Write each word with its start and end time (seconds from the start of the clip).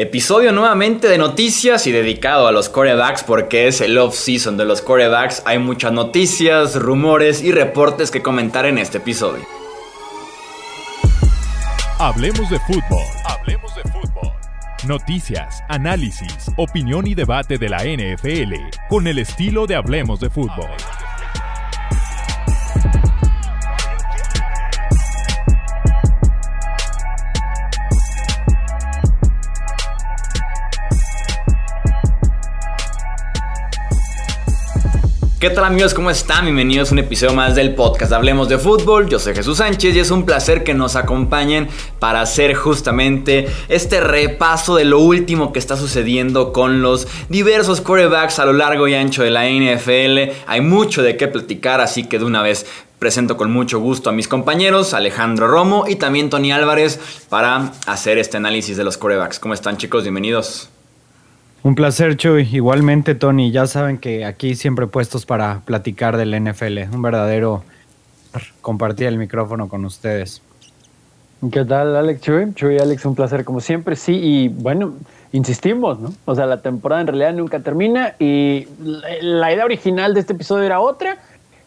Episodio 0.00 0.52
nuevamente 0.52 1.08
de 1.08 1.18
noticias 1.18 1.88
y 1.88 1.90
dedicado 1.90 2.46
a 2.46 2.52
los 2.52 2.68
corebacks 2.68 3.24
porque 3.24 3.66
es 3.66 3.80
el 3.80 3.98
off-season 3.98 4.56
de 4.56 4.64
los 4.64 4.80
corebacks. 4.80 5.42
Hay 5.44 5.58
muchas 5.58 5.90
noticias, 5.90 6.76
rumores 6.76 7.42
y 7.42 7.50
reportes 7.50 8.12
que 8.12 8.22
comentar 8.22 8.64
en 8.64 8.78
este 8.78 8.98
episodio. 8.98 9.44
Hablemos 11.98 12.48
de 12.48 12.60
fútbol. 12.60 13.02
Hablemos 13.24 13.74
de 13.74 13.82
fútbol. 13.90 14.32
Noticias, 14.86 15.64
análisis, 15.68 16.48
opinión 16.56 17.08
y 17.08 17.16
debate 17.16 17.58
de 17.58 17.68
la 17.68 17.78
NFL 17.78 18.54
con 18.88 19.08
el 19.08 19.18
estilo 19.18 19.66
de 19.66 19.74
Hablemos 19.74 20.20
de 20.20 20.30
fútbol. 20.30 20.70
¿Qué 35.40 35.50
tal 35.50 35.66
amigos? 35.66 35.94
¿Cómo 35.94 36.10
están? 36.10 36.46
Bienvenidos 36.46 36.90
a 36.90 36.94
un 36.94 36.98
episodio 36.98 37.32
más 37.32 37.54
del 37.54 37.76
podcast 37.76 38.10
Hablemos 38.10 38.48
de 38.48 38.58
Fútbol. 38.58 39.08
Yo 39.08 39.20
soy 39.20 39.36
Jesús 39.36 39.58
Sánchez 39.58 39.94
y 39.94 40.00
es 40.00 40.10
un 40.10 40.26
placer 40.26 40.64
que 40.64 40.74
nos 40.74 40.96
acompañen 40.96 41.68
para 42.00 42.20
hacer 42.20 42.54
justamente 42.54 43.46
este 43.68 44.00
repaso 44.00 44.74
de 44.74 44.84
lo 44.84 44.98
último 44.98 45.52
que 45.52 45.60
está 45.60 45.76
sucediendo 45.76 46.52
con 46.52 46.82
los 46.82 47.06
diversos 47.28 47.80
quarterbacks 47.80 48.40
a 48.40 48.46
lo 48.46 48.52
largo 48.52 48.88
y 48.88 48.96
ancho 48.96 49.22
de 49.22 49.30
la 49.30 49.48
NFL. 49.48 50.34
Hay 50.48 50.60
mucho 50.60 51.04
de 51.04 51.16
qué 51.16 51.28
platicar, 51.28 51.80
así 51.80 52.02
que 52.02 52.18
de 52.18 52.24
una 52.24 52.42
vez 52.42 52.66
presento 52.98 53.36
con 53.36 53.52
mucho 53.52 53.78
gusto 53.78 54.10
a 54.10 54.12
mis 54.12 54.26
compañeros 54.26 54.92
Alejandro 54.92 55.46
Romo 55.46 55.84
y 55.86 55.94
también 55.94 56.30
Tony 56.30 56.50
Álvarez 56.50 56.98
para 57.28 57.74
hacer 57.86 58.18
este 58.18 58.38
análisis 58.38 58.76
de 58.76 58.82
los 58.82 58.98
quarterbacks. 58.98 59.38
¿Cómo 59.38 59.54
están 59.54 59.76
chicos? 59.76 60.02
Bienvenidos. 60.02 60.68
Un 61.62 61.74
placer, 61.74 62.16
Chuy. 62.16 62.48
Igualmente, 62.52 63.14
Tony. 63.14 63.50
Ya 63.50 63.66
saben 63.66 63.98
que 63.98 64.24
aquí 64.24 64.54
siempre 64.54 64.86
puestos 64.86 65.26
para 65.26 65.60
platicar 65.64 66.16
del 66.16 66.40
NFL. 66.40 66.94
Un 66.94 67.02
verdadero 67.02 67.64
compartir 68.60 69.08
el 69.08 69.18
micrófono 69.18 69.68
con 69.68 69.84
ustedes. 69.84 70.42
¿Qué 71.52 71.64
tal, 71.64 71.94
Alex 71.96 72.20
Chuy? 72.20 72.52
Chuy, 72.54 72.78
Alex, 72.78 73.04
un 73.04 73.14
placer 73.14 73.44
como 73.44 73.60
siempre. 73.60 73.96
Sí, 73.96 74.18
y 74.20 74.48
bueno, 74.48 74.94
insistimos, 75.32 75.98
¿no? 76.00 76.12
O 76.24 76.34
sea, 76.34 76.46
la 76.46 76.62
temporada 76.62 77.00
en 77.00 77.06
realidad 77.06 77.32
nunca 77.32 77.60
termina 77.60 78.14
y 78.18 78.66
la 79.20 79.52
idea 79.52 79.64
original 79.64 80.14
de 80.14 80.20
este 80.20 80.32
episodio 80.32 80.64
era 80.64 80.80
otra. 80.80 81.18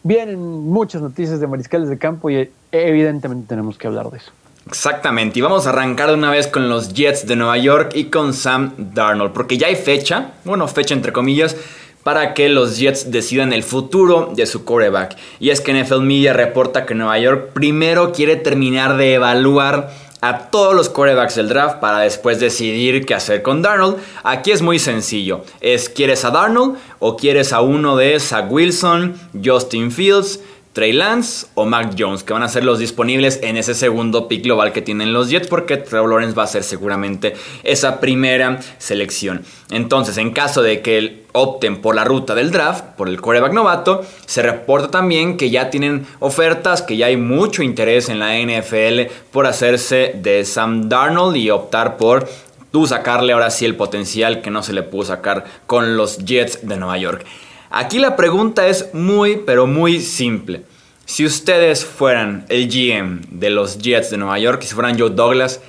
Vienen 0.02 0.38
muchas 0.40 1.00
noticias 1.00 1.40
de 1.40 1.46
mariscales 1.46 1.88
de 1.88 1.96
campo 1.96 2.28
y 2.28 2.50
evidentemente 2.70 3.46
tenemos 3.48 3.78
que 3.78 3.86
hablar 3.86 4.10
de 4.10 4.18
eso. 4.18 4.32
Exactamente, 4.72 5.38
y 5.38 5.42
vamos 5.42 5.66
a 5.66 5.68
arrancar 5.68 6.08
de 6.08 6.14
una 6.14 6.30
vez 6.30 6.46
con 6.46 6.70
los 6.70 6.94
Jets 6.94 7.26
de 7.26 7.36
Nueva 7.36 7.58
York 7.58 7.92
y 7.94 8.04
con 8.04 8.32
Sam 8.32 8.72
Darnold, 8.78 9.34
porque 9.34 9.58
ya 9.58 9.66
hay 9.66 9.76
fecha, 9.76 10.32
bueno, 10.44 10.66
fecha 10.66 10.94
entre 10.94 11.12
comillas, 11.12 11.56
para 12.02 12.32
que 12.32 12.48
los 12.48 12.78
Jets 12.78 13.10
decidan 13.10 13.52
el 13.52 13.64
futuro 13.64 14.32
de 14.34 14.46
su 14.46 14.64
quarterback. 14.64 15.14
Y 15.40 15.50
es 15.50 15.60
que 15.60 15.74
NFL 15.74 16.00
Media 16.00 16.32
reporta 16.32 16.86
que 16.86 16.94
Nueva 16.94 17.18
York 17.18 17.50
primero 17.52 18.12
quiere 18.12 18.36
terminar 18.36 18.96
de 18.96 19.12
evaluar 19.12 19.90
a 20.22 20.48
todos 20.50 20.74
los 20.74 20.88
quarterbacks 20.88 21.34
del 21.34 21.48
draft 21.48 21.80
para 21.80 21.98
después 21.98 22.40
decidir 22.40 23.04
qué 23.04 23.12
hacer 23.12 23.42
con 23.42 23.60
Darnold. 23.60 23.98
Aquí 24.22 24.52
es 24.52 24.62
muy 24.62 24.78
sencillo. 24.78 25.44
Es 25.60 25.90
¿quieres 25.90 26.24
a 26.24 26.30
Darnold 26.30 26.78
o 26.98 27.18
quieres 27.18 27.52
a 27.52 27.60
uno 27.60 27.94
de 27.96 28.18
Zach 28.20 28.50
Wilson, 28.50 29.16
Justin 29.44 29.92
Fields, 29.92 30.40
Trey 30.72 30.92
Lance 30.92 31.46
o 31.54 31.66
Mac 31.66 31.94
Jones, 31.98 32.24
que 32.24 32.32
van 32.32 32.42
a 32.42 32.48
ser 32.48 32.64
los 32.64 32.78
disponibles 32.78 33.40
en 33.42 33.56
ese 33.56 33.74
segundo 33.74 34.26
pick 34.26 34.44
global 34.44 34.72
que 34.72 34.80
tienen 34.80 35.12
los 35.12 35.28
Jets, 35.28 35.48
porque 35.48 35.76
Trevor 35.76 36.08
Lawrence 36.08 36.34
va 36.34 36.44
a 36.44 36.46
ser 36.46 36.62
seguramente 36.62 37.34
esa 37.62 38.00
primera 38.00 38.58
selección. 38.78 39.44
Entonces, 39.70 40.16
en 40.16 40.32
caso 40.32 40.62
de 40.62 40.80
que 40.80 41.24
opten 41.32 41.80
por 41.80 41.94
la 41.94 42.04
ruta 42.04 42.34
del 42.34 42.50
draft, 42.50 42.84
por 42.96 43.08
el 43.08 43.20
quarterback 43.20 43.52
novato, 43.52 44.04
se 44.26 44.42
reporta 44.42 44.90
también 44.90 45.36
que 45.36 45.50
ya 45.50 45.70
tienen 45.70 46.06
ofertas, 46.20 46.82
que 46.82 46.96
ya 46.96 47.06
hay 47.06 47.16
mucho 47.16 47.62
interés 47.62 48.08
en 48.08 48.18
la 48.18 48.38
NFL 48.38 49.12
por 49.30 49.46
hacerse 49.46 50.12
de 50.14 50.44
Sam 50.44 50.88
Darnold 50.88 51.36
y 51.36 51.50
optar 51.50 51.96
por 51.96 52.28
tú 52.70 52.86
sacarle 52.86 53.34
ahora 53.34 53.50
sí 53.50 53.66
el 53.66 53.76
potencial 53.76 54.40
que 54.40 54.50
no 54.50 54.62
se 54.62 54.72
le 54.72 54.82
pudo 54.82 55.04
sacar 55.04 55.44
con 55.66 55.96
los 55.96 56.18
Jets 56.18 56.66
de 56.66 56.76
Nueva 56.76 56.96
York. 56.96 57.26
Aquí 57.74 57.98
la 57.98 58.16
pregunta 58.16 58.66
es 58.68 58.92
muy, 58.92 59.38
pero 59.46 59.66
muy 59.66 60.02
simple. 60.02 60.62
Si 61.06 61.24
ustedes 61.24 61.86
fueran 61.86 62.44
el 62.50 62.68
GM 62.68 63.22
de 63.30 63.48
los 63.48 63.78
Jets 63.78 64.10
de 64.10 64.18
Nueva 64.18 64.38
York, 64.38 64.60
si 64.60 64.74
fueran 64.74 64.98
Joe 64.98 65.08
Douglas, 65.08 65.62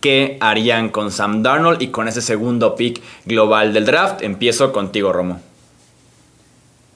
¿qué 0.00 0.38
harían 0.40 0.88
con 0.88 1.12
Sam 1.12 1.42
Darnold 1.42 1.82
y 1.82 1.88
con 1.88 2.08
ese 2.08 2.22
segundo 2.22 2.76
pick 2.76 3.02
global 3.26 3.74
del 3.74 3.84
draft? 3.84 4.22
Empiezo 4.22 4.72
contigo, 4.72 5.12
Romo. 5.12 5.38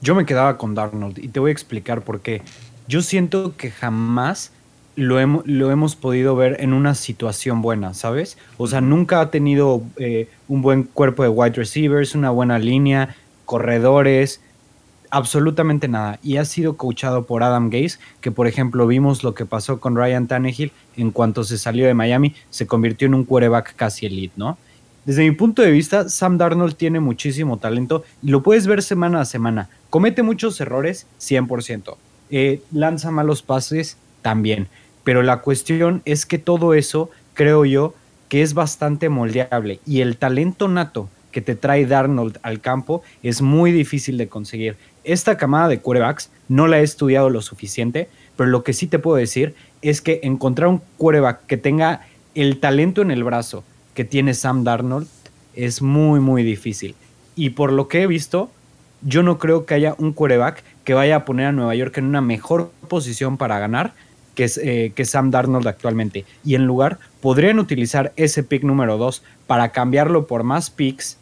Yo 0.01 0.15
me 0.15 0.25
quedaba 0.25 0.57
con 0.57 0.73
Darnold 0.73 1.19
y 1.19 1.27
te 1.27 1.39
voy 1.39 1.49
a 1.49 1.53
explicar 1.53 2.01
por 2.01 2.21
qué. 2.21 2.41
Yo 2.87 3.03
siento 3.03 3.53
que 3.55 3.69
jamás 3.69 4.51
lo, 4.95 5.19
hemos, 5.19 5.95
podido 5.95 6.35
ver 6.35 6.57
en 6.59 6.73
una 6.73 6.95
situación 6.95 7.61
buena, 7.61 7.93
¿sabes? 7.93 8.39
O 8.57 8.65
sea, 8.65 8.81
nunca 8.81 9.21
ha 9.21 9.29
tenido 9.29 9.83
eh, 9.97 10.27
un 10.47 10.63
buen 10.63 10.85
cuerpo 10.85 11.21
de 11.21 11.29
wide 11.29 11.53
receivers, 11.53 12.15
una 12.15 12.31
buena 12.31 12.57
línea, 12.57 13.15
corredores, 13.45 14.41
absolutamente 15.09 15.87
nada. 15.87 16.19
Y 16.23 16.37
ha 16.37 16.45
sido 16.45 16.77
coachado 16.77 17.25
por 17.25 17.43
Adam 17.43 17.69
Gase, 17.69 17.99
que 18.21 18.31
por 18.31 18.47
ejemplo 18.47 18.87
vimos 18.87 19.23
lo 19.23 19.33
que 19.33 19.45
pasó 19.45 19.79
con 19.79 19.95
Ryan 19.95 20.27
Tannehill 20.27 20.71
en 20.97 21.11
cuanto 21.11 21.43
se 21.43 21.57
salió 21.57 21.85
de 21.85 21.93
Miami, 21.93 22.35
se 22.49 22.67
convirtió 22.67 23.07
en 23.07 23.15
un 23.15 23.25
quarterback 23.25 23.75
casi 23.75 24.05
elite, 24.05 24.33
¿no? 24.35 24.57
Desde 25.05 25.23
mi 25.23 25.35
punto 25.35 25.61
de 25.61 25.69
vista, 25.69 26.09
Sam 26.09 26.37
Darnold 26.37 26.75
tiene 26.75 26.99
muchísimo 26.99 27.57
talento 27.57 28.03
y 28.23 28.29
lo 28.29 28.41
puedes 28.41 28.65
ver 28.65 28.81
semana 28.81 29.21
a 29.21 29.25
semana. 29.25 29.69
Comete 29.91 30.23
muchos 30.23 30.59
errores, 30.59 31.05
100%. 31.19 31.95
Eh, 32.31 32.61
lanza 32.71 33.11
malos 33.11 33.43
pases, 33.43 33.97
también. 34.23 34.67
Pero 35.03 35.21
la 35.21 35.41
cuestión 35.41 36.01
es 36.05 36.25
que 36.25 36.39
todo 36.39 36.73
eso, 36.73 37.11
creo 37.35 37.65
yo, 37.65 37.93
que 38.27 38.41
es 38.41 38.55
bastante 38.55 39.07
moldeable. 39.07 39.79
Y 39.85 40.01
el 40.01 40.17
talento 40.17 40.67
nato 40.67 41.09
que 41.31 41.41
te 41.41 41.53
trae 41.53 41.85
Darnold 41.85 42.39
al 42.41 42.59
campo 42.59 43.03
es 43.21 43.43
muy 43.43 43.71
difícil 43.71 44.17
de 44.17 44.27
conseguir 44.27 44.77
esta 45.05 45.37
camada 45.37 45.67
de 45.67 45.79
quarterbacks 45.79 46.29
no 46.47 46.67
la 46.67 46.79
he 46.79 46.83
estudiado 46.83 47.29
lo 47.29 47.41
suficiente, 47.41 48.09
pero 48.35 48.49
lo 48.49 48.63
que 48.63 48.73
sí 48.73 48.87
te 48.87 48.99
puedo 48.99 49.17
decir 49.17 49.55
es 49.81 50.01
que 50.01 50.19
encontrar 50.23 50.69
un 50.69 50.81
quarterback 50.97 51.45
que 51.45 51.57
tenga 51.57 52.01
el 52.33 52.59
talento 52.59 53.01
en 53.01 53.11
el 53.11 53.23
brazo 53.23 53.63
que 53.93 54.03
tiene 54.03 54.33
Sam 54.33 54.63
Darnold 54.63 55.07
es 55.55 55.81
muy, 55.81 56.19
muy 56.19 56.43
difícil. 56.43 56.95
Y 57.35 57.51
por 57.51 57.71
lo 57.71 57.87
que 57.87 58.03
he 58.03 58.07
visto, 58.07 58.49
yo 59.01 59.23
no 59.23 59.37
creo 59.37 59.65
que 59.65 59.73
haya 59.73 59.95
un 59.97 60.13
quarterback 60.13 60.63
que 60.83 60.93
vaya 60.93 61.17
a 61.17 61.25
poner 61.25 61.47
a 61.47 61.51
Nueva 61.51 61.75
York 61.75 61.97
en 61.97 62.05
una 62.05 62.21
mejor 62.21 62.71
posición 62.87 63.37
para 63.37 63.59
ganar 63.59 63.93
que, 64.35 64.49
eh, 64.61 64.91
que 64.93 65.05
Sam 65.05 65.31
Darnold 65.31 65.67
actualmente. 65.67 66.25
Y 66.43 66.55
en 66.55 66.65
lugar, 66.65 66.99
podrían 67.21 67.59
utilizar 67.59 68.11
ese 68.17 68.43
pick 68.43 68.63
número 68.63 68.97
2 68.97 69.23
para 69.47 69.69
cambiarlo 69.69 70.27
por 70.27 70.43
más 70.43 70.69
picks 70.69 71.17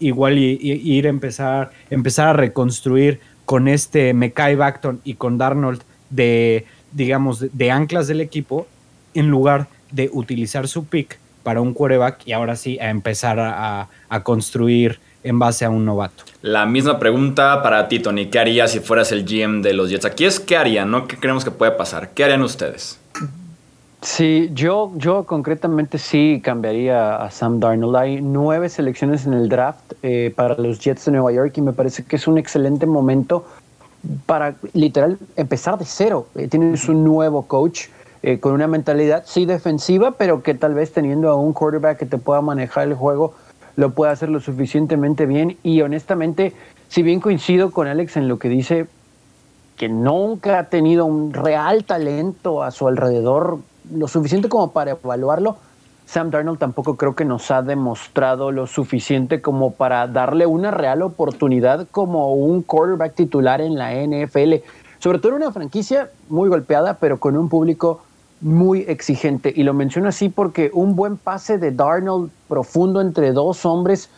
igual 0.00 0.38
ir 0.38 1.06
a 1.06 1.10
empezar, 1.10 1.70
empezar 1.90 2.28
a 2.28 2.32
reconstruir 2.32 3.20
con 3.44 3.68
este 3.68 4.12
Mekai 4.12 4.56
Bacton 4.56 5.00
y 5.04 5.14
con 5.14 5.38
Darnold 5.38 5.82
de, 6.10 6.66
digamos, 6.92 7.44
de, 7.56 7.70
anclas 7.70 8.08
del 8.08 8.20
equipo, 8.20 8.66
en 9.14 9.28
lugar 9.28 9.68
de 9.90 10.10
utilizar 10.12 10.68
su 10.68 10.84
pick 10.84 11.18
para 11.42 11.60
un 11.60 11.72
quarterback 11.72 12.26
y 12.26 12.32
ahora 12.32 12.56
sí 12.56 12.78
a 12.80 12.90
empezar 12.90 13.38
a, 13.38 13.88
a 14.08 14.22
construir 14.22 14.98
en 15.22 15.38
base 15.38 15.64
a 15.64 15.70
un 15.70 15.84
novato. 15.84 16.24
La 16.42 16.66
misma 16.66 16.98
pregunta 16.98 17.62
para 17.62 17.88
ti, 17.88 17.98
Tony. 17.98 18.26
¿Qué 18.26 18.38
harías 18.38 18.72
si 18.72 18.80
fueras 18.80 19.10
el 19.12 19.24
GM 19.24 19.62
de 19.62 19.72
los 19.72 19.90
Jets? 19.90 20.04
Aquí 20.04 20.24
es 20.24 20.38
qué 20.38 20.56
harían, 20.56 20.90
¿no? 20.90 21.06
¿Qué 21.08 21.16
creemos 21.16 21.44
que 21.44 21.50
puede 21.50 21.72
pasar? 21.72 22.10
¿Qué 22.10 22.24
harían 22.24 22.42
ustedes? 22.42 23.00
Sí, 24.06 24.50
yo, 24.54 24.92
yo 24.94 25.24
concretamente 25.24 25.98
sí 25.98 26.40
cambiaría 26.42 27.16
a 27.16 27.28
Sam 27.32 27.58
Darnold. 27.58 27.96
Hay 27.96 28.22
nueve 28.22 28.68
selecciones 28.68 29.26
en 29.26 29.34
el 29.34 29.48
draft 29.48 29.94
eh, 30.04 30.32
para 30.34 30.54
los 30.54 30.78
Jets 30.78 31.06
de 31.06 31.12
Nueva 31.12 31.32
York 31.32 31.52
y 31.58 31.60
me 31.60 31.72
parece 31.72 32.04
que 32.04 32.14
es 32.14 32.28
un 32.28 32.38
excelente 32.38 32.86
momento 32.86 33.44
para 34.24 34.54
literal 34.74 35.18
empezar 35.34 35.76
de 35.76 35.84
cero. 35.84 36.28
Eh, 36.36 36.46
tienes 36.46 36.88
un 36.88 37.02
nuevo 37.02 37.42
coach 37.42 37.88
eh, 38.22 38.38
con 38.38 38.52
una 38.52 38.68
mentalidad 38.68 39.24
sí 39.26 39.44
defensiva, 39.44 40.12
pero 40.12 40.40
que 40.40 40.54
tal 40.54 40.72
vez 40.72 40.92
teniendo 40.92 41.28
a 41.28 41.34
un 41.34 41.52
quarterback 41.52 41.98
que 41.98 42.06
te 42.06 42.16
pueda 42.16 42.40
manejar 42.40 42.86
el 42.86 42.94
juego 42.94 43.34
lo 43.74 43.90
pueda 43.90 44.12
hacer 44.12 44.28
lo 44.28 44.38
suficientemente 44.38 45.26
bien. 45.26 45.58
Y 45.64 45.82
honestamente, 45.82 46.52
si 46.88 47.02
bien 47.02 47.18
coincido 47.18 47.72
con 47.72 47.88
Alex 47.88 48.16
en 48.16 48.28
lo 48.28 48.38
que 48.38 48.48
dice, 48.48 48.86
que 49.76 49.88
nunca 49.88 50.60
ha 50.60 50.64
tenido 50.68 51.04
un 51.06 51.34
real 51.34 51.84
talento 51.84 52.62
a 52.62 52.70
su 52.70 52.86
alrededor 52.86 53.58
lo 53.92 54.08
suficiente 54.08 54.48
como 54.48 54.72
para 54.72 54.92
evaluarlo. 54.92 55.56
Sam 56.06 56.30
Darnold 56.30 56.58
tampoco 56.58 56.96
creo 56.96 57.16
que 57.16 57.24
nos 57.24 57.50
ha 57.50 57.62
demostrado 57.62 58.52
lo 58.52 58.66
suficiente 58.68 59.40
como 59.40 59.72
para 59.72 60.06
darle 60.06 60.46
una 60.46 60.70
real 60.70 61.02
oportunidad 61.02 61.88
como 61.90 62.32
un 62.34 62.62
quarterback 62.62 63.14
titular 63.14 63.60
en 63.60 63.76
la 63.76 63.92
NFL. 63.92 64.62
Sobre 65.00 65.18
todo 65.18 65.32
en 65.32 65.42
una 65.42 65.52
franquicia 65.52 66.10
muy 66.28 66.48
golpeada, 66.48 66.94
pero 66.94 67.18
con 67.18 67.36
un 67.36 67.48
público 67.48 68.02
muy 68.40 68.82
exigente. 68.82 69.52
Y 69.54 69.64
lo 69.64 69.74
menciono 69.74 70.08
así 70.08 70.28
porque 70.28 70.70
un 70.72 70.94
buen 70.94 71.16
pase 71.16 71.58
de 71.58 71.72
Darnold 71.72 72.30
profundo 72.48 73.00
entre 73.00 73.32
dos 73.32 73.66
hombres 73.66 74.08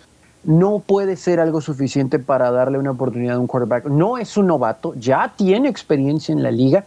no 0.44 0.80
puede 0.80 1.16
ser 1.16 1.40
algo 1.40 1.60
suficiente 1.60 2.18
para 2.18 2.50
darle 2.50 2.78
una 2.78 2.92
oportunidad 2.92 3.36
a 3.36 3.40
un 3.40 3.46
quarterback. 3.46 3.86
No 3.86 4.18
es 4.18 4.36
un 4.36 4.46
novato, 4.46 4.94
ya 4.94 5.32
tiene 5.36 5.68
experiencia 5.68 6.32
en 6.32 6.42
la 6.42 6.50
liga 6.50 6.84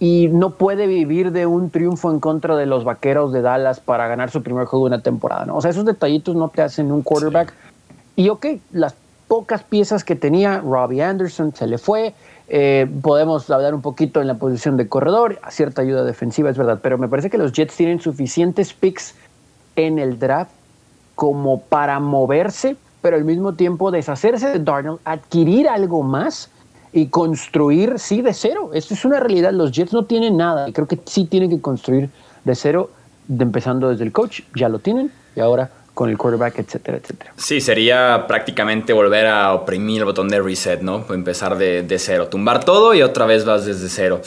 y 0.00 0.28
no 0.28 0.52
puede 0.52 0.86
vivir 0.86 1.30
de 1.30 1.46
un 1.46 1.68
triunfo 1.68 2.10
en 2.10 2.20
contra 2.20 2.56
de 2.56 2.64
los 2.64 2.84
vaqueros 2.84 3.34
de 3.34 3.42
Dallas 3.42 3.80
para 3.80 4.08
ganar 4.08 4.30
su 4.30 4.42
primer 4.42 4.64
juego 4.64 4.86
de 4.86 4.94
una 4.94 5.02
temporada. 5.02 5.44
¿no? 5.44 5.56
O 5.56 5.60
sea, 5.60 5.70
esos 5.70 5.84
detallitos 5.84 6.34
no 6.34 6.48
te 6.48 6.62
hacen 6.62 6.90
un 6.90 7.02
quarterback. 7.02 7.52
Y 8.16 8.30
ok, 8.30 8.46
las 8.72 8.94
pocas 9.28 9.62
piezas 9.62 10.02
que 10.02 10.16
tenía, 10.16 10.60
Robbie 10.60 11.02
Anderson 11.02 11.54
se 11.54 11.66
le 11.66 11.76
fue. 11.76 12.14
Eh, 12.48 12.90
podemos 13.02 13.48
hablar 13.50 13.74
un 13.74 13.82
poquito 13.82 14.22
en 14.22 14.26
la 14.26 14.34
posición 14.34 14.78
de 14.78 14.88
corredor, 14.88 15.38
a 15.42 15.50
cierta 15.50 15.82
ayuda 15.82 16.02
defensiva, 16.02 16.48
es 16.48 16.56
verdad, 16.56 16.80
pero 16.82 16.96
me 16.96 17.06
parece 17.06 17.28
que 17.28 17.38
los 17.38 17.52
Jets 17.52 17.76
tienen 17.76 18.00
suficientes 18.00 18.72
picks 18.72 19.14
en 19.76 19.98
el 19.98 20.18
draft 20.18 20.50
como 21.14 21.60
para 21.60 22.00
moverse, 22.00 22.76
pero 23.02 23.16
al 23.16 23.24
mismo 23.24 23.52
tiempo 23.52 23.90
deshacerse 23.90 24.48
de 24.48 24.58
Darnold, 24.58 24.98
adquirir 25.04 25.68
algo 25.68 26.02
más 26.02 26.50
y 26.92 27.06
construir, 27.06 27.98
sí, 27.98 28.22
de 28.22 28.34
cero. 28.34 28.70
Esto 28.74 28.94
es 28.94 29.04
una 29.04 29.20
realidad. 29.20 29.52
Los 29.52 29.72
Jets 29.72 29.92
no 29.92 30.04
tienen 30.04 30.36
nada 30.36 30.70
creo 30.72 30.86
que 30.86 30.98
sí 31.06 31.24
tienen 31.24 31.50
que 31.50 31.60
construir 31.60 32.10
de 32.44 32.54
cero, 32.54 32.90
empezando 33.28 33.88
desde 33.88 34.04
el 34.04 34.12
coach. 34.12 34.40
Ya 34.56 34.68
lo 34.68 34.78
tienen 34.78 35.10
y 35.36 35.40
ahora 35.40 35.70
con 35.94 36.08
el 36.08 36.16
quarterback, 36.16 36.58
etcétera, 36.60 36.98
etcétera. 36.98 37.32
Sí, 37.36 37.60
sería 37.60 38.24
prácticamente 38.26 38.92
volver 38.92 39.26
a 39.26 39.52
oprimir 39.52 40.00
el 40.00 40.06
botón 40.06 40.28
de 40.28 40.40
reset, 40.40 40.80
¿no? 40.80 41.04
Empezar 41.10 41.58
de, 41.58 41.96
cero, 41.98 42.28
tumbar 42.28 42.64
todo 42.64 42.94
y 42.94 43.02
otra 43.02 43.26
vez 43.26 43.44
vas 43.44 43.66
desde 43.66 43.88
cero. 43.88 44.22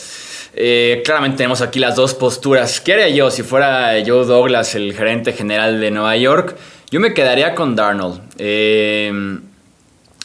Eh, 0.56 1.02
claramente 1.04 1.38
tenemos 1.38 1.62
aquí 1.62 1.80
las 1.80 1.96
dos 1.96 2.14
posturas. 2.14 2.80
¿Qué 2.80 2.94
haría 2.94 3.10
yo 3.10 3.32
si 3.32 3.42
fuera 3.42 3.94
Joe 4.06 4.26
Douglas, 4.26 4.76
el 4.76 4.94
gerente 4.94 5.34
general 5.34 5.82
de 5.82 5.90
Nueva 5.90 6.16
York? 6.16 6.56
Yo 6.92 7.00
me 7.00 7.14
quedaría 7.14 7.56
con 7.56 7.76
Darnold. 7.76 8.22
Eh, 8.38 9.40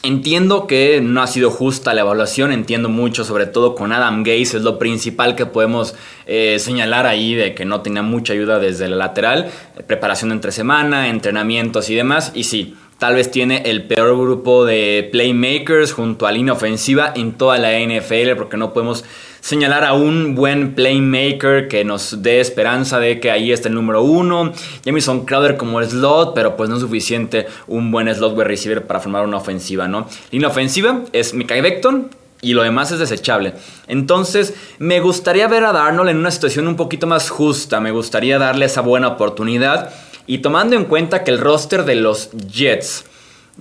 Entiendo 0.01 0.65
que 0.65 1.01
no 1.01 1.21
ha 1.21 1.27
sido 1.27 1.51
justa 1.51 1.93
la 1.93 2.01
evaluación, 2.01 2.53
entiendo 2.53 2.87
mucho, 2.87 3.25
sobre 3.25 3.47
todo 3.47 3.75
con 3.75 3.91
Adam 3.91 4.23
Gaze, 4.23 4.55
es 4.55 4.61
lo 4.61 4.79
principal 4.79 5.35
que 5.35 5.45
podemos 5.45 5.93
eh, 6.25 6.57
señalar 6.59 7.05
ahí 7.05 7.35
de 7.35 7.53
que 7.53 7.65
no 7.65 7.81
tenía 7.81 8.01
mucha 8.01 8.31
ayuda 8.31 8.59
desde 8.59 8.85
el 8.85 8.97
lateral, 8.97 9.51
preparación 9.87 10.31
entre 10.31 10.53
semana, 10.53 11.09
entrenamientos 11.09 11.89
y 11.89 11.95
demás, 11.95 12.31
y 12.33 12.45
sí, 12.45 12.77
tal 12.97 13.15
vez 13.15 13.29
tiene 13.29 13.63
el 13.65 13.87
peor 13.87 14.17
grupo 14.17 14.63
de 14.63 15.09
playmakers 15.11 15.91
junto 15.91 16.27
a 16.27 16.31
línea 16.31 16.53
ofensiva 16.53 17.11
en 17.13 17.33
toda 17.33 17.57
la 17.57 17.77
NFL, 17.77 18.37
porque 18.37 18.55
no 18.55 18.71
podemos 18.71 19.03
señalar 19.41 19.83
a 19.83 19.93
un 19.93 20.35
buen 20.35 20.75
playmaker 20.75 21.67
que 21.67 21.83
nos 21.83 22.21
dé 22.21 22.39
esperanza 22.39 22.99
de 22.99 23.19
que 23.19 23.31
ahí 23.31 23.51
está 23.51 23.69
el 23.69 23.75
número 23.75 24.01
uno. 24.01 24.53
Jamison 24.83 25.25
Crowder 25.25 25.57
como 25.57 25.83
slot, 25.83 26.33
pero 26.33 26.55
pues 26.55 26.69
no 26.69 26.75
es 26.75 26.81
suficiente 26.81 27.47
un 27.67 27.91
buen 27.91 28.13
slot 28.13 28.33
wide 28.33 28.45
receiver 28.45 28.85
para 28.85 28.99
formar 28.99 29.25
una 29.25 29.37
ofensiva, 29.37 29.87
¿no? 29.87 30.07
Línea 30.31 30.49
ofensiva 30.49 31.01
es 31.13 31.33
Mikael 31.33 31.61
Beckton, 31.61 32.09
y 32.41 32.53
lo 32.53 32.63
demás 32.63 32.91
es 32.91 32.99
desechable. 32.99 33.53
Entonces, 33.87 34.53
me 34.77 34.99
gustaría 34.99 35.47
ver 35.47 35.65
a 35.65 35.73
Darnold 35.73 36.09
en 36.09 36.17
una 36.17 36.31
situación 36.31 36.67
un 36.67 36.75
poquito 36.75 37.07
más 37.07 37.29
justa, 37.29 37.79
me 37.79 37.91
gustaría 37.91 38.39
darle 38.39 38.65
esa 38.65 38.81
buena 38.81 39.09
oportunidad 39.09 39.91
y 40.25 40.39
tomando 40.39 40.75
en 40.75 40.85
cuenta 40.85 41.23
que 41.23 41.31
el 41.31 41.39
roster 41.39 41.85
de 41.85 41.95
los 41.95 42.31
Jets 42.31 43.05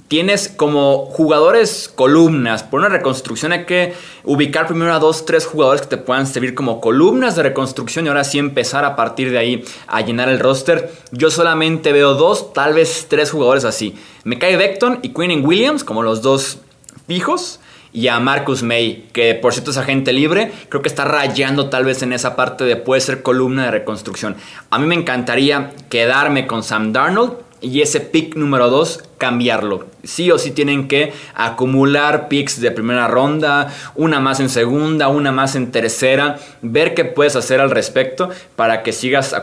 tienes 0.07 0.49
como 0.49 1.07
jugadores 1.07 1.91
columnas. 1.93 2.63
Por 2.63 2.81
una 2.81 2.89
reconstrucción 2.89 3.53
hay 3.53 3.65
que 3.65 3.95
ubicar 4.25 4.67
primero 4.67 4.93
a 4.95 4.99
dos, 4.99 5.27
tres 5.27 5.47
jugadores 5.47 5.83
que 5.83 5.89
te 5.89 5.97
puedan 5.97 6.27
servir 6.27 6.55
como 6.55 6.81
columnas 6.81 7.35
de 7.35 7.43
reconstrucción 7.43 8.07
y 8.07 8.09
ahora 8.09 8.25
sí 8.25 8.39
empezar 8.39 8.85
a 8.85 8.95
partir 8.95 9.31
de 9.31 9.39
ahí 9.39 9.65
a 9.87 10.01
llenar 10.03 10.29
el 10.29 10.39
roster. 10.39 10.93
Yo 11.11 11.31
solamente 11.31 11.93
veo 11.93 12.15
dos, 12.15 12.53
tal 12.53 12.75
vez 12.75 13.07
tres 13.09 13.31
jugadores 13.31 13.65
así. 13.65 13.97
Me 14.25 14.39
cae 14.39 14.57
Beckton 14.57 15.01
y 15.03 15.11
Quinn 15.11 15.45
Williams 15.45 15.83
como 15.83 16.03
los 16.03 16.23
dos 16.23 16.59
fijos. 17.07 17.61
Y 17.91 18.09
a 18.09 18.21
Marcus 18.21 18.63
May, 18.63 19.09
que 19.15 19.35
por 19.35 19.55
cierto 19.55 19.71
es 19.71 19.79
agente 19.79 20.13
libre, 20.13 20.53
creo 20.69 20.83
que 20.83 20.91
está 20.91 21.07
rayando 21.07 21.71
tal 21.71 21.87
vez 21.87 22.03
en 22.03 22.13
esa 22.13 22.37
parte 22.37 22.65
de 22.65 22.77
puede 22.77 23.01
ser 23.01 23.23
columna 23.23 23.65
de 23.65 23.71
reconstrucción. 23.71 24.37
A 24.69 24.79
mí 24.79 24.87
me 24.87 24.95
encantaría 24.95 25.73
quedarme 25.89 26.47
con 26.47 26.63
Sam 26.63 26.93
Darnold 26.93 27.48
y 27.61 27.83
ese 27.83 28.01
pick 28.01 28.37
número 28.37 28.71
2 28.71 29.05
cambiarlo. 29.19 29.87
Sí 30.05 30.31
o 30.31 30.39
sí 30.39 30.53
tienen 30.53 30.87
que 30.87 31.13
acumular 31.35 32.29
picks 32.29 32.61
de 32.61 32.71
primera 32.71 33.09
ronda, 33.09 33.75
una 33.97 34.21
más 34.21 34.41
en 34.41 34.49
segunda, 34.49 35.09
una 35.09 35.33
más 35.33 35.57
en 35.57 35.73
tercera, 35.73 36.39
ver 36.63 36.95
qué 36.95 37.05
puedes 37.05 37.35
hacer 37.37 37.61
al 37.61 37.71
respecto 37.71 38.31
para 38.57 38.83
que 38.83 38.93
sigas 38.93 39.35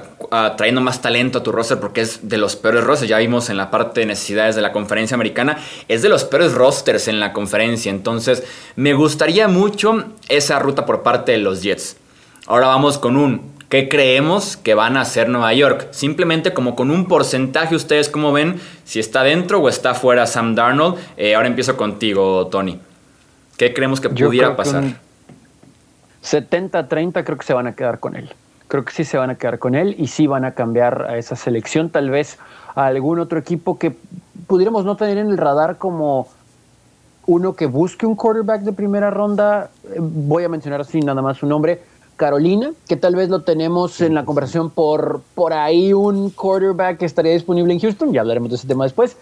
trayendo 0.56 0.82
más 0.82 1.02
talento 1.02 1.40
a 1.40 1.44
tu 1.44 1.52
roster 1.52 1.80
porque 1.80 2.02
es 2.02 2.28
de 2.28 2.38
los 2.38 2.56
peores 2.56 2.84
rosters, 2.84 3.10
ya 3.10 3.18
vimos 3.18 3.50
en 3.50 3.58
la 3.58 3.70
parte 3.70 4.00
de 4.00 4.06
necesidades 4.06 4.56
de 4.56 4.62
la 4.62 4.72
conferencia 4.72 5.16
americana, 5.16 5.58
es 5.88 6.02
de 6.02 6.10
los 6.10 6.24
peores 6.24 6.54
rosters 6.54 7.08
en 7.08 7.20
la 7.20 7.34
conferencia, 7.34 7.90
entonces 7.90 8.44
me 8.76 8.94
gustaría 8.94 9.48
mucho 9.48 10.06
esa 10.30 10.60
ruta 10.60 10.86
por 10.86 11.04
parte 11.04 11.34
de 11.34 11.40
los 11.40 11.62
Jets. 11.62 11.98
Ahora 12.48 12.68
vamos 12.68 12.98
con 12.98 13.18
un 13.18 13.55
¿Qué 13.70 13.90
creemos 13.90 14.58
que 14.58 14.76
van 14.76 14.96
a 14.96 15.02
hacer 15.02 15.28
Nueva 15.28 15.52
York? 15.54 15.88
Simplemente 15.92 16.54
como 16.54 16.76
con 16.76 16.92
un 16.92 17.08
porcentaje, 17.08 17.76
ustedes 17.76 18.10
cómo 18.10 18.32
ven 18.32 18.60
si 18.84 19.00
está 19.00 19.24
dentro 19.24 19.60
o 19.60 19.70
está 19.70 19.96
fuera 19.96 20.28
Sam 20.28 20.54
Darnold. 20.54 20.98
Eh, 21.18 21.34
ahora 21.34 21.48
empiezo 21.48 21.76
contigo, 21.76 22.48
Tony. 22.48 22.80
¿Qué 23.58 23.74
creemos 23.74 24.00
que 24.00 24.10
pudiera 24.10 24.56
pasar? 24.56 24.84
70-30 26.24 27.24
creo 27.24 27.38
que 27.38 27.46
se 27.46 27.54
van 27.54 27.68
a 27.68 27.76
quedar 27.76 28.00
con 28.00 28.16
él. 28.16 28.34
Creo 28.68 28.86
que 28.86 28.92
sí 28.92 29.04
se 29.04 29.18
van 29.18 29.32
a 29.32 29.36
quedar 29.36 29.58
con 29.58 29.74
él 29.74 29.96
y 29.98 30.08
sí 30.08 30.28
van 30.28 30.46
a 30.46 30.52
cambiar 30.52 31.08
a 31.10 31.18
esa 31.18 31.36
selección. 31.36 31.90
Tal 31.90 32.10
vez 32.12 32.38
a 32.76 32.86
algún 32.86 33.20
otro 33.20 33.40
equipo 33.40 33.80
que 33.80 33.96
pudiéramos 34.46 34.86
no 34.86 34.96
tener 34.96 35.18
en 35.18 35.30
el 35.30 35.38
radar 35.38 35.78
como 35.78 36.28
uno 37.26 37.56
que 37.56 37.66
busque 37.66 38.06
un 38.06 38.16
quarterback 38.16 38.62
de 38.62 38.74
primera 38.74 39.10
ronda. 39.10 39.72
Eh, 39.86 39.96
voy 40.00 40.44
a 40.44 40.50
mencionar 40.50 40.82
así 40.82 41.00
nada 41.00 41.24
más 41.24 41.38
su 41.38 41.48
nombre 41.48 41.82
Carolina, 42.16 42.72
que 42.88 42.96
tal 42.96 43.16
vez 43.16 43.30
lo 43.30 43.42
tenemos 43.42 44.02
en 44.02 44.14
la 44.14 44.26
conversación 44.26 44.70
por, 44.70 45.22
por 45.34 45.54
ahí 45.54 45.94
un 45.94 46.30
quarterback 46.30 46.98
que 46.98 47.06
estaría 47.06 47.34
disponible 47.34 47.74
en 47.74 47.80
Houston, 47.80 48.14
ya 48.14 48.22
hablaremos 48.22 48.50
de 48.50 48.56
ese 48.56 48.68
tema 48.68 48.86
después, 48.86 49.18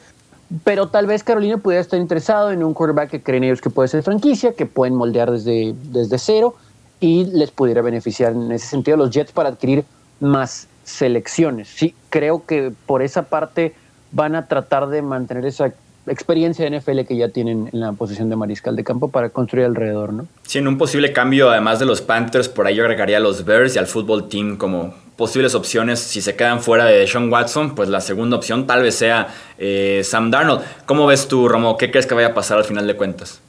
pero 0.64 0.88
tal 0.88 1.08
vez 1.08 1.24
Carolina 1.24 1.58
pudiera 1.58 1.82
estar 1.82 2.00
interesado 2.00 2.52
en 2.52 2.64
un 2.64 2.74
quarterback 2.74 3.10
que 3.10 3.24
creen 3.24 3.44
ellos 3.44 3.62
que 3.62 3.70
puede 3.70 3.88
ser 3.88 4.04
franquicia, 4.04 4.54
que 4.54 4.66
pueden 4.66 4.96
moldear 4.96 5.32
desde, 5.32 5.74
desde 5.86 6.18
cero 6.20 6.56
y 7.00 7.26
les 7.26 7.52
pudiera 7.52 7.82
beneficiar 7.82 8.34
en 8.34 8.52
ese 8.52 8.68
sentido 8.68 8.98
los 8.98 9.10
Jets 9.10 9.32
para 9.32 9.50
adquirir 9.50 9.84
más 10.20 10.68
selecciones. 10.84 11.70
Sí, 11.70 11.96
creo 12.10 12.46
que 12.46 12.72
por 12.86 13.02
esa 13.02 13.24
parte 13.24 13.74
van 14.12 14.36
a 14.36 14.48
tratar 14.48 14.88
de 14.90 15.02
mantener 15.02 15.46
esa 15.46 15.74
experiencia 16.08 16.70
de 16.70 16.80
NFL 16.80 17.02
que 17.08 17.16
ya 17.16 17.30
tienen 17.30 17.70
en 17.72 17.80
la 17.80 17.94
posición 17.94 18.30
de 18.30 18.36
mariscal 18.36 18.76
de 18.76 18.84
campo 18.84 19.10
para 19.10 19.30
construir 19.30 19.66
alrededor, 19.66 20.14
¿no? 20.14 20.28
Sí, 20.44 20.60
en 20.60 20.68
un 20.68 20.78
posible 20.78 21.14
cambio, 21.14 21.50
además 21.50 21.80
de 21.80 21.86
los 21.86 22.02
Panthers, 22.02 22.50
por 22.50 22.68
ahí 22.68 22.76
yo 22.76 22.84
agregaría 22.84 23.18
a 23.18 23.20
los 23.20 23.46
Bears 23.46 23.76
y 23.76 23.80
al 23.80 23.88
fútbol 23.88 24.28
team 24.28 24.58
como 24.58 24.94
posibles 25.16 25.56
opciones. 25.56 26.00
Si 26.00 26.22
se 26.22 26.36
quedan 26.36 26.62
fuera 26.62 26.86
de 26.86 27.08
Sean 27.08 27.32
Watson, 27.32 27.76
pues 27.76 27.90
la 27.90 28.02
segunda 28.02 28.38
opción 28.38 28.68
tal 28.68 28.84
vez 28.84 28.96
sea 28.96 29.28
eh, 29.58 30.02
Sam 30.04 30.32
Darnold. 30.32 30.62
¿Cómo 30.86 31.06
ves 31.06 31.28
tú, 31.28 31.48
Romo? 31.48 31.78
¿Qué 31.78 31.92
crees 31.92 32.06
que 32.06 32.16
vaya 32.16 32.30
a 32.30 32.34
pasar 32.34 32.58
al 32.58 32.66
final 32.66 32.88
de 32.88 32.96
cuentas? 32.96 33.40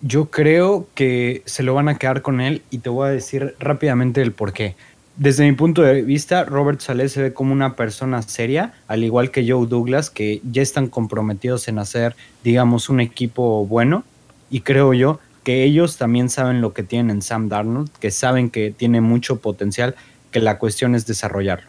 Yo 0.00 0.26
creo 0.26 0.86
que 0.94 1.42
se 1.44 1.62
lo 1.62 1.74
van 1.74 1.88
a 1.88 1.98
quedar 1.98 2.22
con 2.22 2.40
él 2.40 2.62
y 2.70 2.78
te 2.78 2.88
voy 2.88 3.08
a 3.08 3.10
decir 3.10 3.56
rápidamente 3.58 4.22
el 4.22 4.32
por 4.32 4.52
qué 4.52 4.76
desde 5.18 5.44
mi 5.44 5.52
punto 5.52 5.82
de 5.82 6.02
vista, 6.02 6.44
Robert 6.44 6.80
Saleh 6.80 7.08
se 7.08 7.20
ve 7.20 7.32
como 7.32 7.52
una 7.52 7.74
persona 7.74 8.22
seria, 8.22 8.74
al 8.86 9.02
igual 9.02 9.32
que 9.32 9.48
Joe 9.50 9.66
Douglas, 9.66 10.10
que 10.10 10.40
ya 10.48 10.62
están 10.62 10.86
comprometidos 10.86 11.66
en 11.66 11.80
hacer, 11.80 12.14
digamos, 12.44 12.88
un 12.88 13.00
equipo 13.00 13.66
bueno. 13.66 14.04
Y 14.48 14.60
creo 14.60 14.94
yo 14.94 15.18
que 15.42 15.64
ellos 15.64 15.96
también 15.96 16.30
saben 16.30 16.60
lo 16.60 16.72
que 16.72 16.84
tienen 16.84 17.16
en 17.16 17.22
Sam 17.22 17.48
Darnold, 17.48 17.90
que 17.98 18.12
saben 18.12 18.48
que 18.48 18.70
tiene 18.70 19.00
mucho 19.00 19.40
potencial, 19.40 19.96
que 20.30 20.38
la 20.38 20.58
cuestión 20.58 20.94
es 20.94 21.04
desarrollarlo. 21.04 21.66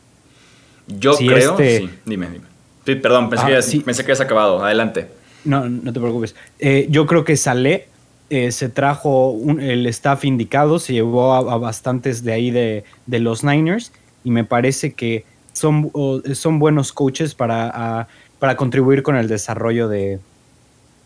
Yo 0.88 1.18
creo, 1.18 1.52
este 1.52 1.80
sí, 1.80 1.90
dime, 2.06 2.28
dime. 2.30 3.02
perdón, 3.02 3.32
pensé, 3.32 3.46
ah, 3.46 3.62
que, 3.62 3.82
pensé 3.82 4.06
que 4.06 4.12
has 4.12 4.22
acabado. 4.22 4.64
Adelante. 4.64 5.08
No, 5.44 5.68
no 5.68 5.92
te 5.92 6.00
preocupes. 6.00 6.36
Eh, 6.60 6.86
yo 6.92 7.08
creo 7.08 7.24
que 7.24 7.36
Saleh 7.36 7.88
eh, 8.30 8.52
se 8.52 8.70
trajo 8.70 9.38
el 9.60 9.86
staff 9.88 10.26
indicado, 10.26 10.80
se 10.80 10.94
llevó 10.94 11.34
a, 11.34 11.58
bastantes 11.58 12.24
de 12.24 12.34
ahí 12.34 12.52
de, 12.52 12.84
los 13.08 13.44
Niners 13.44 13.92
y 14.24 14.32
me 14.32 14.44
parece 14.44 14.94
que 14.94 15.26
son, 15.54 15.92
son 16.34 16.60
buenos 16.60 16.94
coaches 16.94 17.36
para, 17.36 18.08
para 18.40 18.56
contribuir 18.56 19.04
con 19.04 19.16
el 19.16 19.28
desarrollo 19.28 19.88
de, 19.88 20.20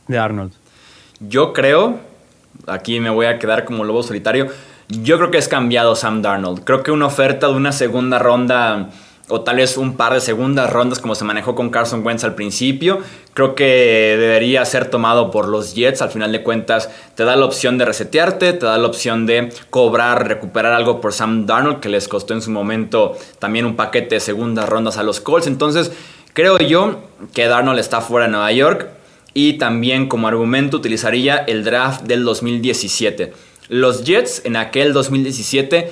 de 0.07 0.17
Arnold. 0.17 0.53
Yo 1.19 1.53
creo, 1.53 1.99
aquí 2.67 2.99
me 2.99 3.09
voy 3.09 3.25
a 3.25 3.39
quedar 3.39 3.65
como 3.65 3.83
lobo 3.83 4.03
solitario, 4.03 4.47
yo 4.89 5.17
creo 5.17 5.31
que 5.31 5.37
es 5.37 5.47
cambiado 5.47 5.95
Sam 5.95 6.21
Darnold. 6.21 6.63
Creo 6.63 6.83
que 6.83 6.91
una 6.91 7.05
oferta 7.05 7.47
de 7.47 7.53
una 7.53 7.71
segunda 7.71 8.19
ronda 8.19 8.89
o 9.29 9.41
tal 9.41 9.55
vez 9.55 9.77
un 9.77 9.95
par 9.95 10.13
de 10.13 10.19
segundas 10.19 10.69
rondas 10.69 10.99
como 10.99 11.15
se 11.15 11.23
manejó 11.23 11.55
con 11.55 11.69
Carson 11.69 12.05
Wentz 12.05 12.23
al 12.23 12.35
principio. 12.35 12.99
Creo 13.33 13.55
que 13.55 14.17
debería 14.19 14.65
ser 14.65 14.89
tomado 14.89 15.31
por 15.31 15.47
los 15.47 15.73
Jets. 15.75 16.01
Al 16.01 16.11
final 16.11 16.31
de 16.31 16.43
cuentas, 16.43 16.89
te 17.15 17.23
da 17.23 17.35
la 17.35 17.45
opción 17.45 17.77
de 17.77 17.85
resetearte, 17.85 18.53
te 18.53 18.65
da 18.65 18.77
la 18.77 18.87
opción 18.87 19.25
de 19.25 19.49
cobrar, 19.69 20.27
recuperar 20.27 20.73
algo 20.73 20.99
por 20.99 21.13
Sam 21.13 21.45
Darnold, 21.45 21.79
que 21.79 21.89
les 21.89 22.07
costó 22.07 22.33
en 22.33 22.41
su 22.41 22.51
momento 22.51 23.17
también 23.39 23.65
un 23.65 23.75
paquete 23.75 24.15
de 24.15 24.19
segundas 24.19 24.67
rondas 24.67 24.97
a 24.97 25.03
los 25.03 25.21
Colts. 25.21 25.47
Entonces, 25.47 25.91
creo 26.33 26.57
yo 26.57 26.99
que 27.33 27.47
Darnold 27.47 27.79
está 27.79 28.01
fuera 28.01 28.25
de 28.25 28.31
Nueva 28.33 28.51
York. 28.51 28.89
Y 29.35 29.53
también 29.53 30.09
como 30.09 30.27
argumento 30.27 30.77
utilizaría 30.77 31.37
el 31.37 31.63
draft 31.63 32.03
del 32.03 32.23
2017. 32.23 33.33
Los 33.69 34.03
Jets 34.03 34.41
en 34.45 34.57
aquel 34.57 34.93
2017 34.93 35.91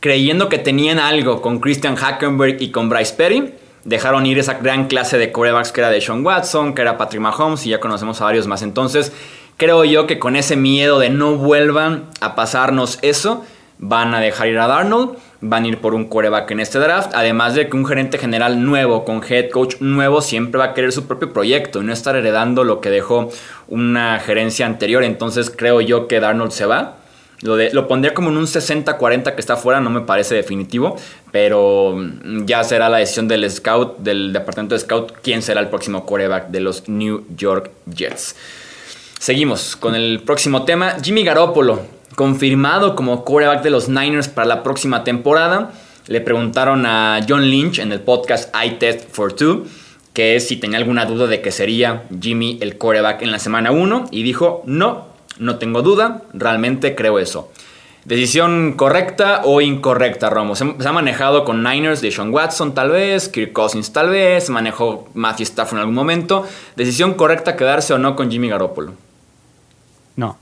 creyendo 0.00 0.48
que 0.48 0.58
tenían 0.58 0.98
algo 0.98 1.42
con 1.42 1.60
Christian 1.60 1.94
Hackenberg 1.94 2.60
y 2.60 2.70
con 2.70 2.88
Bryce 2.88 3.14
Perry. 3.14 3.54
Dejaron 3.84 4.26
ir 4.26 4.38
esa 4.38 4.54
gran 4.54 4.88
clase 4.88 5.18
de 5.18 5.30
corebacks 5.30 5.72
que 5.72 5.80
era 5.80 5.90
de 5.90 6.00
Sean 6.00 6.24
Watson, 6.24 6.74
que 6.74 6.82
era 6.82 6.98
Patrick 6.98 7.22
Mahomes 7.22 7.64
y 7.66 7.70
ya 7.70 7.80
conocemos 7.80 8.20
a 8.20 8.24
varios 8.24 8.46
más. 8.46 8.62
Entonces, 8.62 9.12
creo 9.56 9.84
yo 9.84 10.06
que 10.06 10.18
con 10.18 10.36
ese 10.36 10.56
miedo 10.56 10.98
de 10.98 11.10
no 11.10 11.36
vuelvan 11.36 12.06
a 12.20 12.34
pasarnos 12.34 12.98
eso, 13.02 13.44
van 13.78 14.14
a 14.14 14.20
dejar 14.20 14.48
ir 14.48 14.58
a 14.58 14.66
Darnold, 14.66 15.16
van 15.40 15.64
a 15.64 15.68
ir 15.68 15.78
por 15.78 15.94
un 15.94 16.04
coreback 16.04 16.50
en 16.50 16.60
este 16.60 16.78
draft. 16.78 17.12
Además 17.14 17.54
de 17.54 17.68
que 17.68 17.76
un 17.76 17.86
gerente 17.86 18.18
general 18.18 18.62
nuevo, 18.62 19.04
con 19.04 19.22
head 19.26 19.50
coach 19.50 19.76
nuevo, 19.80 20.20
siempre 20.20 20.58
va 20.58 20.66
a 20.66 20.74
querer 20.74 20.92
su 20.92 21.06
propio 21.06 21.32
proyecto 21.32 21.80
y 21.80 21.84
no 21.84 21.92
estar 21.92 22.16
heredando 22.16 22.64
lo 22.64 22.80
que 22.82 22.90
dejó 22.90 23.30
una 23.68 24.18
gerencia 24.18 24.66
anterior. 24.66 25.02
Entonces, 25.04 25.50
creo 25.54 25.80
yo 25.80 26.08
que 26.08 26.20
Darnold 26.20 26.52
se 26.52 26.66
va 26.66 26.99
lo, 27.42 27.88
pondría 27.88 28.12
como 28.12 28.30
en 28.30 28.36
un 28.36 28.46
60-40 28.46 29.34
que 29.34 29.40
está 29.40 29.56
fuera, 29.56 29.80
no 29.80 29.90
me 29.90 30.02
parece 30.02 30.34
definitivo, 30.34 30.96
pero 31.32 31.96
ya 32.44 32.62
será 32.64 32.88
la 32.88 32.98
decisión 32.98 33.28
del 33.28 33.50
scout, 33.50 33.98
del 33.98 34.32
departamento 34.32 34.74
de 34.74 34.80
scout, 34.80 35.12
quién 35.22 35.40
será 35.40 35.60
el 35.60 35.68
próximo 35.68 36.04
quarterback 36.04 36.48
de 36.48 36.60
los 36.60 36.88
New 36.88 37.24
York 37.36 37.70
Jets. 37.86 38.36
Seguimos 39.18 39.76
con 39.76 39.94
el 39.94 40.20
próximo 40.20 40.64
tema. 40.64 40.96
Jimmy 41.02 41.24
Garoppolo, 41.24 41.80
confirmado 42.14 42.94
como 42.94 43.24
quarterback 43.24 43.62
de 43.62 43.70
los 43.70 43.88
Niners 43.88 44.28
para 44.28 44.46
la 44.46 44.62
próxima 44.62 45.04
temporada. 45.04 45.72
Le 46.06 46.20
preguntaron 46.20 46.84
a 46.86 47.20
John 47.28 47.42
Lynch 47.42 47.78
en 47.78 47.92
el 47.92 48.00
podcast 48.00 48.54
I 48.54 48.72
Test 48.72 49.10
for 49.10 49.32
Two 49.32 49.66
que 50.12 50.40
si 50.40 50.56
tenía 50.56 50.78
alguna 50.78 51.04
duda 51.04 51.26
de 51.26 51.40
que 51.40 51.52
sería 51.52 52.04
Jimmy 52.20 52.58
el 52.60 52.76
quarterback 52.78 53.22
en 53.22 53.30
la 53.30 53.38
semana 53.38 53.70
1 53.70 54.08
y 54.10 54.22
dijo 54.22 54.62
no, 54.66 55.09
no 55.40 55.58
tengo 55.58 55.82
duda, 55.82 56.22
realmente 56.32 56.94
creo 56.94 57.18
eso. 57.18 57.50
Decisión 58.04 58.74
correcta 58.74 59.42
o 59.44 59.60
incorrecta, 59.60 60.30
Romo. 60.30 60.56
Se, 60.56 60.64
ha 60.64 60.92
manejado 60.92 61.44
con 61.44 61.62
Niners 61.62 62.00
de 62.00 62.10
Sean 62.10 62.32
Watson 62.32 62.72
tal 62.72 62.90
vez, 62.90 63.28
Kirk 63.28 63.52
Cousins 63.52 63.92
tal 63.92 64.08
vez, 64.08 64.48
manejó 64.48 65.08
Matthew 65.14 65.44
Stafford 65.44 65.76
en 65.76 65.80
algún 65.80 65.94
momento. 65.94 66.46
Decisión 66.76 67.14
correcta 67.14 67.56
quedarse 67.56 67.92
o 67.92 67.98
no 67.98 68.16
con 68.16 68.30
Jimmy 68.30 68.48
Garoppolo. 68.48 68.94
No, 70.16 70.38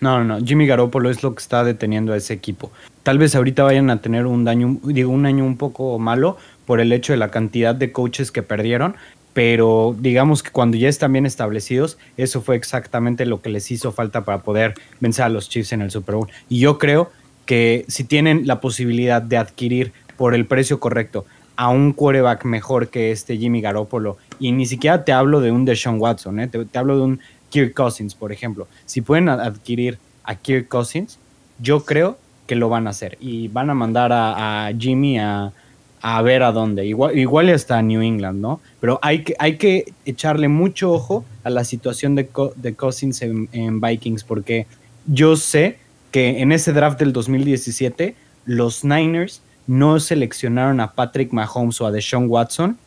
no, 0.00 0.22
no, 0.22 0.38
Jimmy 0.38 0.66
Garoppolo 0.66 1.10
es 1.10 1.22
lo 1.22 1.34
que 1.34 1.40
está 1.40 1.64
deteniendo 1.64 2.12
a 2.12 2.16
ese 2.16 2.32
equipo. 2.32 2.70
Tal 3.02 3.18
vez 3.18 3.34
ahorita 3.34 3.64
vayan 3.64 3.90
a 3.90 4.00
tener 4.00 4.26
un 4.26 4.44
daño, 4.44 4.78
digo, 4.84 5.10
un 5.10 5.26
año 5.26 5.44
un 5.44 5.56
poco 5.56 5.98
malo 5.98 6.36
por 6.64 6.80
el 6.80 6.92
hecho 6.92 7.12
de 7.12 7.16
la 7.16 7.30
cantidad 7.30 7.74
de 7.74 7.90
coaches 7.90 8.30
que 8.30 8.42
perdieron, 8.42 8.94
pero 9.32 9.94
digamos 9.98 10.42
que 10.42 10.50
cuando 10.50 10.76
ya 10.76 10.88
están 10.88 11.12
bien 11.12 11.26
establecidos, 11.26 11.98
eso 12.16 12.42
fue 12.42 12.56
exactamente 12.56 13.26
lo 13.26 13.40
que 13.40 13.50
les 13.50 13.70
hizo 13.70 13.92
falta 13.92 14.24
para 14.24 14.42
poder 14.42 14.74
vencer 14.98 15.24
a 15.24 15.28
los 15.28 15.48
Chiefs 15.48 15.72
en 15.72 15.82
el 15.82 15.90
Super 15.90 16.16
Bowl. 16.16 16.28
Y 16.48 16.58
yo 16.58 16.78
creo 16.78 17.10
que 17.46 17.84
si 17.88 18.04
tienen 18.04 18.46
la 18.46 18.60
posibilidad 18.60 19.22
de 19.22 19.36
adquirir 19.36 19.92
por 20.16 20.34
el 20.34 20.46
precio 20.46 20.80
correcto 20.80 21.26
a 21.56 21.68
un 21.68 21.92
quarterback 21.92 22.44
mejor 22.44 22.88
que 22.88 23.12
este 23.12 23.36
Jimmy 23.36 23.60
Garoppolo, 23.60 24.16
y 24.38 24.52
ni 24.52 24.66
siquiera 24.66 25.04
te 25.04 25.12
hablo 25.12 25.40
de 25.40 25.50
un 25.52 25.64
Deshaun 25.64 26.00
Watson, 26.00 26.40
¿eh? 26.40 26.48
te, 26.48 26.64
te, 26.64 26.78
hablo 26.78 26.96
de 26.96 27.02
un 27.02 27.20
Kirk 27.50 27.74
Cousins, 27.74 28.14
por 28.14 28.32
ejemplo. 28.32 28.66
Si 28.86 29.00
pueden 29.00 29.28
adquirir 29.28 29.98
a 30.24 30.34
Kirk 30.34 30.68
Cousins, 30.68 31.18
yo 31.58 31.84
creo 31.84 32.18
que 32.46 32.56
lo 32.56 32.68
van 32.68 32.86
a 32.86 32.90
hacer 32.90 33.16
y 33.20 33.48
van 33.48 33.70
a 33.70 33.74
mandar 33.74 34.10
a 34.12 34.72
Jimmy 34.76 35.18
a, 35.18 35.52
a 36.00 36.22
ver 36.22 36.42
a 36.42 36.52
dónde. 36.52 36.86
Igual, 36.86 37.18
igual 37.18 37.48
está 37.48 37.82
New 37.82 38.00
England, 38.00 38.40
¿no? 38.40 38.60
Pero 38.80 38.98
hay 39.02 39.22
que, 39.22 39.36
hay 39.38 39.56
que 39.56 39.92
echarle 40.04 40.48
mucho 40.48 40.92
ojo 40.92 41.24
a 41.44 41.50
la 41.50 41.64
situación 41.64 42.14
de, 42.14 42.28
de 42.56 42.74
Cousins 42.74 43.22
en, 43.22 43.80
Vikings, 43.80 44.24
porque 44.24 44.66
yo 45.06 45.36
sé 45.36 45.78
que 46.10 46.40
en 46.40 46.52
ese 46.52 46.72
draft 46.72 46.98
del 46.98 47.12
2017 47.12 48.14
los 48.46 48.84
Niners 48.84 49.42
no 49.66 50.00
seleccionaron 50.00 50.80
a 50.80 50.92
Patrick 50.92 51.32
Mahomes 51.32 51.80
o 51.80 51.86
a 51.86 51.92
Deshaun 51.92 52.26
Watson 52.28 52.78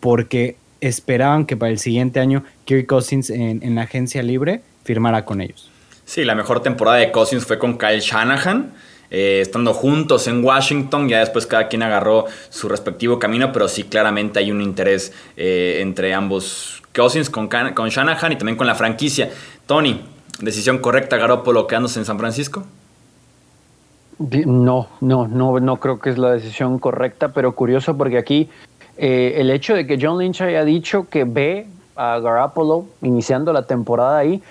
porque 0.00 0.56
esperaban 0.80 1.44
que 1.46 1.56
para 1.56 1.70
el 1.70 1.78
siguiente 1.78 2.20
año 2.20 2.44
Kirk 2.64 2.86
Cousins 2.86 3.30
en, 3.30 3.62
en 3.62 3.74
la 3.74 3.82
agencia 3.82 4.22
libre 4.22 4.62
firmara 4.84 5.24
con 5.24 5.40
ellos. 5.40 5.70
Sí, 6.04 6.24
la 6.24 6.34
mejor 6.34 6.62
temporada 6.62 6.98
de 6.98 7.12
Cousins 7.12 7.44
fue 7.44 7.58
con 7.58 7.78
Kyle 7.78 8.00
Shanahan 8.00 8.72
eh, 9.14 9.40
estando 9.42 9.74
juntos 9.74 10.26
en 10.26 10.42
Washington, 10.42 11.06
ya 11.06 11.18
después 11.18 11.46
cada 11.46 11.68
quien 11.68 11.82
agarró 11.82 12.24
su 12.48 12.66
respectivo 12.66 13.18
camino, 13.18 13.52
pero 13.52 13.68
sí 13.68 13.84
claramente 13.84 14.38
hay 14.38 14.50
un 14.50 14.62
interés 14.62 15.12
eh, 15.36 15.80
entre 15.82 16.14
ambos 16.14 16.82
Cousins 16.94 17.28
con, 17.28 17.48
con 17.74 17.90
Shanahan 17.90 18.32
y 18.32 18.36
también 18.36 18.56
con 18.56 18.66
la 18.66 18.74
franquicia. 18.74 19.30
Tony, 19.66 20.00
decisión 20.40 20.78
correcta 20.78 21.18
Garoppolo 21.18 21.66
quedándose 21.66 21.98
en 21.98 22.06
San 22.06 22.18
Francisco. 22.18 22.64
No, 24.18 24.88
no, 25.02 25.28
no, 25.28 25.60
no 25.60 25.76
creo 25.76 25.98
que 25.98 26.08
es 26.08 26.16
la 26.16 26.32
decisión 26.32 26.78
correcta, 26.78 27.34
pero 27.34 27.54
curioso 27.54 27.98
porque 27.98 28.16
aquí 28.16 28.48
eh, 28.96 29.34
el 29.36 29.50
hecho 29.50 29.74
de 29.74 29.86
que 29.86 29.98
John 30.00 30.18
Lynch 30.18 30.40
haya 30.40 30.64
dicho 30.64 31.06
que 31.10 31.24
ve 31.24 31.66
a 31.96 32.18
Garoppolo 32.18 32.86
iniciando 33.02 33.52
la 33.52 33.66
temporada 33.66 34.16
ahí, 34.16 34.42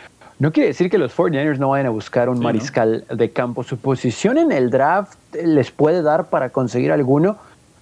no 0.42 0.52
quiere 0.52 0.70
decir 0.70 0.90
que 0.90 0.98
los 0.98 1.16
49ers 1.16 1.60
no 1.60 1.70
vayan 1.70 1.86
a 1.86 1.92
buscar 1.92 2.28
un 2.28 2.40
mariscal 2.40 3.06
de 3.08 3.30
campo. 3.30 3.62
Su 3.62 3.78
posición 3.78 4.40
en 4.40 4.52
el 4.52 4.72
draft 4.72 5.14
les 5.36 5.70
puede 5.70 6.02
dar 6.02 6.32
para 6.32 6.50
conseguir 6.50 6.92
alguno, 6.92 7.38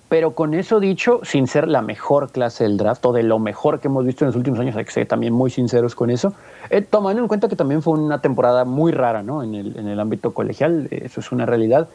pero 0.09 0.31
con 0.31 0.53
eso 0.53 0.81
dicho, 0.81 1.21
sin 1.23 1.47
ser 1.47 1.69
la 1.69 1.81
mejor 1.81 2.31
clase 2.31 2.65
del 2.65 2.75
draft 2.75 3.05
o 3.05 3.13
de 3.13 3.23
lo 3.23 3.39
mejor 3.39 3.79
que 3.79 3.87
hemos 3.87 4.05
visto 4.05 4.25
en 4.25 4.27
los 4.27 4.35
últimos 4.35 4.59
años, 4.59 4.75
hay 4.75 4.83
que 4.83 4.91
ser 4.91 5.07
también 5.07 5.31
muy 5.31 5.49
sinceros 5.49 5.95
con 5.95 6.09
eso, 6.09 6.33
eh, 6.69 6.81
tomando 6.81 7.21
en 7.21 7.29
cuenta 7.29 7.47
que 7.47 7.55
también 7.55 7.81
fue 7.81 7.93
una 7.93 8.19
temporada 8.19 8.65
muy 8.65 8.91
rara 8.91 9.23
¿no? 9.23 9.41
en, 9.41 9.55
el, 9.55 9.77
en 9.77 9.87
el 9.87 9.97
ámbito 9.97 10.33
colegial, 10.33 10.89
eso 10.91 11.21
es 11.21 11.31
una 11.31 11.45
realidad. 11.45 11.87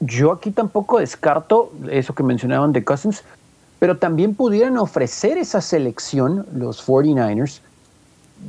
Yo 0.00 0.32
aquí 0.32 0.50
tampoco 0.50 0.98
descarto 0.98 1.72
eso 1.90 2.14
que 2.14 2.22
mencionaban 2.22 2.72
de 2.72 2.84
Cousins, 2.84 3.22
pero 3.78 3.98
también 3.98 4.34
pudieran 4.34 4.78
ofrecer 4.78 5.36
esa 5.36 5.60
selección 5.60 6.46
los 6.54 6.86
49ers 6.86 7.60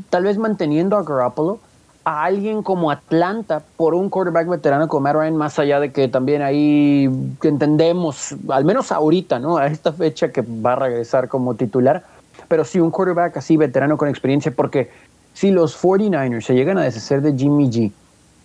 tal 0.09 0.23
vez 0.23 0.37
manteniendo 0.37 0.97
a 0.97 1.03
Garoppolo, 1.03 1.59
a 2.05 2.25
alguien 2.25 2.63
como 2.63 2.91
Atlanta 2.91 3.61
por 3.77 3.93
un 3.93 4.09
quarterback 4.09 4.47
veterano 4.47 4.87
como 4.87 5.01
Matt 5.01 5.15
Ryan, 5.15 5.37
más 5.37 5.57
allá 5.57 5.79
de 5.79 5.91
que 5.91 6.07
también 6.07 6.41
ahí 6.41 7.09
entendemos, 7.41 8.35
al 8.49 8.65
menos 8.65 8.91
ahorita, 8.91 9.39
¿no? 9.39 9.57
A 9.57 9.67
esta 9.67 9.93
fecha 9.93 10.31
que 10.31 10.41
va 10.41 10.73
a 10.73 10.75
regresar 10.75 11.29
como 11.29 11.55
titular, 11.55 12.03
pero 12.47 12.65
sí 12.65 12.79
un 12.79 12.91
quarterback 12.91 13.37
así 13.37 13.55
veterano 13.55 13.97
con 13.97 14.09
experiencia, 14.09 14.51
porque 14.51 14.91
si 15.33 15.51
los 15.51 15.81
49ers 15.81 16.41
se 16.41 16.55
llegan 16.55 16.77
a 16.77 16.81
deshacer 16.81 17.21
de 17.21 17.33
Jimmy 17.33 17.69
G 17.69 17.91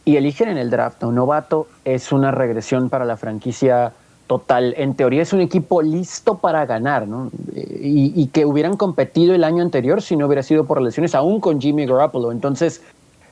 y 0.04 0.16
eligen 0.16 0.48
en 0.48 0.58
el 0.58 0.70
draft 0.70 1.02
a 1.02 1.08
un 1.08 1.16
novato, 1.16 1.66
es 1.84 2.12
una 2.12 2.30
regresión 2.30 2.88
para 2.88 3.04
la 3.04 3.16
franquicia 3.16 3.92
total. 4.28 4.74
En 4.76 4.94
teoría 4.94 5.22
es 5.22 5.32
un 5.32 5.40
equipo 5.40 5.82
listo 5.82 6.38
para 6.38 6.64
ganar, 6.66 7.08
¿no? 7.08 7.32
Y, 7.56 8.26
que 8.28 8.44
hubieran 8.44 8.76
competido 8.76 9.34
el 9.34 9.42
año 9.42 9.62
anterior 9.62 10.02
si 10.02 10.14
no 10.14 10.26
hubiera 10.26 10.44
sido 10.44 10.64
por 10.66 10.80
lesiones, 10.80 11.16
aún 11.16 11.40
con 11.40 11.60
Jimmy 11.60 11.86
Garoppolo. 11.86 12.30
Entonces, 12.30 12.82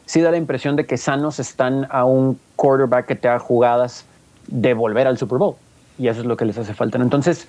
sí 0.07 0.21
da 0.21 0.33
la 0.33 0.39
impresión 0.39 0.75
de 0.75 0.87
que 0.87 0.97
sanos 0.97 1.39
están 1.39 1.87
a 1.91 2.05
un 2.05 2.41
quarterback 2.57 3.07
que 3.07 3.15
te 3.15 3.29
haga 3.29 3.39
jugadas 3.39 4.07
de 4.49 4.75
volver 4.75 5.07
al 5.07 5.19
Super 5.19 5.39
Bowl. 5.39 5.55
Y 5.99 6.09
eso 6.09 6.21
es 6.21 6.27
lo 6.27 6.37
que 6.37 6.47
les 6.47 6.59
hace 6.59 6.75
falta. 6.75 6.99
Entonces, 6.99 7.47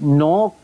no, 0.00 0.54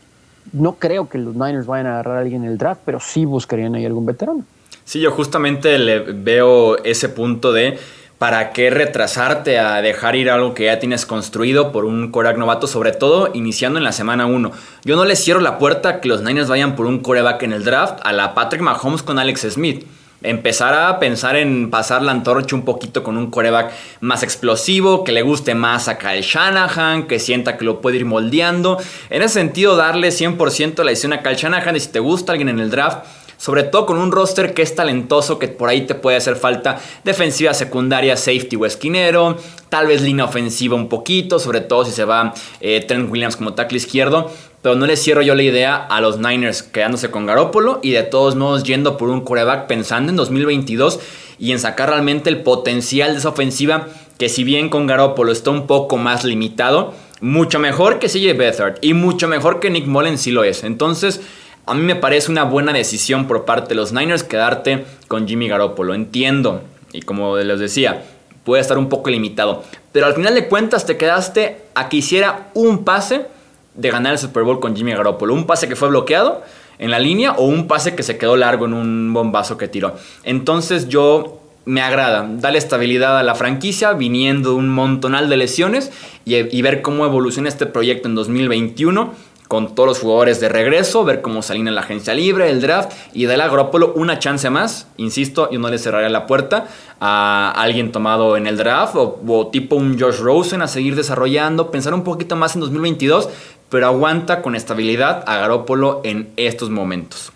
no 0.51 0.73
creo 0.73 1.09
que 1.09 1.17
los 1.17 1.35
Niners 1.35 1.65
vayan 1.65 1.87
a 1.87 1.93
agarrar 1.93 2.17
a 2.17 2.19
alguien 2.19 2.43
en 2.43 2.51
el 2.51 2.57
draft, 2.57 2.81
pero 2.85 2.99
sí 2.99 3.25
buscarían 3.25 3.75
ahí 3.75 3.85
algún 3.85 4.05
veterano. 4.05 4.43
Sí, 4.83 4.99
yo 4.99 5.09
justamente 5.11 5.79
le 5.79 5.99
veo 5.99 6.77
ese 6.83 7.09
punto 7.09 7.51
de 7.51 7.79
¿Para 8.17 8.53
qué 8.53 8.69
retrasarte 8.69 9.59
a 9.59 9.81
dejar 9.81 10.15
ir 10.15 10.29
algo 10.29 10.53
que 10.53 10.65
ya 10.65 10.79
tienes 10.79 11.05
construido 11.05 11.73
por 11.73 11.83
un 11.83 12.11
coreback 12.11 12.37
novato, 12.37 12.65
sobre 12.65 12.93
todo 12.93 13.31
iniciando 13.33 13.77
en 13.77 13.83
la 13.83 13.91
semana 13.91 14.25
1? 14.25 14.53
Yo 14.85 14.95
no 14.95 15.03
le 15.03 15.17
cierro 15.17 15.41
la 15.41 15.57
puerta 15.57 15.89
a 15.89 15.99
que 15.99 16.07
los 16.07 16.21
Niners 16.21 16.47
vayan 16.47 16.77
por 16.77 16.85
un 16.85 16.99
coreback 16.99 17.43
en 17.43 17.51
el 17.51 17.65
draft 17.65 17.99
a 18.03 18.13
la 18.13 18.33
Patrick 18.33 18.61
Mahomes 18.61 19.03
con 19.03 19.19
Alex 19.19 19.41
Smith. 19.51 19.85
Empezar 20.23 20.73
a 20.73 20.97
pensar 20.97 21.35
en 21.35 21.69
pasar 21.69 22.01
la 22.03 22.13
antorcha 22.13 22.55
un 22.55 22.63
poquito 22.63 23.03
con 23.03 23.17
un 23.17 23.29
coreback 23.29 23.73
más 23.99 24.23
explosivo, 24.23 25.03
que 25.03 25.11
le 25.11 25.21
guste 25.21 25.53
más 25.53 25.89
a 25.89 25.97
Kyle 25.97 26.21
Shanahan, 26.21 27.07
que 27.07 27.19
sienta 27.19 27.57
que 27.57 27.65
lo 27.65 27.81
puede 27.81 27.97
ir 27.97 28.05
moldeando. 28.05 28.77
En 29.09 29.23
ese 29.23 29.33
sentido, 29.33 29.75
darle 29.75 30.07
100% 30.07 30.85
la 30.85 30.91
decisión 30.91 31.11
a 31.11 31.21
Kyle 31.21 31.35
Shanahan 31.35 31.75
y 31.75 31.81
si 31.81 31.89
te 31.89 31.99
gusta 31.99 32.31
alguien 32.31 32.47
en 32.47 32.61
el 32.61 32.71
draft, 32.71 33.05
sobre 33.37 33.63
todo 33.63 33.85
con 33.85 33.97
un 33.97 34.11
roster 34.11 34.53
que 34.53 34.61
es 34.61 34.75
talentoso, 34.75 35.39
que 35.39 35.47
por 35.47 35.69
ahí 35.69 35.81
te 35.81 35.95
puede 35.95 36.17
hacer 36.17 36.35
falta 36.35 36.79
defensiva 37.03 37.53
secundaria, 37.53 38.17
safety 38.17 38.55
o 38.55 38.65
esquinero, 38.65 39.37
tal 39.69 39.87
vez 39.87 40.01
línea 40.01 40.25
ofensiva 40.25 40.75
un 40.75 40.89
poquito, 40.89 41.39
sobre 41.39 41.61
todo 41.61 41.85
si 41.85 41.91
se 41.91 42.05
va 42.05 42.33
eh, 42.61 42.83
Trent 42.87 43.11
Williams 43.11 43.35
como 43.35 43.53
tackle 43.53 43.77
izquierdo. 43.77 44.31
Pero 44.61 44.75
no 44.75 44.87
le 44.87 44.97
cierro 44.97 45.21
yo 45.21 45.35
la 45.35 45.43
idea 45.43 45.75
a 45.75 46.01
los 46.01 46.17
Niners 46.17 46.63
quedándose 46.63 47.11
con 47.11 47.27
Garópolo 47.27 47.79
y 47.83 47.91
de 47.91 48.01
todos 48.01 48.35
modos 48.35 48.63
yendo 48.63 48.97
por 48.97 49.09
un 49.09 49.21
coreback 49.21 49.67
pensando 49.67 50.09
en 50.09 50.15
2022 50.15 50.99
y 51.37 51.51
en 51.51 51.59
sacar 51.59 51.89
realmente 51.89 52.31
el 52.31 52.41
potencial 52.41 53.11
de 53.11 53.19
esa 53.19 53.29
ofensiva 53.29 53.87
que 54.17 54.29
si 54.29 54.43
bien 54.43 54.69
con 54.69 54.87
Garópolo 54.87 55.31
está 55.31 55.51
un 55.51 55.67
poco 55.67 55.97
más 55.97 56.23
limitado, 56.23 56.93
mucho 57.21 57.59
mejor 57.59 57.99
que 57.99 58.07
CJ 58.07 58.37
Beathard 58.37 58.77
y 58.81 58.93
mucho 58.93 59.27
mejor 59.27 59.59
que 59.59 59.69
Nick 59.69 59.87
Mullen 59.87 60.17
si 60.17 60.31
lo 60.31 60.43
es. 60.43 60.63
Entonces, 60.63 61.21
a 61.67 61.73
mí 61.73 61.81
me 61.81 61.95
parece 61.95 62.31
una 62.31 62.43
buena 62.43 62.73
decisión 62.73 63.27
por 63.27 63.45
parte 63.45 63.69
de 63.69 63.75
los 63.75 63.91
Niners 63.91 64.23
quedarte 64.23 64.85
con 65.07 65.27
Jimmy 65.27 65.47
Garoppolo. 65.47 65.93
Entiendo, 65.93 66.61
y 66.93 67.01
como 67.01 67.37
les 67.37 67.59
decía, 67.59 68.03
puede 68.43 68.61
estar 68.61 68.77
un 68.77 68.89
poco 68.89 69.09
limitado. 69.09 69.63
Pero 69.91 70.05
al 70.05 70.13
final 70.13 70.35
de 70.35 70.47
cuentas 70.47 70.85
te 70.85 70.97
quedaste 70.97 71.63
a 71.73 71.89
que 71.89 71.97
hiciera 71.97 72.49
un 72.53 72.83
pase 72.83 73.25
de 73.73 73.91
ganar 73.91 74.13
el 74.13 74.19
Super 74.19 74.43
Bowl 74.43 74.59
con 74.59 74.75
Jimmy 74.75 74.93
Garoppolo. 74.93 75.33
Un 75.33 75.47
pase 75.47 75.67
que 75.67 75.75
fue 75.75 75.89
bloqueado 75.89 76.43
en 76.77 76.91
la 76.91 76.99
línea 76.99 77.31
o 77.33 77.45
un 77.45 77.67
pase 77.67 77.95
que 77.95 78.03
se 78.03 78.17
quedó 78.17 78.37
largo 78.37 78.65
en 78.65 78.73
un 78.73 79.13
bombazo 79.13 79.57
que 79.57 79.67
tiró. 79.67 79.95
Entonces 80.23 80.87
yo 80.87 81.41
me 81.65 81.81
agrada, 81.81 82.29
darle 82.29 82.59
estabilidad 82.59 83.17
a 83.17 83.23
la 83.23 83.33
franquicia 83.33 83.93
viniendo 83.93 84.55
un 84.55 84.69
montonal 84.69 85.29
de 85.29 85.37
lesiones 85.37 85.91
y, 86.23 86.35
y 86.35 86.61
ver 86.61 86.83
cómo 86.83 87.05
evoluciona 87.05 87.49
este 87.49 87.65
proyecto 87.65 88.07
en 88.07 88.13
2021 88.13 89.13
con 89.47 89.75
todos 89.75 89.87
los 89.87 89.99
jugadores 89.99 90.39
de 90.39 90.49
regreso, 90.49 91.03
ver 91.03 91.21
cómo 91.21 91.41
salen 91.41 91.67
en 91.67 91.75
la 91.75 91.81
agencia 91.81 92.13
libre, 92.13 92.49
el 92.49 92.61
draft 92.61 92.91
y 93.13 93.25
de 93.25 93.37
la 93.37 93.45
Agrópolo 93.45 93.93
una 93.95 94.19
chance 94.19 94.49
más. 94.49 94.87
Insisto, 94.97 95.49
yo 95.51 95.59
no 95.59 95.69
le 95.69 95.77
cerraría 95.77 96.09
la 96.09 96.25
puerta 96.25 96.67
a 96.99 97.51
alguien 97.55 97.91
tomado 97.91 98.37
en 98.37 98.47
el 98.47 98.57
draft 98.57 98.95
o, 98.95 99.49
tipo 99.51 99.75
un 99.75 99.99
Josh 99.99 100.17
Rosen 100.17 100.61
a 100.61 100.67
seguir 100.67 100.95
desarrollando, 100.95 101.69
pensar 101.71 101.93
un 101.93 102.03
poquito 102.03 102.35
más 102.35 102.55
en 102.55 102.61
2022, 102.61 103.29
pero 103.69 103.87
aguanta 103.87 104.41
con 104.41 104.55
estabilidad 104.55 105.23
a 105.27 105.37
Garópolo 105.37 106.01
en 106.03 106.31
estos 106.37 106.69
momentos. 106.69 107.31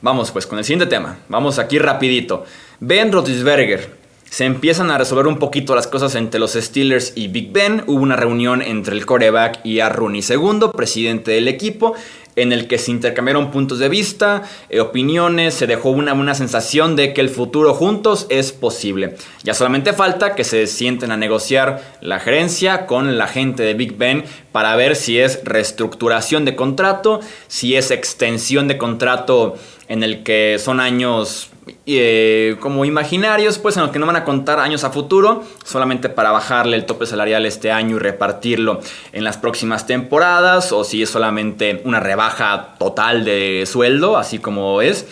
Vamos 0.00 0.30
pues 0.30 0.46
con 0.46 0.58
el 0.58 0.64
siguiente 0.64 0.86
tema. 0.86 1.18
Vamos 1.28 1.58
aquí 1.58 1.78
rapidito. 1.78 2.44
Ben 2.80 3.10
Roethlisberger 3.10 3.97
se 4.30 4.44
empiezan 4.44 4.90
a 4.90 4.98
resolver 4.98 5.26
un 5.26 5.38
poquito 5.38 5.74
las 5.74 5.86
cosas 5.86 6.14
entre 6.14 6.40
los 6.40 6.52
Steelers 6.52 7.12
y 7.14 7.28
Big 7.28 7.52
Ben. 7.52 7.82
Hubo 7.86 8.02
una 8.02 8.16
reunión 8.16 8.62
entre 8.62 8.94
el 8.94 9.06
coreback 9.06 9.60
y 9.64 9.80
a 9.80 9.88
II, 9.96 10.70
presidente 10.74 11.32
del 11.32 11.48
equipo, 11.48 11.94
en 12.36 12.52
el 12.52 12.68
que 12.68 12.78
se 12.78 12.92
intercambiaron 12.92 13.50
puntos 13.50 13.78
de 13.80 13.88
vista, 13.88 14.44
eh, 14.68 14.80
opiniones, 14.80 15.54
se 15.54 15.66
dejó 15.66 15.90
una, 15.90 16.12
una 16.12 16.34
sensación 16.34 16.94
de 16.94 17.12
que 17.12 17.20
el 17.20 17.30
futuro 17.30 17.74
juntos 17.74 18.26
es 18.28 18.52
posible. 18.52 19.16
Ya 19.42 19.54
solamente 19.54 19.92
falta 19.92 20.34
que 20.34 20.44
se 20.44 20.66
sienten 20.68 21.10
a 21.10 21.16
negociar 21.16 21.96
la 22.00 22.20
gerencia 22.20 22.86
con 22.86 23.18
la 23.18 23.26
gente 23.26 23.64
de 23.64 23.74
Big 23.74 23.96
Ben 23.96 24.24
para 24.52 24.76
ver 24.76 24.94
si 24.94 25.18
es 25.18 25.40
reestructuración 25.44 26.44
de 26.44 26.54
contrato, 26.54 27.20
si 27.48 27.74
es 27.74 27.90
extensión 27.90 28.68
de 28.68 28.78
contrato 28.78 29.56
en 29.88 30.02
el 30.02 30.22
que 30.22 30.58
son 30.60 30.80
años 30.80 31.50
eh, 31.86 32.56
como 32.60 32.84
imaginarios, 32.84 33.58
pues 33.58 33.76
en 33.76 33.82
los 33.82 33.90
que 33.90 33.98
no 33.98 34.06
van 34.06 34.16
a 34.16 34.24
contar 34.24 34.58
años 34.58 34.84
a 34.84 34.90
futuro, 34.90 35.44
solamente 35.64 36.08
para 36.08 36.30
bajarle 36.30 36.76
el 36.76 36.84
tope 36.84 37.06
salarial 37.06 37.46
este 37.46 37.70
año 37.70 37.96
y 37.96 37.98
repartirlo 37.98 38.80
en 39.12 39.24
las 39.24 39.36
próximas 39.36 39.86
temporadas, 39.86 40.72
o 40.72 40.84
si 40.84 41.02
es 41.02 41.10
solamente 41.10 41.80
una 41.84 42.00
rebaja 42.00 42.74
total 42.78 43.24
de 43.24 43.64
sueldo, 43.66 44.16
así 44.16 44.38
como 44.38 44.82
es. 44.82 45.06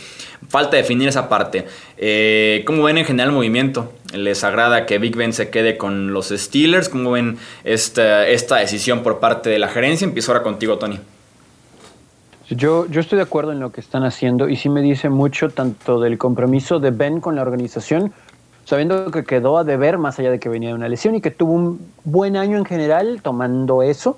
Falta 0.49 0.77
definir 0.77 1.09
esa 1.09 1.29
parte. 1.29 1.67
Eh, 1.97 2.63
¿Cómo 2.67 2.85
ven 2.85 2.99
en 2.99 3.05
general 3.05 3.31
el 3.31 3.35
movimiento? 3.35 3.93
¿Les 4.13 4.45
agrada 4.45 4.87
que 4.87 4.99
Big 4.99 5.17
Ben 5.17 5.33
se 5.33 5.51
quede 5.51 5.77
con 5.77 6.13
los 6.13 6.29
Steelers? 6.29 6.89
¿Cómo 6.89 7.13
ven 7.13 7.39
esta, 7.65 8.29
esta 8.29 8.57
decisión 8.57 9.03
por 9.03 9.19
parte 9.19 9.51
de 9.51 9.59
la 9.59 9.69
gerencia? 9.69 10.05
Empiezo 10.05 10.33
ahora 10.33 10.45
contigo, 10.45 10.79
Tony. 10.79 11.01
Yo, 12.51 12.87
yo 12.87 13.01
estoy 13.01 13.17
de 13.17 13.23
acuerdo 13.23 13.51
en 13.51 13.59
lo 13.59 13.73
que 13.73 13.81
están 13.81 14.05
haciendo 14.05 14.49
y 14.49 14.55
sí 14.55 14.69
me 14.69 14.81
dice 14.81 15.09
mucho 15.09 15.51
tanto 15.51 15.99
del 15.99 16.17
compromiso 16.17 16.79
de 16.79 16.93
Ben 16.93 17.21
con 17.21 17.35
la 17.35 17.43
organización, 17.43 18.13
sabiendo 18.65 19.11
que 19.11 19.25
quedó 19.25 19.59
a 19.59 19.65
deber 19.65 19.99
más 19.99 20.21
allá 20.21 20.31
de 20.31 20.39
que 20.39 20.49
venía 20.49 20.69
de 20.69 20.77
una 20.77 20.89
lesión 20.89 21.17
y 21.17 21.21
que 21.21 21.33
tuvo 21.33 21.53
un 21.53 21.81
buen 22.05 22.37
año 22.37 22.57
en 22.57 22.65
general 22.65 23.21
tomando 23.21 23.83
eso, 23.83 24.17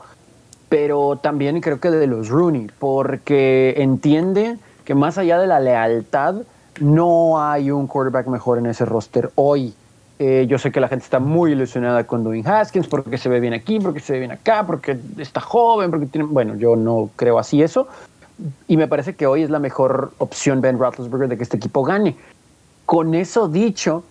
pero 0.68 1.18
también 1.22 1.58
creo 1.62 1.80
que 1.80 1.90
de 1.90 2.06
los 2.06 2.28
Rooney, 2.28 2.70
porque 2.78 3.74
entiende 3.78 4.58
que 4.84 4.94
más 4.94 5.16
allá 5.16 5.38
de 5.38 5.46
la 5.46 5.58
lealtad, 5.58 6.36
no 6.80 7.42
hay 7.42 7.70
un 7.70 7.86
quarterback 7.86 8.26
mejor 8.26 8.58
en 8.58 8.66
ese 8.66 8.84
roster 8.84 9.30
hoy. 9.36 9.72
Eh, 10.18 10.46
yo 10.48 10.58
sé 10.58 10.70
que 10.70 10.80
la 10.80 10.88
gente 10.88 11.04
está 11.04 11.18
muy 11.18 11.52
ilusionada 11.52 12.04
con 12.04 12.24
Dwayne 12.24 12.48
Haskins 12.48 12.88
porque 12.88 13.16
se 13.18 13.28
ve 13.28 13.40
bien 13.40 13.54
aquí, 13.54 13.78
porque 13.78 14.00
se 14.00 14.12
ve 14.12 14.18
bien 14.18 14.32
acá, 14.32 14.66
porque 14.66 14.98
está 15.16 15.40
joven, 15.40 15.90
porque 15.90 16.06
tiene... 16.06 16.26
Bueno, 16.28 16.56
yo 16.56 16.76
no 16.76 17.08
creo 17.16 17.38
así 17.38 17.62
eso, 17.62 17.86
y 18.66 18.76
me 18.76 18.88
parece 18.88 19.14
que 19.14 19.26
hoy 19.26 19.42
es 19.42 19.50
la 19.50 19.58
mejor 19.58 20.12
opción 20.18 20.60
Ben 20.60 20.78
Roethlisberger 20.78 21.28
de 21.28 21.36
que 21.36 21.42
este 21.42 21.56
equipo 21.56 21.82
gane. 21.82 22.16
Con 22.86 23.14
eso 23.14 23.48
dicho, 23.48 24.04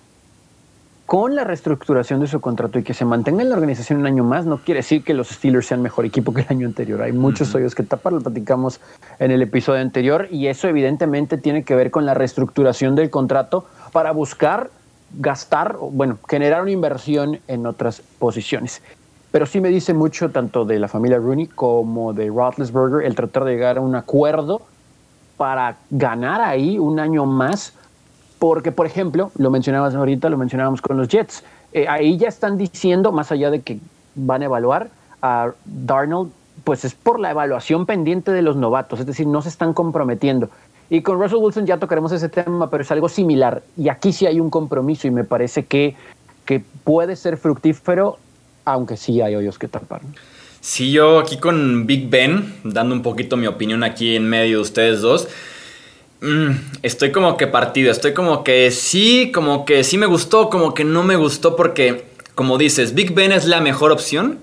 con 1.06 1.36
la 1.36 1.46
reestructuración 1.46 2.20
de 2.20 2.28
su 2.28 2.42
contrato 2.42 2.78
y 2.78 2.84
que 2.84 2.94
se 2.94 3.06
mantenga 3.06 3.42
en 3.42 3.50
la 3.50 3.56
organización 3.56 4.00
un 4.00 4.08
año 4.08 4.26
más, 4.26 4.46
no 4.46 4.58
quiere 4.58 4.80
decir 4.80 5.04
que 5.06 5.14
los 5.14 5.30
Steelers 5.30 5.66
sean 5.66 5.82
mejor 5.82 6.06
equipo 6.06 6.34
que 6.34 6.42
el 6.42 6.48
año 6.50 6.68
anterior. 6.68 7.02
Hay 7.02 7.14
muchos 7.14 7.56
hoyos 7.56 7.74
que 7.74 7.84
tapar, 7.84 8.12
lo 8.12 8.20
platicamos 8.20 8.82
en 9.18 9.32
el 9.32 9.42
episodio 9.42 9.82
anterior, 9.82 10.28
y 10.30 10.48
eso 10.48 10.68
evidentemente 10.68 11.38
tiene 11.38 11.64
que 11.64 11.76
ver 11.76 11.92
con 11.92 12.06
la 12.06 12.14
reestructuración 12.14 12.96
del 12.96 13.10
contrato 13.10 13.66
para 13.94 14.12
buscar 14.12 14.70
gastar, 15.18 15.78
bueno, 15.80 16.18
generar 16.28 16.62
una 16.62 16.72
inversión 16.72 17.40
en 17.48 17.66
otras 17.66 18.02
posiciones. 18.20 18.82
Pero 19.32 19.46
sí 19.46 19.62
me 19.62 19.70
dice 19.70 19.94
mucho 19.94 20.30
tanto 20.30 20.66
de 20.66 20.80
la 20.80 20.88
familia 20.88 21.18
Rooney 21.18 21.48
como 21.48 22.14
de 22.14 22.28
Roethlisberger 22.28 23.06
el 23.06 23.16
tratar 23.16 23.44
de 23.44 23.54
llegar 23.54 23.78
a 23.78 23.82
un 23.82 23.96
acuerdo 23.96 24.62
para 25.36 25.78
ganar 25.90 26.42
ahí 26.42 26.80
un 26.80 27.00
año 27.00 27.26
más. 27.26 27.74
Porque, 28.40 28.72
por 28.72 28.86
ejemplo, 28.86 29.32
lo 29.38 29.50
mencionabas 29.50 29.96
ahorita, 29.96 30.30
lo 30.30 30.38
mencionábamos 30.38 30.82
con 30.82 30.98
los 30.98 31.08
Jets. 31.08 31.44
Eh, 31.74 31.88
ahí 31.88 32.18
ya 32.18 32.28
están 32.28 32.58
diciendo, 32.58 33.12
más 33.12 33.32
allá 33.32 33.50
de 33.50 33.62
que 33.62 33.80
van 34.16 34.42
a 34.44 34.46
evaluar 34.46 34.90
a 35.22 35.52
Darnold, 35.66 36.32
pues 36.64 36.86
es 36.86 36.94
por 36.94 37.20
la 37.20 37.32
evaluación 37.32 37.86
pendiente 37.86 38.32
de 38.32 38.42
los 38.42 38.56
novatos, 38.56 39.00
es 39.00 39.06
decir, 39.06 39.28
no 39.28 39.42
se 39.42 39.50
están 39.50 39.74
comprometiendo. 39.74 40.50
Y 40.90 41.02
con 41.02 41.20
Russell 41.20 41.40
Wilson 41.40 41.66
ya 41.66 41.78
tocaremos 41.78 42.12
ese 42.12 42.30
tema, 42.30 42.70
pero 42.70 42.84
es 42.84 42.92
algo 42.92 43.10
similar. 43.10 43.62
Y 43.76 43.90
aquí 43.90 44.14
sí 44.14 44.26
hay 44.26 44.40
un 44.40 44.50
compromiso 44.50 45.08
y 45.08 45.12
me 45.12 45.24
parece 45.24 45.66
que, 45.66 45.96
que 46.46 46.64
puede 46.84 47.16
ser 47.16 47.38
fructífero 47.38 48.18
aunque 48.68 48.98
sí 48.98 49.22
hay 49.22 49.34
hoyos 49.36 49.58
que 49.58 49.70
tapar. 49.70 50.02
Sí, 50.60 50.92
yo 50.92 51.20
aquí 51.20 51.38
con 51.38 51.88
Big 51.88 52.10
Ben, 52.10 52.56
dando 52.66 52.94
un 52.94 53.02
poquito 53.02 53.38
mi 53.38 53.48
opinión 53.48 53.84
aquí 53.84 54.18
en 54.18 54.28
medio 54.28 54.58
de 54.58 54.62
ustedes 54.62 55.00
dos, 55.00 55.30
mm, 56.20 56.50
estoy 56.84 57.14
como 57.14 57.38
que 57.38 57.48
partido, 57.48 57.92
estoy 57.92 58.14
como 58.14 58.44
que 58.44 58.70
sí, 58.72 59.32
como 59.34 59.64
que 59.64 59.86
sí 59.86 59.98
me 59.98 60.06
gustó, 60.06 60.50
como 60.50 60.74
que 60.74 60.84
no 60.84 61.04
me 61.04 61.16
gustó 61.16 61.56
porque, 61.56 62.04
como 62.36 62.58
dices, 62.58 62.94
Big 62.94 63.14
Ben 63.14 63.32
es 63.32 63.46
la 63.46 63.62
mejor 63.62 63.94
opción, 63.94 64.40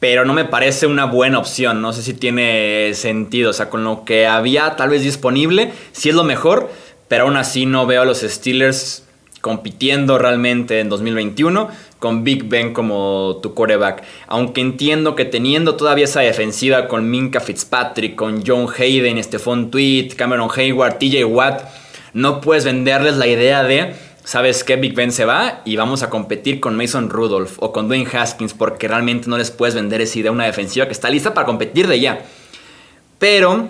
pero 0.00 0.24
no 0.24 0.32
me 0.32 0.46
parece 0.46 0.86
una 0.86 1.04
buena 1.04 1.38
opción, 1.38 1.82
no 1.82 1.92
sé 1.92 2.02
si 2.02 2.14
tiene 2.14 2.94
sentido, 2.94 3.50
o 3.50 3.52
sea, 3.52 3.68
con 3.68 3.84
lo 3.84 4.06
que 4.06 4.26
había 4.26 4.74
tal 4.76 4.88
vez 4.88 5.02
disponible, 5.02 5.72
sí 5.92 6.08
es 6.08 6.14
lo 6.14 6.24
mejor, 6.24 6.70
pero 7.08 7.24
aún 7.24 7.36
así 7.36 7.66
no 7.66 7.84
veo 7.84 8.02
a 8.02 8.04
los 8.06 8.20
Steelers 8.20 9.04
compitiendo 9.40 10.18
realmente 10.18 10.80
en 10.80 10.88
2021 10.88 11.68
con 11.98 12.24
Big 12.24 12.44
Ben 12.44 12.72
como 12.72 13.40
tu 13.42 13.54
coreback. 13.54 14.02
Aunque 14.26 14.60
entiendo 14.60 15.14
que 15.14 15.24
teniendo 15.24 15.76
todavía 15.76 16.04
esa 16.04 16.20
defensiva 16.20 16.88
con 16.88 17.10
Minka 17.10 17.40
Fitzpatrick, 17.40 18.14
con 18.14 18.44
John 18.46 18.66
Hayden, 18.76 19.22
Stephon 19.22 19.70
Tweet, 19.70 20.10
Cameron 20.16 20.48
Hayward, 20.54 20.98
TJ 20.98 21.24
Watt, 21.24 21.62
no 22.12 22.40
puedes 22.40 22.64
venderles 22.64 23.16
la 23.16 23.26
idea 23.26 23.62
de, 23.62 23.94
¿sabes 24.24 24.64
qué? 24.64 24.76
Big 24.76 24.94
Ben 24.94 25.12
se 25.12 25.24
va 25.24 25.62
y 25.64 25.76
vamos 25.76 26.02
a 26.02 26.10
competir 26.10 26.60
con 26.60 26.76
Mason 26.76 27.10
Rudolph 27.10 27.56
o 27.58 27.72
con 27.72 27.88
Dwayne 27.88 28.08
Haskins 28.12 28.54
porque 28.54 28.88
realmente 28.88 29.28
no 29.28 29.36
les 29.36 29.50
puedes 29.50 29.74
vender 29.74 30.00
esa 30.00 30.18
idea 30.18 30.32
una 30.32 30.46
defensiva 30.46 30.86
que 30.86 30.92
está 30.92 31.10
lista 31.10 31.34
para 31.34 31.46
competir 31.46 31.86
de 31.88 32.00
ya. 32.00 32.24
Pero 33.18 33.68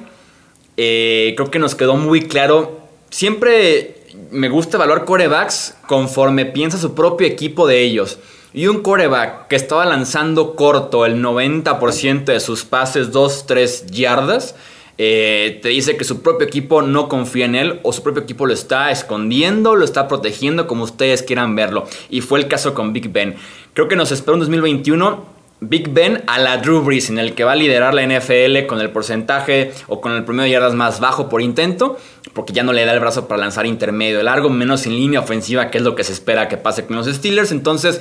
eh, 0.77 1.33
creo 1.37 1.51
que 1.51 1.59
nos 1.59 1.75
quedó 1.75 1.97
muy 1.97 2.23
claro. 2.23 2.81
Siempre 3.11 3.98
me 4.31 4.49
gusta 4.49 4.77
evaluar 4.77 5.05
corebacks 5.05 5.77
conforme 5.87 6.47
piensa 6.47 6.79
su 6.79 6.95
propio 6.95 7.27
equipo 7.27 7.67
de 7.67 7.81
ellos. 7.83 8.19
Y 8.53 8.67
un 8.67 8.83
coreback 8.83 9.49
que 9.49 9.57
estaba 9.57 9.85
lanzando 9.85 10.57
corto 10.57 11.05
el 11.05 11.23
90% 11.23 12.25
de 12.25 12.41
sus 12.41 12.65
pases 12.65 13.13
2-3 13.13 13.91
yardas, 13.91 14.55
eh, 14.97 15.61
te 15.63 15.69
dice 15.69 15.97
que 15.97 16.05
su 16.05 16.23
propio 16.23 16.47
equipo 16.47 16.83
no 16.83 17.09
confía 17.09 17.45
en 17.45 17.55
él 17.55 17.81
o 17.85 17.93
su 17.93 18.03
propio 18.03 18.23
equipo 18.23 18.47
lo 18.47 18.53
está 18.53 18.91
escondiendo, 18.91 19.77
lo 19.77 19.85
está 19.85 20.09
protegiendo 20.09 20.67
como 20.67 20.85
ustedes 20.85 21.23
quieran 21.23 21.55
verlo. 21.55 21.87
Y 22.11 22.21
fue 22.21 22.41
el 22.41 22.49
caso 22.49 22.75
con 22.75 22.93
Big 22.93 23.13
Ben. 23.13 23.37
Creo 23.75 23.87
que 23.87 23.97
nos 23.97 24.11
espera 24.11 24.35
un 24.35 24.41
2021 24.41 25.38
Big 25.61 25.93
Ben 25.93 26.23
a 26.27 26.39
la 26.39 26.59
Drew 26.59 26.83
Brees, 26.83 27.11
en 27.11 27.19
el 27.19 27.35
que 27.35 27.45
va 27.45 27.53
a 27.53 27.57
liderar 27.57 27.93
la 27.93 28.07
NFL 28.07 28.67
con 28.67 28.81
el 28.81 28.91
porcentaje 28.91 29.73
o 29.89 30.01
con 30.01 30.13
el 30.13 30.25
promedio 30.25 30.45
de 30.45 30.51
yardas 30.53 30.75
más 30.75 31.01
bajo 31.01 31.29
por 31.29 31.43
intento, 31.43 31.99
porque 32.33 32.53
ya 32.53 32.63
no 32.63 32.73
le 32.73 32.85
da 32.85 32.93
el 32.93 33.01
brazo 33.01 33.27
para 33.27 33.41
lanzar 33.41 33.67
intermedio 33.67 34.23
largo, 34.23 34.51
menos 34.51 34.87
en 34.87 34.95
línea 34.95 35.21
ofensiva, 35.21 35.71
que 35.71 35.79
es 35.79 35.85
lo 35.85 35.95
que 35.97 36.05
se 36.05 36.13
espera 36.13 36.49
que 36.49 36.57
pase 36.57 36.87
con 36.87 36.97
los 36.97 37.07
Steelers. 37.07 37.51
Entonces, 37.51 38.01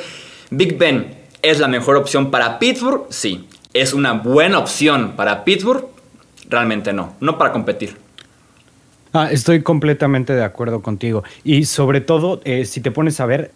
Big 0.51 0.77
Ben 0.77 1.15
es 1.41 1.59
la 1.59 1.67
mejor 1.67 1.95
opción 1.95 2.29
para 2.29 2.59
Pittsburgh, 2.59 3.05
sí. 3.09 3.47
Es 3.73 3.93
una 3.93 4.13
buena 4.13 4.59
opción 4.59 5.13
para 5.15 5.43
Pittsburgh, 5.43 5.85
realmente 6.49 6.93
no, 6.93 7.15
no 7.19 7.37
para 7.37 7.51
competir. 7.51 7.97
Ah, 9.13 9.29
estoy 9.31 9.63
completamente 9.63 10.33
de 10.33 10.43
acuerdo 10.43 10.81
contigo. 10.81 11.23
Y 11.43 11.65
sobre 11.65 12.01
todo, 12.01 12.39
eh, 12.43 12.65
si 12.65 12.81
te 12.81 12.91
pones 12.91 13.19
a 13.19 13.25
ver, 13.25 13.51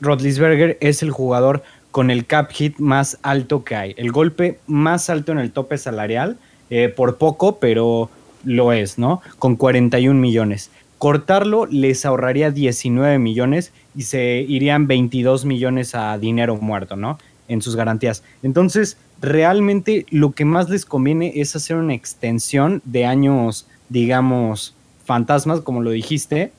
Rodlisberger 0.00 0.78
es 0.80 1.02
el 1.02 1.10
jugador 1.10 1.62
con 1.92 2.10
el 2.10 2.26
cap 2.26 2.50
hit 2.50 2.78
más 2.78 3.18
alto 3.22 3.62
que 3.62 3.76
hay. 3.76 3.94
El 3.96 4.10
golpe 4.10 4.58
más 4.66 5.10
alto 5.10 5.30
en 5.30 5.38
el 5.38 5.52
tope 5.52 5.78
salarial, 5.78 6.38
eh, 6.70 6.88
por 6.88 7.18
poco, 7.18 7.58
pero 7.60 8.10
lo 8.44 8.72
es, 8.72 8.98
¿no? 8.98 9.20
Con 9.38 9.56
41 9.56 10.18
millones. 10.18 10.70
Cortarlo 10.98 11.66
les 11.66 12.04
ahorraría 12.06 12.50
19 12.50 13.18
millones 13.18 13.72
y 13.94 14.02
se 14.02 14.44
irían 14.48 14.86
22 14.86 15.44
millones 15.44 15.94
a 15.94 16.16
dinero 16.16 16.56
muerto, 16.56 16.96
¿no? 16.96 17.18
En 17.46 17.60
sus 17.60 17.76
garantías. 17.76 18.22
Entonces, 18.42 18.96
realmente 19.20 20.06
lo 20.10 20.32
que 20.32 20.46
más 20.46 20.70
les 20.70 20.86
conviene 20.86 21.32
es 21.36 21.54
hacer 21.54 21.76
una 21.76 21.94
extensión 21.94 22.80
de 22.84 23.04
años, 23.04 23.66
digamos, 23.90 24.74
fantasmas, 25.04 25.60
como 25.60 25.82
lo 25.82 25.90
dijiste, 25.90 26.52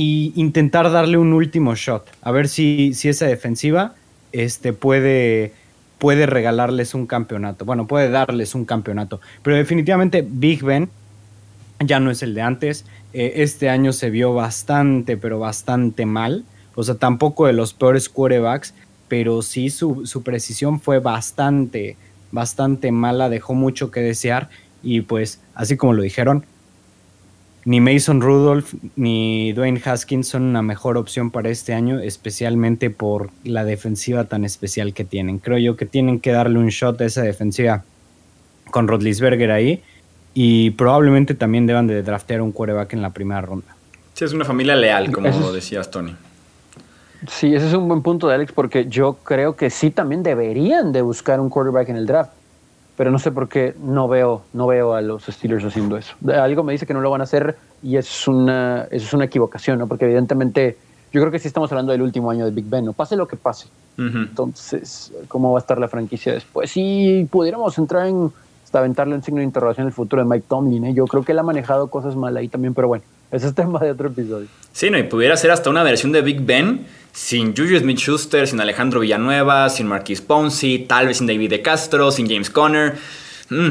y 0.00 0.32
intentar 0.36 0.92
darle 0.92 1.18
un 1.18 1.32
último 1.32 1.74
shot. 1.74 2.08
A 2.22 2.30
ver 2.30 2.46
si, 2.46 2.94
si 2.94 3.08
esa 3.08 3.26
defensiva 3.26 3.96
este, 4.30 4.72
puede, 4.72 5.54
puede 5.98 6.24
regalarles 6.26 6.94
un 6.94 7.08
campeonato. 7.08 7.64
Bueno, 7.64 7.88
puede 7.88 8.08
darles 8.08 8.54
un 8.54 8.64
campeonato. 8.64 9.20
Pero 9.42 9.56
definitivamente 9.56 10.24
Big 10.24 10.62
Ben 10.62 10.88
ya 11.80 11.98
no 11.98 12.12
es 12.12 12.22
el 12.22 12.34
de 12.34 12.42
antes. 12.42 12.84
Eh, 13.12 13.32
este 13.42 13.70
año 13.70 13.92
se 13.92 14.10
vio 14.10 14.34
bastante, 14.34 15.16
pero 15.16 15.40
bastante 15.40 16.06
mal. 16.06 16.44
O 16.76 16.84
sea, 16.84 16.94
tampoco 16.94 17.48
de 17.48 17.54
los 17.54 17.74
peores 17.74 18.08
quarterbacks, 18.08 18.74
pero 19.08 19.42
sí 19.42 19.68
su, 19.68 20.06
su 20.06 20.22
precisión 20.22 20.78
fue 20.78 21.00
bastante, 21.00 21.96
bastante 22.30 22.92
mala. 22.92 23.28
Dejó 23.28 23.54
mucho 23.54 23.90
que 23.90 23.98
desear. 23.98 24.48
Y 24.80 25.00
pues, 25.00 25.40
así 25.56 25.76
como 25.76 25.92
lo 25.92 26.02
dijeron, 26.02 26.46
ni 27.68 27.82
Mason 27.82 28.22
Rudolph 28.22 28.72
ni 28.96 29.52
Dwayne 29.52 29.78
Haskins 29.84 30.28
son 30.28 30.44
una 30.44 30.62
mejor 30.62 30.96
opción 30.96 31.30
para 31.30 31.50
este 31.50 31.74
año, 31.74 32.00
especialmente 32.00 32.88
por 32.88 33.28
la 33.44 33.62
defensiva 33.62 34.24
tan 34.24 34.46
especial 34.46 34.94
que 34.94 35.04
tienen. 35.04 35.38
Creo 35.38 35.58
yo 35.58 35.76
que 35.76 35.84
tienen 35.84 36.18
que 36.18 36.32
darle 36.32 36.58
un 36.58 36.68
shot 36.68 36.98
a 37.02 37.04
esa 37.04 37.20
defensiva 37.20 37.84
con 38.70 38.88
Rodlisberger 38.88 39.50
ahí 39.50 39.82
y 40.32 40.70
probablemente 40.70 41.34
también 41.34 41.66
deban 41.66 41.86
de 41.86 42.02
draftear 42.02 42.40
un 42.40 42.52
quarterback 42.52 42.94
en 42.94 43.02
la 43.02 43.10
primera 43.10 43.42
ronda. 43.42 43.76
Sí, 44.14 44.24
es 44.24 44.32
una 44.32 44.46
familia 44.46 44.74
leal, 44.74 45.12
como 45.12 45.52
decías, 45.52 45.90
Tony. 45.90 46.16
Sí, 47.28 47.54
ese 47.54 47.68
es 47.68 47.74
un 47.74 47.86
buen 47.86 48.00
punto 48.00 48.28
de 48.28 48.36
Alex, 48.36 48.52
porque 48.52 48.86
yo 48.86 49.18
creo 49.22 49.56
que 49.56 49.68
sí 49.68 49.90
también 49.90 50.22
deberían 50.22 50.90
de 50.90 51.02
buscar 51.02 51.38
un 51.38 51.50
quarterback 51.50 51.90
en 51.90 51.96
el 51.96 52.06
draft 52.06 52.30
pero 52.98 53.12
no 53.12 53.20
sé 53.20 53.30
por 53.30 53.48
qué 53.48 53.74
no 53.80 54.08
veo, 54.08 54.42
no 54.52 54.66
veo 54.66 54.92
a 54.92 55.00
los 55.00 55.22
Steelers 55.24 55.64
haciendo 55.64 55.96
eso. 55.96 56.16
Algo 56.34 56.64
me 56.64 56.72
dice 56.72 56.84
que 56.84 56.92
no 56.92 57.00
lo 57.00 57.10
van 57.10 57.20
a 57.20 57.24
hacer 57.24 57.56
y 57.80 57.96
es 57.96 58.26
una, 58.26 58.88
es 58.90 59.12
una 59.14 59.26
equivocación, 59.26 59.78
¿no? 59.78 59.86
Porque 59.86 60.04
evidentemente 60.04 60.76
yo 61.12 61.20
creo 61.20 61.30
que 61.30 61.38
sí 61.38 61.46
estamos 61.46 61.70
hablando 61.70 61.92
del 61.92 62.02
último 62.02 62.28
año 62.28 62.44
de 62.44 62.50
Big 62.50 62.64
Ben, 62.68 62.84
¿no? 62.84 62.92
Pase 62.92 63.14
lo 63.14 63.28
que 63.28 63.36
pase. 63.36 63.68
Entonces, 63.96 65.12
¿cómo 65.28 65.52
va 65.52 65.58
a 65.58 65.62
estar 65.62 65.78
la 65.78 65.86
franquicia 65.86 66.32
después? 66.32 66.72
Si 66.72 67.26
pudiéramos 67.30 67.78
entrar 67.78 68.08
en 68.08 68.32
hasta 68.64 68.80
aventarle 68.80 69.14
un 69.14 69.22
signo 69.22 69.38
de 69.38 69.44
interrogación 69.44 69.86
el 69.86 69.92
futuro 69.92 70.22
de 70.22 70.28
Mike 70.28 70.46
Tomlin, 70.48 70.86
¿eh? 70.86 70.94
Yo 70.94 71.06
creo 71.06 71.22
que 71.22 71.32
él 71.32 71.38
ha 71.38 71.42
manejado 71.44 71.88
cosas 71.88 72.16
mal 72.16 72.36
ahí 72.36 72.48
también, 72.48 72.74
pero 72.74 72.88
bueno, 72.88 73.04
ese 73.30 73.46
es 73.46 73.54
tema 73.54 73.78
de 73.78 73.92
otro 73.92 74.08
episodio. 74.08 74.48
Sí, 74.72 74.90
no, 74.90 74.98
y 74.98 75.04
pudiera 75.04 75.36
ser 75.36 75.52
hasta 75.52 75.70
una 75.70 75.82
versión 75.84 76.12
de 76.12 76.20
Big 76.20 76.44
Ben 76.44 76.84
sin 77.18 77.52
Julius 77.54 77.82
Smith-Schuster, 77.82 78.46
sin 78.46 78.60
Alejandro 78.60 79.00
Villanueva, 79.00 79.68
sin 79.70 79.88
Marquis 79.88 80.20
Ponzi, 80.20 80.86
tal 80.88 81.08
vez 81.08 81.18
sin 81.18 81.26
David 81.26 81.50
De 81.50 81.62
Castro, 81.62 82.12
sin 82.12 82.28
James 82.28 82.48
Conner. 82.48 82.96
Mm. 83.50 83.70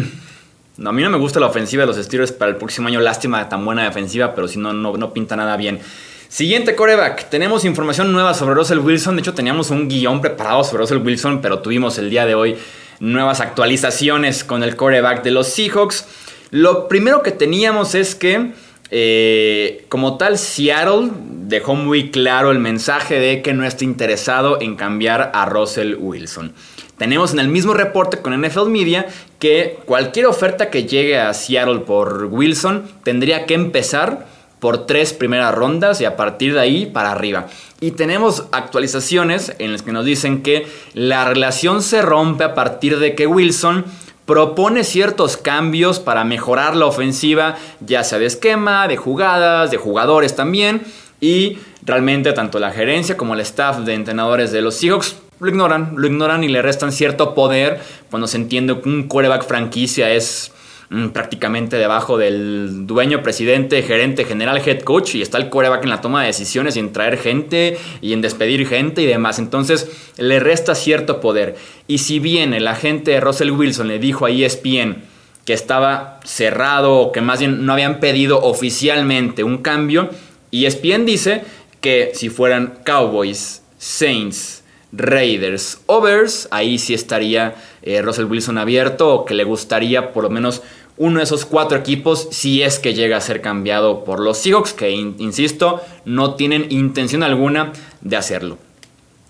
No, 0.76 0.90
a 0.90 0.94
mí 0.94 1.02
no 1.02 1.10
me 1.10 1.18
gusta 1.18 1.40
la 1.40 1.48
ofensiva 1.48 1.84
de 1.84 1.88
los 1.88 1.96
Steelers 1.96 2.34
para 2.34 2.52
el 2.52 2.58
próximo 2.58 2.90
año. 2.90 3.00
Lástima 3.00 3.48
tan 3.48 3.64
buena 3.64 3.86
defensiva, 3.86 4.36
pero 4.36 4.50
si 4.50 4.60
no, 4.60 4.74
no, 4.74 5.14
pinta 5.14 5.38
nada 5.38 5.56
bien. 5.56 5.80
Siguiente 6.28 6.76
coreback. 6.76 7.30
Tenemos 7.30 7.64
información 7.64 8.12
nueva 8.12 8.34
sobre 8.34 8.54
Russell 8.54 8.80
Wilson. 8.80 9.16
De 9.16 9.22
hecho, 9.22 9.34
teníamos 9.34 9.72
un 9.72 9.88
guion 9.88 10.20
preparado 10.20 10.66
sobre 10.66 10.82
Russell 10.82 10.98
Wilson, 10.98 11.40
pero 11.42 11.60
tuvimos 11.60 11.98
el 12.00 12.10
día 12.10 12.26
de 12.26 12.36
hoy 12.36 12.58
nuevas 13.00 13.40
actualizaciones 13.40 14.44
con 14.44 14.62
el 14.62 14.76
coreback 14.76 15.24
de 15.24 15.32
los 15.32 15.48
Seahawks. 15.48 16.06
Lo 16.52 16.90
primero 16.90 17.24
que 17.24 17.32
teníamos 17.32 17.96
es 17.96 18.14
que 18.14 18.52
eh, 18.89 19.86
como 19.89 20.17
tal, 20.17 20.38
Seattle 20.38 21.10
dejó 21.47 21.76
muy 21.76 22.12
claro 22.12 22.52
el 22.52 22.60
mensaje 22.60 23.19
de 23.19 23.41
que 23.41 23.54
no 23.54 23.65
está 23.65 23.84
interesado 23.84 24.62
en 24.62 24.76
cambiar 24.76 25.32
a 25.34 25.45
Russell 25.45 25.95
Wilson. 26.00 26.54
Tenemos 26.97 27.34
en 27.34 27.39
el 27.39 27.47
mismo 27.47 27.73
reporte 27.73 28.21
con 28.21 28.39
NFL 28.39 28.69
Media 28.69 29.06
que 29.39 29.80
cualquier 29.86 30.26
oferta 30.26 30.69
que 30.69 30.86
llegue 30.86 31.19
a 31.19 31.34
Seattle 31.34 31.80
por 31.80 32.26
Wilson 32.26 32.89
tendría 33.04 33.45
que 33.45 33.54
empezar 33.54 34.26
por 34.60 34.88
tres 34.88 35.13
primeras 35.13 35.54
rondas 35.54 36.02
y 36.02 36.06
a 36.06 36.15
partir 36.15 36.54
de 36.54 36.60
ahí 36.60 36.86
para 36.88 37.12
arriba. 37.12 37.47
Y 37.80 37.91
tenemos 37.91 38.45
actualizaciones 38.52 39.54
en 39.60 39.71
las 39.71 39.84
que 39.84 39.91
nos 39.91 40.06
dicen 40.06 40.41
que 40.41 40.65
la 40.93 41.26
relación 41.26 41.84
se 41.84 42.02
rompe 42.02 42.43
a 42.43 42.56
partir 42.56 42.97
de 42.97 43.13
que 43.13 43.28
Wilson 43.28 43.86
propone 44.28 44.84
ciertos 44.84 45.38
cambios 45.38 46.00
para 46.00 46.26
mejorar 46.26 46.76
la 46.76 46.86
ofensiva, 46.86 47.56
ya 47.80 48.04
sea 48.04 48.20
de 48.20 48.26
esquema, 48.26 48.88
de 48.88 48.98
jugadas, 48.98 49.72
de 49.72 49.78
jugadores 49.78 50.36
también. 50.36 50.82
Y 51.20 51.58
realmente 51.82 52.34
tanto 52.34 52.60
la 52.60 52.72
gerencia 52.72 53.18
como 53.18 53.34
el 53.34 53.40
staff 53.40 53.80
de 53.80 53.96
entrenadores 53.96 54.52
de 54.52 54.62
los 54.62 54.76
Seahawks 54.76 55.16
lo 55.40 55.50
ignoran, 55.50 55.94
lo 55.96 56.08
ignoran 56.08 56.44
y 56.44 56.50
le 56.50 56.62
restan 56.62 56.92
cierto 56.92 57.34
poder 57.34 57.80
cuando 58.12 58.28
se 58.28 58.38
entiende 58.38 58.80
que 58.82 58.90
un 58.90 59.08
quarterback 59.08 59.48
franquicia 59.48 60.12
es 60.12 60.52
Mm, 60.89 61.10
prácticamente 61.10 61.76
debajo 61.76 62.17
del 62.17 62.88
dueño, 62.88 63.21
presidente, 63.21 63.82
gerente, 63.82 64.23
general, 64.23 64.62
head 64.65 64.84
coach 64.84 65.15
y 65.15 65.21
está 65.21 65.38
el 65.38 65.50
coreback 65.50 65.84
en 65.84 65.89
la 65.89 66.00
toma 66.00 66.21
de 66.21 66.28
decisiones 66.28 66.78
y 66.78 66.80
en 66.80 66.93
traer 66.93 67.17
gente 67.17 67.78
y 68.00 68.13
en 68.13 68.21
despedir 68.21 68.65
gente 68.65 69.02
y 69.02 69.06
demás. 69.06 69.38
Entonces 69.38 69.91
le 70.17 70.39
resta 70.39 70.76
cierto 70.76 71.19
poder. 71.19 71.58
Y 71.88 71.97
si 71.97 72.19
bien 72.19 72.54
el 72.54 72.69
agente 72.69 73.19
Russell 73.19 73.52
Wilson 73.52 73.89
le 73.89 74.00
dijo 74.00 74.26
a 74.26 74.30
ESPN 74.30 75.04
que 75.43 75.52
estaba 75.52 76.21
cerrado 76.23 76.95
o 76.95 77.12
que 77.12 77.19
más 77.19 77.39
bien 77.39 77.65
no 77.65 77.73
habían 77.73 78.00
pedido 78.00 78.41
oficialmente 78.41 79.43
un 79.43 79.58
cambio, 79.58 80.10
ESPN 80.54 81.06
dice 81.06 81.43
que 81.82 82.12
si 82.13 82.30
fueran 82.30 82.80
Cowboys, 82.86 83.62
Saints, 83.78 84.63
Raiders 84.93 85.82
o 85.86 86.02
Bears, 86.02 86.47
ahí 86.52 86.78
sí 86.78 86.93
estaría 86.93 87.56
eh, 87.82 88.02
Russell 88.02 88.26
Wilson 88.26 88.58
abierto 88.58 89.13
o 89.13 89.26
que 89.26 89.34
le 89.34 89.43
gustaría 89.43 90.13
por 90.13 90.23
lo 90.23 90.30
menos 90.30 90.62
uno 90.98 91.20
de 91.20 91.24
esos 91.24 91.46
cuatro 91.46 91.78
equipos 91.78 92.28
si 92.32 92.64
es 92.64 92.80
que 92.80 92.94
llega 92.94 93.18
a 93.18 93.22
ser 93.22 93.42
cambiado 93.42 94.04
por 94.04 94.20
los 94.20 94.38
Seahawks, 94.40 94.74
que 94.74 94.92
insisto, 94.92 95.82
no 96.06 96.36
tienen 96.36 96.68
intención 96.70 97.24
alguna 97.24 97.74
de 98.02 98.18
hacerlo. 98.18 98.58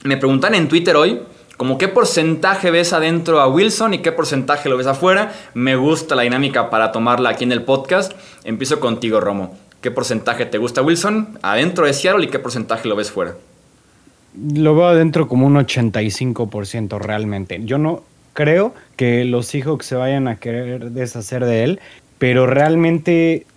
Me 0.03 0.17
preguntan 0.17 0.55
en 0.55 0.67
Twitter 0.69 0.95
hoy, 0.95 1.21
como 1.57 1.77
qué 1.77 1.87
porcentaje 1.87 2.69
ves 2.71 2.93
adentro 2.93 3.41
a 3.41 3.47
Wilson 3.47 3.95
y 3.95 3.99
qué 3.99 4.11
porcentaje 4.11 4.69
lo 4.69 4.77
ves 4.77 4.87
afuera. 4.87 5.33
Me 5.55 5.75
gusta 5.75 6.15
la 6.15 6.21
dinámica 6.21 6.69
para 6.69 6.91
tomarla 6.91 7.29
aquí 7.31 7.43
en 7.43 7.51
el 7.51 7.63
podcast. 7.63 8.13
Empiezo 8.43 8.79
contigo, 8.79 9.19
Romo. 9.19 9.57
¿Qué 9.81 9.91
porcentaje 9.91 10.45
te 10.45 10.59
gusta 10.59 10.81
Wilson 10.81 11.39
adentro 11.41 11.85
de 11.85 11.93
Seattle 11.93 12.25
y 12.25 12.29
qué 12.29 12.39
porcentaje 12.39 12.87
lo 12.87 12.95
ves 12.95 13.11
fuera? 13.11 13.35
Lo 14.53 14.75
veo 14.75 14.85
adentro 14.85 15.27
como 15.27 15.47
un 15.47 15.55
85% 15.55 16.99
realmente. 16.99 17.59
Yo 17.63 17.79
no, 17.79 18.03
creo 18.37 18.75
que 18.95 19.25
los 19.25 19.47
Seahawks 19.47 19.87
se 19.87 19.95
vayan 19.95 20.27
a 20.27 20.35
querer 20.35 20.91
deshacer 20.91 21.43
de 21.43 21.63
él, 21.63 21.79
pero 22.19 22.45
realmente 22.45 23.47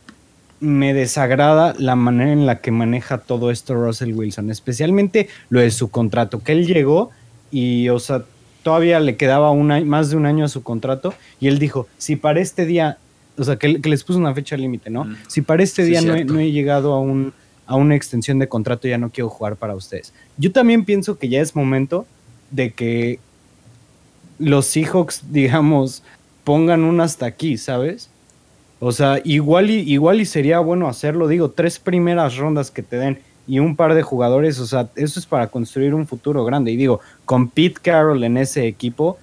me 0.59 0.95
desagrada 0.95 1.75
la 1.77 1.97
manera 1.97 2.33
en 2.33 2.47
la 2.47 2.61
que 2.61 2.71
maneja 2.71 3.19
todo 3.19 3.51
esto 3.51 3.75
Russell 3.75 4.14
Wilson, 4.14 4.51
especialmente 4.51 5.29
lo 5.51 5.61
de 5.61 5.71
su 5.71 5.90
contrato, 5.90 6.43
que 6.43 6.53
él 6.53 6.66
llegó 6.66 7.11
y, 7.51 7.90
o 7.90 7.99
sea, 7.99 8.25
todavía 8.62 9.01
le 9.01 9.16
quedaba 9.16 9.55
más 9.55 10.09
de 10.09 10.16
un 10.16 10.25
año 10.25 10.47
a 10.47 10.49
su 10.49 10.62
contrato 10.62 11.12
y 11.40 11.49
él 11.49 11.59
dijo, 11.59 11.87
si 11.99 12.16
para 12.16 12.40
este 12.40 12.64
día, 12.64 12.97
o 13.37 13.45
sea, 13.45 13.57
que, 13.57 13.69
les 13.69 14.03
puso 14.03 14.19
una 14.19 14.33
fecha 14.33 14.57
límite, 14.57 14.88
¿no? 14.88 15.05
Mm. 15.05 15.16
Si 15.29 15.43
para 15.43 15.62
este 15.62 15.85
día 15.85 16.01
no 16.01 16.14
he, 16.14 16.53
llegado 16.53 16.95
a, 16.95 17.01
un, 17.01 17.35
a 17.66 17.77
una 17.77 17.97
extensión 17.97 18.38
de 18.38 18.49
contrato, 18.49 18.88
ya 18.88 18.97
no 18.97 19.11
quiero 19.11 19.29
jugar 19.29 19.57
para 19.57 19.75
ustedes. 19.75 20.14
Yo 20.38 20.53
también 20.53 20.87
pienso 20.87 21.19
que 21.19 21.29
ya 21.29 21.43
es 21.43 21.55
momento 21.55 22.07
de 22.51 22.73
que 22.73 23.19
los 24.40 24.66
Seahawks, 24.66 25.31
digamos, 25.31 26.03
pongan 26.42 26.83
un 26.83 27.00
hasta 27.00 27.26
aquí, 27.26 27.57
¿sabes? 27.57 28.11
O 28.81 28.90
sea, 28.90 29.20
igual 29.22 29.70
y, 29.70 29.81
igual 29.81 30.20
y 30.20 30.24
sería 30.24 30.59
bueno 30.59 30.88
hacerlo, 30.88 31.29
digo, 31.29 31.50
tres 31.50 31.79
primeras 31.79 32.37
rondas 32.38 32.70
que 32.70 32.83
te 32.83 32.96
den 32.96 33.18
y 33.46 33.59
un 33.59 33.76
par 33.76 33.94
de 33.94 34.03
jugadores, 34.03 34.59
o 34.59 34.66
sea, 34.66 34.88
eso 34.96 35.20
es 35.20 35.26
para 35.26 35.48
construir 35.48 35.94
un 35.94 36.07
futuro 36.07 36.44
grande. 36.44 36.70
Y 36.70 36.76
digo, 36.76 37.00
con 37.24 37.48
Pete 37.48 37.81
Carroll 37.83 38.24
en 38.24 38.38
ese 38.38 38.66
equipo, 38.66 39.18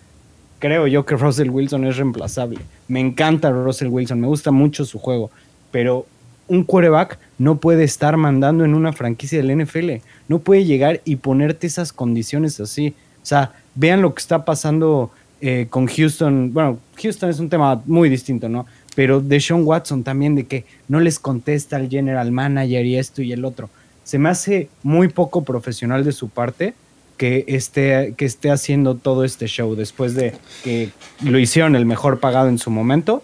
creo 0.59 0.85
yo 0.85 1.05
que 1.05 1.15
Russell 1.15 1.49
Wilson 1.49 1.85
es 1.85 1.97
reemplazable. 1.97 2.59
Me 2.87 2.99
encanta 2.99 3.49
Russell 3.51 3.87
Wilson, 3.87 4.21
me 4.21 4.27
gusta 4.27 4.51
mucho 4.51 4.85
su 4.85 4.99
juego, 4.99 5.31
pero 5.71 6.05
un 6.47 6.63
quarterback 6.63 7.19
no 7.39 7.57
puede 7.57 7.83
estar 7.83 8.17
mandando 8.17 8.63
en 8.63 8.75
una 8.75 8.93
franquicia 8.93 9.41
del 9.41 9.63
NFL, 9.63 10.03
no 10.27 10.39
puede 10.39 10.65
llegar 10.65 11.01
y 11.03 11.17
ponerte 11.17 11.65
esas 11.65 11.91
condiciones 11.91 12.59
así. 12.59 12.93
O 13.23 13.25
sea, 13.25 13.53
vean 13.77 14.01
lo 14.01 14.13
que 14.13 14.19
está 14.19 14.43
pasando 14.43 15.11
eh, 15.39 15.67
con 15.69 15.87
Houston. 15.87 16.51
Bueno, 16.51 16.79
Houston 17.01 17.29
es 17.29 17.39
un 17.39 17.47
tema 17.47 17.81
muy 17.85 18.09
distinto, 18.09 18.49
¿no? 18.49 18.65
Pero 18.95 19.21
de 19.21 19.39
Sean 19.39 19.61
Watson 19.63 20.03
también, 20.03 20.35
de 20.35 20.45
que 20.45 20.65
no 20.87 20.99
les 20.99 21.19
contesta 21.19 21.77
el 21.77 21.89
general 21.89 22.31
manager 22.31 22.85
y 22.85 22.97
esto 22.97 23.21
y 23.21 23.31
el 23.31 23.45
otro. 23.45 23.69
Se 24.03 24.17
me 24.17 24.29
hace 24.29 24.69
muy 24.81 25.09
poco 25.09 25.43
profesional 25.43 26.03
de 26.03 26.11
su 26.11 26.29
parte 26.29 26.73
que 27.17 27.45
esté, 27.47 28.15
que 28.17 28.25
esté 28.25 28.49
haciendo 28.49 28.95
todo 28.95 29.23
este 29.23 29.47
show 29.47 29.75
después 29.75 30.15
de 30.15 30.33
que 30.63 30.89
lo 31.23 31.37
hicieron 31.37 31.75
el 31.75 31.85
mejor 31.85 32.19
pagado 32.19 32.49
en 32.49 32.57
su 32.57 32.71
momento. 32.71 33.21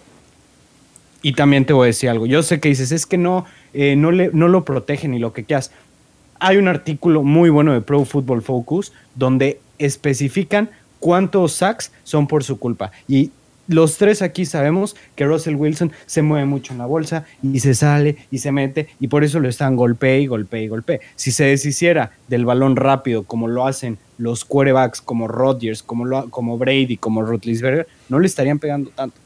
Y 1.22 1.32
también 1.32 1.64
te 1.64 1.72
voy 1.72 1.84
a 1.84 1.86
decir 1.86 2.10
algo. 2.10 2.26
Yo 2.26 2.42
sé 2.42 2.60
que 2.60 2.68
dices, 2.68 2.92
es 2.92 3.06
que 3.06 3.18
no, 3.18 3.44
eh, 3.72 3.96
no, 3.96 4.12
le, 4.12 4.30
no 4.32 4.46
lo 4.46 4.64
protegen 4.64 5.12
ni 5.12 5.18
lo 5.18 5.32
que 5.32 5.44
quieras. 5.44 5.72
Hay 6.38 6.58
un 6.58 6.68
artículo 6.68 7.22
muy 7.22 7.50
bueno 7.50 7.72
de 7.72 7.80
Pro 7.80 8.04
Football 8.04 8.42
Focus 8.42 8.92
donde 9.14 9.58
especifican 9.78 10.70
cuántos 11.00 11.52
sacks 11.52 11.92
son 12.02 12.26
por 12.26 12.44
su 12.44 12.58
culpa. 12.58 12.92
Y 13.08 13.30
los 13.66 13.96
tres 13.96 14.20
aquí 14.20 14.44
sabemos 14.44 14.94
que 15.14 15.24
Russell 15.24 15.56
Wilson 15.56 15.92
se 16.06 16.22
mueve 16.22 16.44
mucho 16.44 16.72
en 16.72 16.78
la 16.78 16.86
bolsa 16.86 17.24
y 17.42 17.60
se 17.60 17.74
sale 17.74 18.16
y 18.30 18.38
se 18.38 18.52
mete 18.52 18.88
y 19.00 19.08
por 19.08 19.24
eso 19.24 19.40
lo 19.40 19.48
están 19.48 19.76
golpe 19.76 20.20
y 20.20 20.26
golpe 20.26 20.62
y 20.62 20.68
golpe. 20.68 21.00
Si 21.16 21.32
se 21.32 21.44
deshiciera 21.44 22.12
del 22.28 22.44
balón 22.44 22.76
rápido 22.76 23.22
como 23.22 23.48
lo 23.48 23.66
hacen 23.66 23.98
los 24.18 24.44
quarterbacks 24.44 25.00
como 25.00 25.28
Rodgers, 25.28 25.82
como, 25.82 26.04
lo, 26.04 26.30
como 26.30 26.58
Brady, 26.58 26.96
como 26.98 27.22
Rutlisberger, 27.22 27.86
no 28.08 28.18
le 28.18 28.26
estarían 28.26 28.58
pegando 28.58 28.90
tanto. 28.90 29.23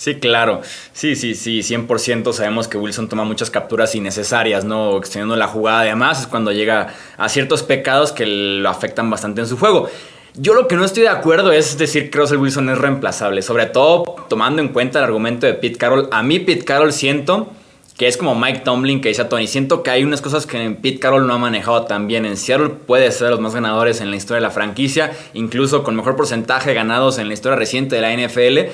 Sí, 0.00 0.14
claro. 0.14 0.62
Sí, 0.94 1.14
sí, 1.14 1.34
sí, 1.34 1.60
100% 1.60 2.32
sabemos 2.32 2.68
que 2.68 2.78
Wilson 2.78 3.10
toma 3.10 3.24
muchas 3.24 3.50
capturas 3.50 3.94
innecesarias, 3.94 4.64
¿no? 4.64 4.96
Extendiendo 4.96 5.36
la 5.36 5.46
jugada. 5.46 5.80
Además, 5.80 6.22
es 6.22 6.26
cuando 6.26 6.52
llega 6.52 6.94
a 7.18 7.28
ciertos 7.28 7.62
pecados 7.62 8.10
que 8.10 8.24
lo 8.24 8.70
afectan 8.70 9.10
bastante 9.10 9.42
en 9.42 9.46
su 9.46 9.58
juego. 9.58 9.90
Yo 10.32 10.54
lo 10.54 10.68
que 10.68 10.76
no 10.76 10.86
estoy 10.86 11.02
de 11.02 11.10
acuerdo 11.10 11.52
es 11.52 11.76
decir 11.76 12.08
que 12.08 12.16
Russell 12.16 12.38
Wilson 12.38 12.70
es 12.70 12.78
reemplazable, 12.78 13.42
sobre 13.42 13.66
todo 13.66 14.24
tomando 14.30 14.62
en 14.62 14.68
cuenta 14.68 15.00
el 15.00 15.04
argumento 15.04 15.46
de 15.46 15.52
Pete 15.52 15.76
Carroll. 15.76 16.08
A 16.12 16.22
mí 16.22 16.38
Pete 16.38 16.64
Carroll 16.64 16.94
siento 16.94 17.50
que 17.98 18.08
es 18.08 18.16
como 18.16 18.34
Mike 18.34 18.60
Tomlin 18.60 19.02
que 19.02 19.10
dice 19.10 19.20
a 19.20 19.28
Tony, 19.28 19.46
siento 19.46 19.82
que 19.82 19.90
hay 19.90 20.02
unas 20.02 20.22
cosas 20.22 20.46
que 20.46 20.78
Pete 20.80 20.98
Carroll 20.98 21.26
no 21.26 21.34
ha 21.34 21.38
manejado 21.38 21.82
tan 21.82 22.06
bien. 22.06 22.24
En 22.24 22.38
Seattle 22.38 22.70
puede 22.70 23.12
ser 23.12 23.26
de 23.26 23.32
los 23.32 23.40
más 23.40 23.54
ganadores 23.54 24.00
en 24.00 24.10
la 24.10 24.16
historia 24.16 24.36
de 24.36 24.46
la 24.46 24.50
franquicia, 24.50 25.12
incluso 25.34 25.84
con 25.84 25.94
mejor 25.94 26.16
porcentaje 26.16 26.70
de 26.70 26.74
ganados 26.74 27.18
en 27.18 27.28
la 27.28 27.34
historia 27.34 27.58
reciente 27.58 27.96
de 27.96 28.00
la 28.00 28.14
NFL, 28.14 28.70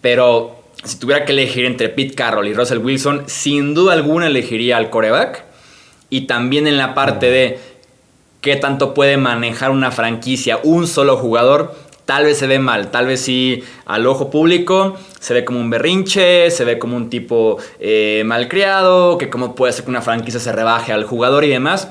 pero 0.00 0.56
si 0.84 0.98
tuviera 0.98 1.24
que 1.24 1.32
elegir 1.32 1.64
entre 1.64 1.88
Pete 1.88 2.14
Carroll 2.14 2.48
y 2.48 2.54
Russell 2.54 2.78
Wilson, 2.78 3.24
sin 3.26 3.74
duda 3.74 3.92
alguna 3.92 4.28
elegiría 4.28 4.76
al 4.76 4.90
coreback. 4.90 5.44
Y 6.10 6.22
también 6.22 6.66
en 6.66 6.76
la 6.76 6.94
parte 6.94 7.30
de 7.30 7.58
qué 8.40 8.56
tanto 8.56 8.94
puede 8.94 9.16
manejar 9.16 9.70
una 9.70 9.90
franquicia 9.90 10.60
un 10.62 10.86
solo 10.86 11.16
jugador, 11.16 11.74
tal 12.04 12.24
vez 12.24 12.38
se 12.38 12.46
ve 12.46 12.60
mal, 12.60 12.92
tal 12.92 13.06
vez 13.06 13.20
sí 13.20 13.64
al 13.84 14.06
ojo 14.06 14.30
público 14.30 14.96
se 15.18 15.34
ve 15.34 15.44
como 15.44 15.58
un 15.58 15.68
berrinche, 15.68 16.50
se 16.52 16.64
ve 16.64 16.78
como 16.78 16.96
un 16.96 17.10
tipo 17.10 17.58
eh, 17.80 18.22
malcriado, 18.24 19.18
que 19.18 19.28
cómo 19.28 19.56
puede 19.56 19.72
ser 19.72 19.84
que 19.84 19.90
una 19.90 20.02
franquicia 20.02 20.38
se 20.38 20.52
rebaje 20.52 20.92
al 20.92 21.04
jugador 21.04 21.44
y 21.44 21.48
demás. 21.48 21.88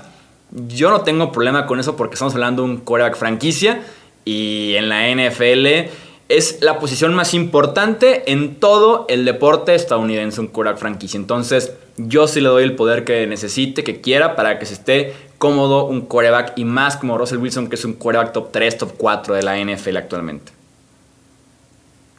Yo 0.52 0.90
no 0.90 1.02
tengo 1.02 1.34
problema 1.34 1.66
con 1.66 1.82
eso 1.82 1.98
porque 1.98 2.14
estamos 2.14 2.34
hablando 2.34 2.64
de 2.64 2.70
un 2.70 2.78
coreback 2.78 3.18
franquicia 3.18 3.82
y 4.24 4.76
en 4.76 4.88
la 4.88 5.10
NFL 5.10 5.90
es 6.28 6.62
la 6.62 6.80
posición 6.80 7.14
más 7.14 7.34
importante 7.34 8.32
en 8.32 8.56
todo 8.56 9.06
el 9.10 9.26
deporte 9.26 9.76
estadounidense, 9.76 10.42
un 10.42 10.48
quarterback 10.48 10.80
franquicia. 10.80 11.20
Entonces, 11.20 11.74
yo 11.98 12.28
sí 12.28 12.42
le 12.42 12.50
doy 12.50 12.64
el 12.64 12.76
poder 12.76 13.06
que 13.06 13.28
necesite, 13.28 13.84
que 13.84 14.02
quiera, 14.02 14.36
para 14.36 14.58
que 14.58 14.66
se 14.66 14.74
esté 14.74 15.14
cómodo 15.38 15.86
un 15.86 16.02
coreback 16.02 16.54
y 16.56 16.66
más 16.66 16.98
como 16.98 17.18
Russell 17.18 17.38
Wilson, 17.38 17.70
que 17.70 17.76
es 17.76 17.86
un 17.86 17.94
coreback 17.94 18.32
top 18.32 18.52
3, 18.52 18.78
top 18.78 18.94
4 18.98 19.36
de 19.36 19.44
la 19.44 19.58
NFL 19.58 19.98
actualmente. 19.98 20.52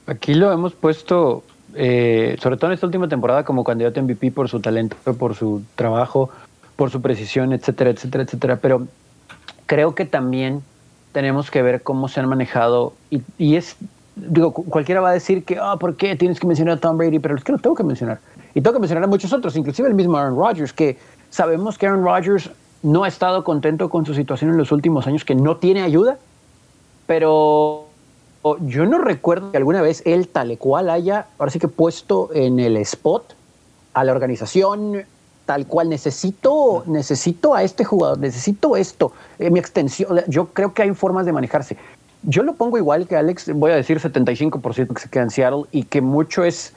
Aquí 0.06 0.34
lo 0.34 0.52
hemos 0.52 0.72
puesto, 0.74 1.42
eh, 1.74 2.36
sobre 2.40 2.56
todo 2.56 2.70
en 2.70 2.74
esta 2.74 2.86
última 2.86 3.08
temporada, 3.08 3.44
como 3.44 3.64
candidato 3.64 4.00
MVP 4.00 4.30
por 4.30 4.48
su 4.48 4.60
talento, 4.60 4.96
por 5.18 5.34
su 5.34 5.62
trabajo, 5.74 6.30
por 6.76 6.90
su 6.90 7.02
precisión, 7.02 7.52
etcétera, 7.52 7.90
etcétera, 7.90 8.22
etcétera. 8.22 8.56
Pero 8.62 8.86
creo 9.66 9.96
que 9.96 10.04
también 10.04 10.62
tenemos 11.10 11.50
que 11.50 11.62
ver 11.62 11.82
cómo 11.82 12.06
se 12.06 12.20
han 12.20 12.28
manejado 12.28 12.92
y 13.38 13.56
es 13.56 13.76
digo, 14.16 14.52
cualquiera 14.52 15.00
va 15.00 15.10
a 15.10 15.12
decir 15.12 15.44
que, 15.44 15.58
ah, 15.60 15.76
¿por 15.78 15.96
qué 15.96 16.16
tienes 16.16 16.40
que 16.40 16.46
mencionar 16.46 16.78
a 16.78 16.80
Tom 16.80 16.96
Brady? 16.96 17.18
Pero 17.18 17.36
es 17.36 17.44
que 17.44 17.52
lo 17.52 17.58
tengo 17.58 17.76
que 17.76 17.84
mencionar. 17.84 18.18
Y 18.54 18.60
tengo 18.60 18.72
que 18.72 18.80
mencionar 18.80 19.04
a 19.04 19.06
muchos 19.06 19.32
otros, 19.32 19.54
inclusive 19.56 19.88
el 19.88 19.94
mismo 19.94 20.16
Aaron 20.16 20.36
Rodgers, 20.36 20.72
que 20.72 20.98
sabemos 21.30 21.78
que 21.78 21.86
Aaron 21.86 22.02
Rodgers 22.02 22.50
no 22.82 23.04
ha 23.04 23.08
estado 23.08 23.44
contento 23.44 23.90
con 23.90 24.06
su 24.06 24.14
situación 24.14 24.50
en 24.50 24.56
los 24.56 24.72
últimos 24.72 25.06
años, 25.06 25.24
que 25.24 25.34
no 25.34 25.56
tiene 25.56 25.82
ayuda, 25.82 26.18
pero 27.06 27.86
yo 28.60 28.86
no 28.86 28.98
recuerdo 28.98 29.50
que 29.50 29.56
alguna 29.56 29.82
vez 29.82 30.02
él 30.06 30.28
tal 30.28 30.56
cual 30.58 30.88
haya, 30.88 31.26
ahora 31.38 31.50
sí 31.50 31.58
que 31.58 31.68
puesto 31.68 32.30
en 32.32 32.58
el 32.58 32.76
spot 32.78 33.34
a 33.92 34.04
la 34.04 34.12
organización 34.12 35.04
tal 35.46 35.66
cual 35.66 35.88
necesito, 35.88 36.82
necesito 36.86 37.54
a 37.54 37.62
este 37.62 37.84
jugador, 37.84 38.18
necesito 38.18 38.76
esto, 38.76 39.12
eh, 39.38 39.48
mi 39.48 39.60
extensión. 39.60 40.20
Yo 40.26 40.46
creo 40.46 40.74
que 40.74 40.82
hay 40.82 40.92
formas 40.92 41.24
de 41.24 41.32
manejarse. 41.32 41.76
Yo 42.22 42.42
lo 42.42 42.54
pongo 42.54 42.78
igual 42.78 43.06
que 43.06 43.16
Alex, 43.16 43.52
voy 43.54 43.72
a 43.72 43.76
decir 43.76 44.00
75% 44.00 44.94
que 44.94 45.00
se 45.00 45.08
queda 45.08 45.24
en 45.24 45.30
Seattle 45.30 45.64
y 45.70 45.84
que 45.84 46.00
mucho 46.00 46.44
es, 46.44 46.72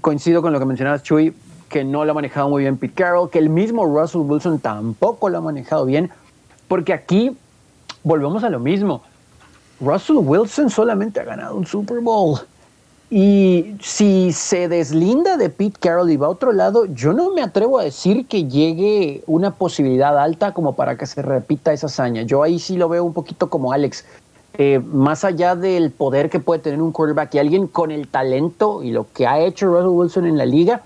coincido 0.00 0.40
con 0.42 0.52
lo 0.52 0.58
que 0.58 0.64
mencionabas, 0.64 1.02
Chuy, 1.02 1.34
que 1.68 1.84
no 1.84 2.04
lo 2.04 2.12
ha 2.12 2.14
manejado 2.14 2.48
muy 2.48 2.62
bien 2.62 2.76
Pete 2.76 2.94
Carroll, 2.94 3.30
que 3.30 3.38
el 3.38 3.50
mismo 3.50 3.84
Russell 3.84 4.22
Wilson 4.22 4.60
tampoco 4.60 5.28
lo 5.28 5.38
ha 5.38 5.40
manejado 5.40 5.84
bien, 5.84 6.10
porque 6.68 6.92
aquí 6.92 7.36
volvemos 8.02 8.44
a 8.44 8.50
lo 8.50 8.60
mismo. 8.60 9.02
Russell 9.80 10.16
Wilson 10.18 10.70
solamente 10.70 11.20
ha 11.20 11.24
ganado 11.24 11.56
un 11.56 11.66
Super 11.66 12.00
Bowl. 12.00 12.38
Y 13.16 13.76
si 13.80 14.32
se 14.32 14.66
deslinda 14.66 15.36
de 15.36 15.48
Pete 15.48 15.78
Carroll 15.78 16.10
y 16.10 16.16
va 16.16 16.26
a 16.26 16.30
otro 16.30 16.50
lado, 16.50 16.86
yo 16.86 17.12
no 17.12 17.32
me 17.32 17.42
atrevo 17.42 17.78
a 17.78 17.84
decir 17.84 18.26
que 18.26 18.48
llegue 18.48 19.22
una 19.28 19.52
posibilidad 19.52 20.18
alta 20.18 20.52
como 20.52 20.74
para 20.74 20.98
que 20.98 21.06
se 21.06 21.22
repita 21.22 21.72
esa 21.72 21.86
hazaña. 21.86 22.22
Yo 22.22 22.42
ahí 22.42 22.58
sí 22.58 22.76
lo 22.76 22.88
veo 22.88 23.04
un 23.04 23.12
poquito 23.12 23.48
como 23.48 23.70
Alex. 23.70 24.04
Eh, 24.54 24.80
más 24.80 25.22
allá 25.22 25.54
del 25.54 25.92
poder 25.92 26.28
que 26.28 26.40
puede 26.40 26.60
tener 26.60 26.82
un 26.82 26.90
quarterback 26.90 27.32
y 27.36 27.38
alguien 27.38 27.68
con 27.68 27.92
el 27.92 28.08
talento 28.08 28.82
y 28.82 28.90
lo 28.90 29.06
que 29.12 29.28
ha 29.28 29.38
hecho 29.38 29.68
Russell 29.68 29.90
Wilson 29.90 30.26
en 30.26 30.36
la 30.36 30.46
liga, 30.46 30.82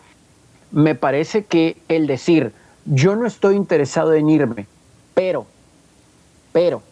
me 0.71 0.95
parece 0.95 1.47
que 1.47 1.79
el 1.89 2.07
decir, 2.07 2.53
yo 2.85 3.17
no 3.17 3.27
estoy 3.27 3.57
interesado 3.57 4.13
en 4.13 4.29
irme, 4.29 4.67
pero, 5.15 5.47
pero, 6.53 6.83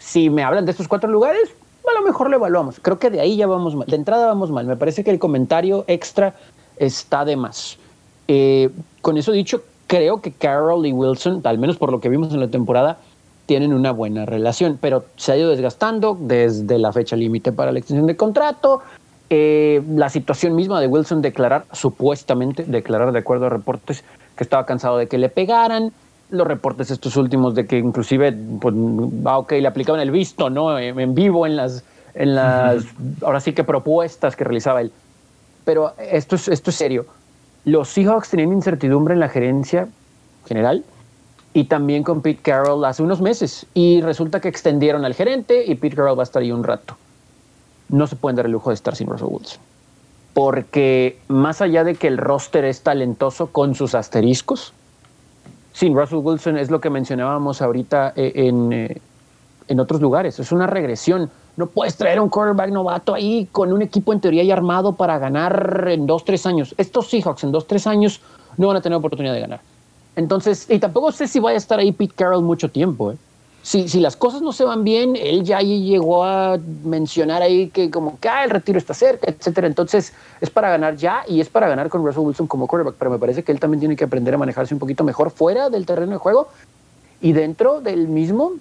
si 0.00 0.30
me 0.30 0.42
hablan 0.42 0.64
de 0.64 0.72
estos 0.72 0.88
cuatro 0.88 1.08
lugares, 1.08 1.48
a 1.90 2.00
lo 2.00 2.06
mejor 2.06 2.30
lo 2.30 2.36
evaluamos. 2.36 2.80
Creo 2.80 2.98
que 2.98 3.10
de 3.10 3.20
ahí 3.20 3.36
ya 3.36 3.46
vamos 3.46 3.74
mal. 3.74 3.86
De 3.86 3.96
entrada 3.96 4.26
vamos 4.26 4.50
mal. 4.50 4.66
Me 4.66 4.76
parece 4.76 5.04
que 5.04 5.10
el 5.10 5.18
comentario 5.18 5.84
extra 5.86 6.34
está 6.76 7.24
de 7.24 7.36
más. 7.36 7.78
Eh, 8.28 8.70
con 9.02 9.18
eso 9.18 9.32
dicho, 9.32 9.62
creo 9.86 10.20
que 10.20 10.32
Carroll 10.32 10.86
y 10.86 10.92
Wilson, 10.92 11.40
al 11.44 11.58
menos 11.58 11.76
por 11.76 11.90
lo 11.90 12.00
que 12.00 12.08
vimos 12.08 12.32
en 12.32 12.40
la 12.40 12.48
temporada, 12.48 12.98
tienen 13.46 13.74
una 13.74 13.90
buena 13.90 14.26
relación, 14.26 14.78
pero 14.80 15.04
se 15.16 15.32
ha 15.32 15.36
ido 15.36 15.50
desgastando 15.50 16.16
desde 16.20 16.78
la 16.78 16.92
fecha 16.92 17.16
límite 17.16 17.50
para 17.50 17.72
la 17.72 17.80
extensión 17.80 18.06
de 18.06 18.16
contrato. 18.16 18.82
Eh, 19.28 19.82
la 19.88 20.08
situación 20.08 20.54
misma 20.54 20.80
de 20.80 20.86
Wilson 20.86 21.22
declarar, 21.22 21.64
supuestamente, 21.72 22.64
declarar 22.64 23.10
de 23.10 23.18
acuerdo 23.18 23.46
a 23.46 23.48
reportes, 23.48 24.04
que 24.36 24.44
estaba 24.44 24.66
cansado 24.66 24.98
de 24.98 25.08
que 25.08 25.18
le 25.18 25.28
pegaran, 25.28 25.92
los 26.30 26.46
reportes 26.46 26.90
estos 26.90 27.16
últimos 27.16 27.54
de 27.54 27.66
que 27.66 27.78
inclusive, 27.78 28.32
pues, 28.60 28.74
ah, 29.24 29.38
ok, 29.38 29.52
le 29.52 29.66
aplicaban 29.66 30.00
el 30.00 30.10
visto, 30.10 30.50
¿no? 30.50 30.78
En 30.78 31.14
vivo 31.14 31.46
en 31.46 31.56
las, 31.56 31.84
en 32.14 32.34
las, 32.34 32.84
ahora 33.22 33.40
sí 33.40 33.52
que 33.52 33.64
propuestas 33.64 34.36
que 34.36 34.44
realizaba 34.44 34.80
él. 34.80 34.92
Pero 35.64 35.92
esto 35.98 36.36
es, 36.36 36.48
esto 36.48 36.70
es 36.70 36.76
serio. 36.76 37.06
Los 37.64 37.88
Seahawks 37.90 38.30
tenían 38.30 38.52
incertidumbre 38.52 39.14
en 39.14 39.20
la 39.20 39.28
gerencia 39.28 39.88
general 40.46 40.84
y 41.52 41.64
también 41.64 42.02
con 42.02 42.22
Pete 42.22 42.40
Carroll 42.42 42.84
hace 42.84 43.02
unos 43.02 43.20
meses. 43.20 43.66
Y 43.74 44.00
resulta 44.00 44.40
que 44.40 44.48
extendieron 44.48 45.04
al 45.04 45.14
gerente 45.14 45.64
y 45.66 45.74
Pete 45.74 45.96
Carroll 45.96 46.18
va 46.18 46.22
a 46.22 46.24
estar 46.24 46.42
ahí 46.42 46.52
un 46.52 46.64
rato. 46.64 46.96
No 47.88 48.06
se 48.06 48.16
pueden 48.16 48.36
dar 48.36 48.46
el 48.46 48.52
lujo 48.52 48.70
de 48.70 48.74
estar 48.74 48.94
sin 48.94 49.08
Russell 49.08 49.28
Wilson. 49.30 49.60
Porque 50.32 51.18
más 51.28 51.60
allá 51.60 51.82
de 51.82 51.96
que 51.96 52.06
el 52.06 52.16
roster 52.16 52.64
es 52.64 52.82
talentoso 52.82 53.48
con 53.48 53.74
sus 53.74 53.96
asteriscos, 53.96 54.72
sin 55.72 55.94
Russell 55.96 56.18
Wilson 56.18 56.56
es 56.58 56.70
lo 56.70 56.80
que 56.80 56.90
mencionábamos 56.90 57.62
ahorita 57.62 58.12
eh, 58.16 58.32
en, 58.34 58.72
eh, 58.72 59.00
en 59.68 59.80
otros 59.80 60.00
lugares. 60.00 60.38
Es 60.38 60.52
una 60.52 60.66
regresión. 60.66 61.30
No 61.56 61.66
puedes 61.66 61.96
traer 61.96 62.20
un 62.20 62.28
quarterback 62.28 62.70
novato 62.70 63.14
ahí 63.14 63.48
con 63.52 63.72
un 63.72 63.82
equipo 63.82 64.12
en 64.12 64.20
teoría 64.20 64.42
ya 64.44 64.54
armado 64.54 64.94
para 64.94 65.18
ganar 65.18 65.86
en 65.88 66.06
dos, 66.06 66.24
tres 66.24 66.46
años. 66.46 66.74
Estos 66.78 67.08
Seahawks 67.10 67.44
en 67.44 67.52
dos, 67.52 67.66
tres 67.66 67.86
años 67.86 68.20
no 68.56 68.68
van 68.68 68.76
a 68.76 68.80
tener 68.80 68.96
oportunidad 68.96 69.34
de 69.34 69.40
ganar. 69.40 69.60
Entonces, 70.16 70.68
y 70.68 70.78
tampoco 70.78 71.12
sé 71.12 71.28
si 71.28 71.38
vaya 71.38 71.54
a 71.54 71.58
estar 71.58 71.78
ahí 71.78 71.92
Pete 71.92 72.14
Carroll 72.14 72.42
mucho 72.42 72.68
tiempo. 72.68 73.12
¿eh? 73.12 73.16
Si, 73.62 73.88
si 73.88 74.00
las 74.00 74.16
cosas 74.16 74.40
no 74.40 74.52
se 74.52 74.64
van 74.64 74.84
bien, 74.84 75.16
él 75.16 75.44
ya 75.44 75.58
ahí 75.58 75.84
llegó 75.84 76.24
a 76.24 76.58
mencionar 76.84 77.42
ahí 77.42 77.68
que 77.68 77.90
como 77.90 78.18
que 78.18 78.28
ah, 78.28 78.42
el 78.44 78.50
retiro 78.50 78.78
está 78.78 78.94
cerca, 78.94 79.30
etcétera. 79.30 79.66
Entonces, 79.66 80.14
es 80.40 80.48
para 80.48 80.70
ganar 80.70 80.96
ya 80.96 81.22
y 81.28 81.40
es 81.40 81.48
para 81.50 81.68
ganar 81.68 81.90
con 81.90 82.04
Russell 82.04 82.22
Wilson 82.22 82.46
como 82.46 82.66
quarterback. 82.66 82.96
Pero 82.98 83.10
me 83.10 83.18
parece 83.18 83.42
que 83.42 83.52
él 83.52 83.60
también 83.60 83.80
tiene 83.80 83.96
que 83.96 84.04
aprender 84.04 84.32
a 84.34 84.38
manejarse 84.38 84.72
un 84.74 84.80
poquito 84.80 85.04
mejor 85.04 85.30
fuera 85.30 85.68
del 85.68 85.84
terreno 85.84 86.12
de 86.12 86.18
juego 86.18 86.48
y 87.20 87.32
dentro 87.32 87.82
del 87.82 88.08
mismo 88.08 88.52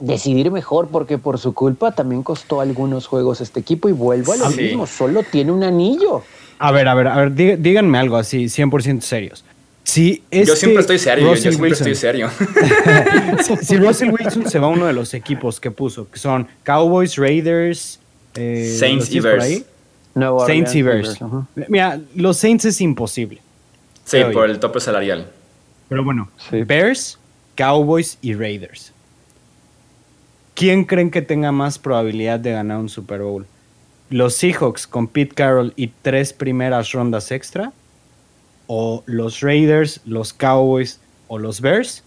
decidir 0.00 0.50
mejor 0.50 0.88
porque 0.88 1.18
por 1.18 1.38
su 1.38 1.52
culpa 1.54 1.90
también 1.92 2.22
costó 2.22 2.60
algunos 2.60 3.06
juegos 3.06 3.40
este 3.40 3.60
equipo 3.60 3.88
y 3.88 3.92
vuelvo 3.92 4.32
a 4.32 4.36
lo 4.36 4.50
Sí. 4.50 4.62
mismo, 4.62 4.86
solo 4.86 5.22
tiene 5.24 5.50
un 5.52 5.64
anillo. 5.64 6.22
A 6.60 6.70
ver, 6.72 6.88
a 6.88 6.94
ver, 6.94 7.08
a 7.08 7.16
ver, 7.16 7.32
dí- 7.34 7.56
díganme 7.56 7.98
algo 7.98 8.16
así, 8.16 8.48
100% 8.48 9.02
serios. 9.02 9.44
Si 9.90 10.22
yo 10.30 10.54
siempre 10.54 10.80
estoy 10.82 10.98
serio, 10.98 11.24
yo- 11.24 11.28
yo 11.30 11.34
Russell 11.34 11.52
siempre 11.52 11.70
Wilson- 11.70 11.88
estoy 11.88 11.94
serio. 11.94 12.30
si, 13.42 13.56
si 13.64 13.76
Russell 13.78 14.10
Wilson 14.10 14.50
se 14.50 14.58
va 14.58 14.66
a 14.66 14.70
uno 14.70 14.84
de 14.86 14.92
los 14.92 15.14
equipos 15.14 15.58
que 15.60 15.70
puso, 15.70 16.10
que 16.10 16.18
son 16.18 16.46
Cowboys, 16.62 17.16
Raiders, 17.16 17.98
eh, 18.34 18.76
Saints 18.78 19.06
¿los 19.06 19.14
y 19.14 19.20
Bears. 19.20 19.62
Saints 20.46 20.74
y 20.74 20.82
Bears. 20.82 21.18
Mira, 21.68 21.98
los 22.14 22.36
Saints 22.36 22.66
es 22.66 22.80
imposible. 22.82 23.40
sí, 24.04 24.18
por 24.24 24.32
yo. 24.32 24.44
el 24.44 24.58
tope 24.60 24.78
salarial. 24.80 25.30
Pero 25.88 26.04
bueno, 26.04 26.28
Sí. 26.50 26.64
Bears, 26.64 27.18
Cowboys 27.56 28.18
y 28.20 28.34
Raiders. 28.34 28.92
¿Quién 30.54 30.84
creen 30.84 31.10
que 31.10 31.22
tenga 31.22 31.50
más 31.50 31.78
probabilidad 31.78 32.38
de 32.40 32.52
ganar 32.52 32.76
un 32.78 32.88
Super 32.90 33.22
Bowl? 33.22 33.46
¿Los 34.10 34.34
Seahawks 34.34 34.86
con 34.86 35.06
Pete 35.06 35.34
Carroll 35.34 35.72
y 35.76 35.86
tres 36.02 36.32
primeras 36.34 36.92
rondas 36.92 37.30
extra? 37.30 37.72
¿O 38.68 39.02
los 39.06 39.40
Raiders, 39.40 40.00
los 40.04 40.32
Cowboys 40.32 41.00
o 41.26 41.38
los 41.38 41.60
Bears 41.60 42.04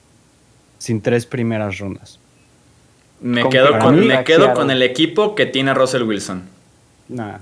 sin 0.78 1.02
tres 1.02 1.26
primeras 1.26 1.80
rondas? 1.80 2.20
Me 3.20 3.48
quedo, 3.50 3.74
que 3.74 3.80
con, 3.80 4.00
mí- 4.00 4.06
me 4.06 4.24
quedo 4.24 4.46
Seattle. 4.46 4.56
con 4.56 4.72
el 4.72 4.82
equipo 4.84 5.36
que 5.36 5.46
tiene 5.48 5.72
a 5.72 5.74
Russell 5.74 6.04
Wilson. 6.04 6.44
Nada, 7.10 7.42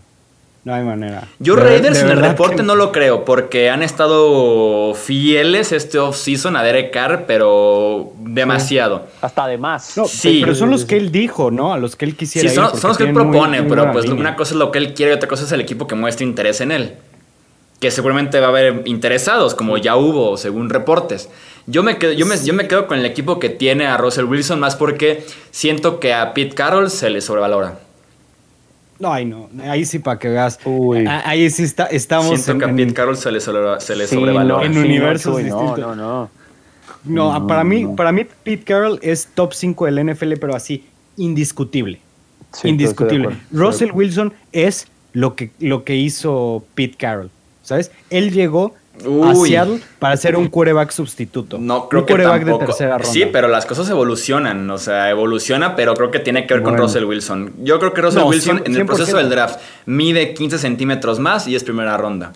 no 0.66 0.74
hay 0.74 0.84
manera. 0.84 1.26
Yo 1.40 1.56
De- 1.56 1.64
Raiders 1.64 1.98
de 2.00 2.06
en 2.06 2.12
el 2.12 2.20
reporte 2.22 2.58
que- 2.58 2.64
no 2.64 2.76
lo 2.76 2.92
creo, 2.94 3.24
porque 3.26 3.70
han 3.70 3.82
estado 3.84 4.94
fieles 4.96 5.72
este 5.74 6.00
offseason 6.00 6.56
a 6.58 6.64
Derek 6.64 6.92
Carr, 6.92 7.26
pero 7.28 8.12
demasiado. 8.20 9.08
Hasta 9.22 9.44
además. 9.46 9.94
No, 9.98 10.06
Sí. 10.06 10.40
pero 10.42 10.56
son 10.56 10.70
los 10.72 10.86
que 10.86 10.98
él 10.98 11.12
dijo, 11.12 11.52
¿no? 11.52 11.74
A 11.74 11.78
los 11.78 11.96
que 11.96 12.06
él 12.06 12.16
quisiera 12.16 12.50
Sí, 12.50 12.56
son, 12.56 12.72
los 12.82 12.98
que 12.98 13.04
él 13.04 13.14
propone, 13.14 13.62
muy 13.62 13.70
pero 13.70 13.92
pues 13.92 14.06
línea. 14.06 14.20
una 14.22 14.36
cosa 14.36 14.54
es 14.54 14.58
lo 14.60 14.72
que 14.72 14.80
él 14.80 14.94
quiere 14.94 15.12
y 15.12 15.16
otra 15.16 15.28
cosa 15.30 15.44
es 15.44 15.52
el 15.52 15.62
equipo 15.62 15.88
que 15.88 15.96
muestra 15.96 16.26
interés 16.26 16.60
en 16.62 16.72
él. 16.72 16.94
Que 17.80 17.92
seguramente 17.92 18.39
va 18.39 18.48
a 18.48 18.50
haber 18.50 18.82
interesados, 18.86 19.56
como 19.56 19.78
ya 19.78 19.96
hubo, 19.96 20.36
según 20.38 20.70
reportes. 20.70 21.30
Yo 21.65 21.82
me, 21.84 21.98
quedo, 21.98 22.12
yo, 22.13 22.26
me, 22.26 22.36
yo 22.44 22.54
me 22.54 22.68
quedo 22.68 22.88
con 22.88 22.98
el 23.00 23.06
equipo 23.06 23.39
que 23.39 23.50
tiene 23.50 23.86
a 23.86 23.96
Russell 23.96 24.26
Wilson, 24.26 24.60
más 24.60 24.76
porque 24.76 25.24
siento 25.52 26.00
que 26.00 26.13
a 26.13 26.34
Pete 26.34 26.56
Carroll 26.56 26.89
se 26.89 27.10
le 27.10 27.22
sobrevalora. 27.22 27.80
No, 28.98 29.13
ay, 29.13 29.24
no. 29.26 29.50
Ahí 29.63 29.86
sí 29.86 30.00
para 30.00 30.20
que 30.20 30.28
veas. 30.28 30.60
Uy. 30.65 31.06
Ah, 31.08 31.22
Ahí 31.26 31.50
sí 31.50 31.63
está, 31.63 31.86
estamos 31.86 32.28
Siento 32.28 32.52
en, 32.52 32.60
que 32.60 32.65
a 32.65 32.70
en- 32.70 32.76
Pete 32.76 32.94
Carroll 32.94 33.15
se 33.15 33.32
le, 33.32 33.39
sobre- 33.39 33.80
se 33.80 33.96
le 33.96 34.08
Sí, 34.08 34.15
sobrevalora. 34.15 34.65
en 34.65 34.74
sí, 34.74 34.80
universos 34.80 35.32
no, 35.34 35.38
distintos. 35.38 35.80
no, 35.80 35.96
no. 35.96 36.30
No, 37.06 37.48
para 37.48 37.63
mí, 37.63 37.88
para 37.96 38.12
mí 38.12 38.26
Pete 38.44 38.63
Carroll 38.65 39.00
es 39.02 39.30
top 39.34 39.54
5 39.54 39.86
del 39.86 40.00
NFL, 40.00 40.34
pero 40.34 40.54
así, 40.54 40.84
indiscutible. 41.15 42.02
Sí, 42.52 42.68
indiscutible. 42.68 43.30
Russell 43.52 43.92
Wilson 43.94 44.34
es 44.52 44.88
lo 45.13 45.36
que, 45.36 45.52
lo 45.60 45.86
que 45.86 45.96
hizo 45.96 46.65
Pete 46.76 46.98
Carroll. 46.98 47.30
¿Sabes? 47.70 47.92
Él 48.10 48.32
llegó 48.32 48.74
a. 49.24 49.36
Seattle 49.36 49.80
para 50.00 50.18
ser 50.18 50.36
un 50.36 50.48
quarterback 50.48 50.90
sustituto. 50.90 51.60
No, 51.60 51.88
creo 51.88 52.02
un 52.02 52.08
que 52.08 52.14
quarterback 52.14 52.40
tampoco. 52.42 52.60
de 52.62 52.66
tercera 52.66 52.98
ronda. 52.98 53.14
Sí, 53.14 53.26
pero 53.32 53.48
las 53.48 53.68
cosas 53.68 53.88
evolucionan, 53.92 54.68
o 54.72 54.80
sea, 54.80 55.10
evoluciona, 55.12 55.76
pero 55.76 55.94
creo 55.94 56.10
que 56.10 56.18
tiene 56.20 56.48
que 56.48 56.56
ver 56.56 56.64
con. 56.64 56.76
Russell 56.76 57.04
Wilson. 57.06 57.54
Yo 57.62 57.78
creo 57.78 57.94
que 57.94 58.02
Russell 58.02 58.22
No, 58.22 58.28
Wilson 58.28 58.58
100%. 58.62 58.66
en 58.66 58.76
el 58.76 58.86
proceso 58.88 59.18
del 59.18 59.30
draft 59.30 59.60
mide 59.86 60.34
15 60.34 60.58
centímetros 60.58 61.20
más 61.20 61.48
y 61.48 61.56
es 61.56 61.64
primera 61.64 61.96
ronda. 61.96 62.34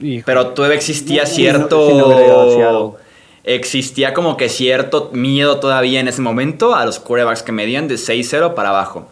Hijo. 0.00 0.24
Pero 0.24 0.48
todavía 0.48 0.76
existía 0.78 1.26
sí, 1.26 1.34
sí, 1.34 1.42
cierto... 1.42 2.96
existía 3.44 4.14
como 4.14 4.38
que 4.38 4.48
cierto 4.48 5.10
miedo 5.12 5.60
todavía 5.60 6.00
en 6.00 6.08
ese 6.08 6.22
momento 6.22 6.74
a 6.74 6.86
los 6.86 6.98
quarterbacks 7.00 7.42
que 7.42 7.52
medían 7.52 7.86
de 7.86 7.96
6-0 7.96 8.54
para 8.54 8.70
abajo. 8.70 9.08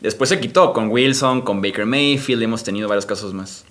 Después 0.00 0.28
se 0.30 0.40
quitó 0.40 0.72
con 0.72 0.88
Wilson, 0.90 1.42
con 1.42 1.62
Baker 1.62 1.86
Mayfield, 1.86 2.42
hemos 2.42 2.64
tenido 2.64 2.88
varios 2.88 3.06
casos 3.06 3.32
más. 3.32 3.64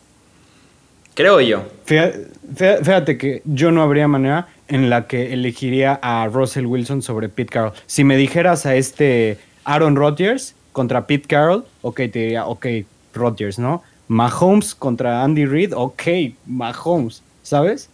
Creo 1.15 1.39
yo. 1.41 1.63
Fíjate, 1.85 3.17
que 3.17 3.41
yo 3.45 3.71
no 3.71 3.81
habría 3.83 4.07
manera 4.07 4.47
en 4.67 4.89
la 4.89 5.07
que 5.07 5.33
elegiría 5.33 5.99
a 6.01 6.27
Russell 6.27 6.65
Wilson 6.65 7.01
sobre 7.01 7.29
Pete 7.29 7.51
Carroll. 7.51 7.73
Si 7.85 8.03
me 8.03 8.17
dijeras 8.17 8.65
a 8.65 8.75
este 8.75 9.37
Aaron 9.65 9.95
Rodgers 9.95 10.55
contra 10.71 11.05
Pete 11.05 11.27
Carroll, 11.27 11.65
ok, 11.81 11.95
te 11.97 12.19
diría, 12.19 12.45
ok, 12.47 12.65
Rodgers, 13.13 13.59
¿no? 13.59 13.83
Mahomes 14.07 14.73
contra 14.75 15.23
Andy 15.23 15.45
Reid, 15.45 15.73
ok, 15.75 16.01
Mahomes, 16.47 17.21
¿sabes? 17.43 17.89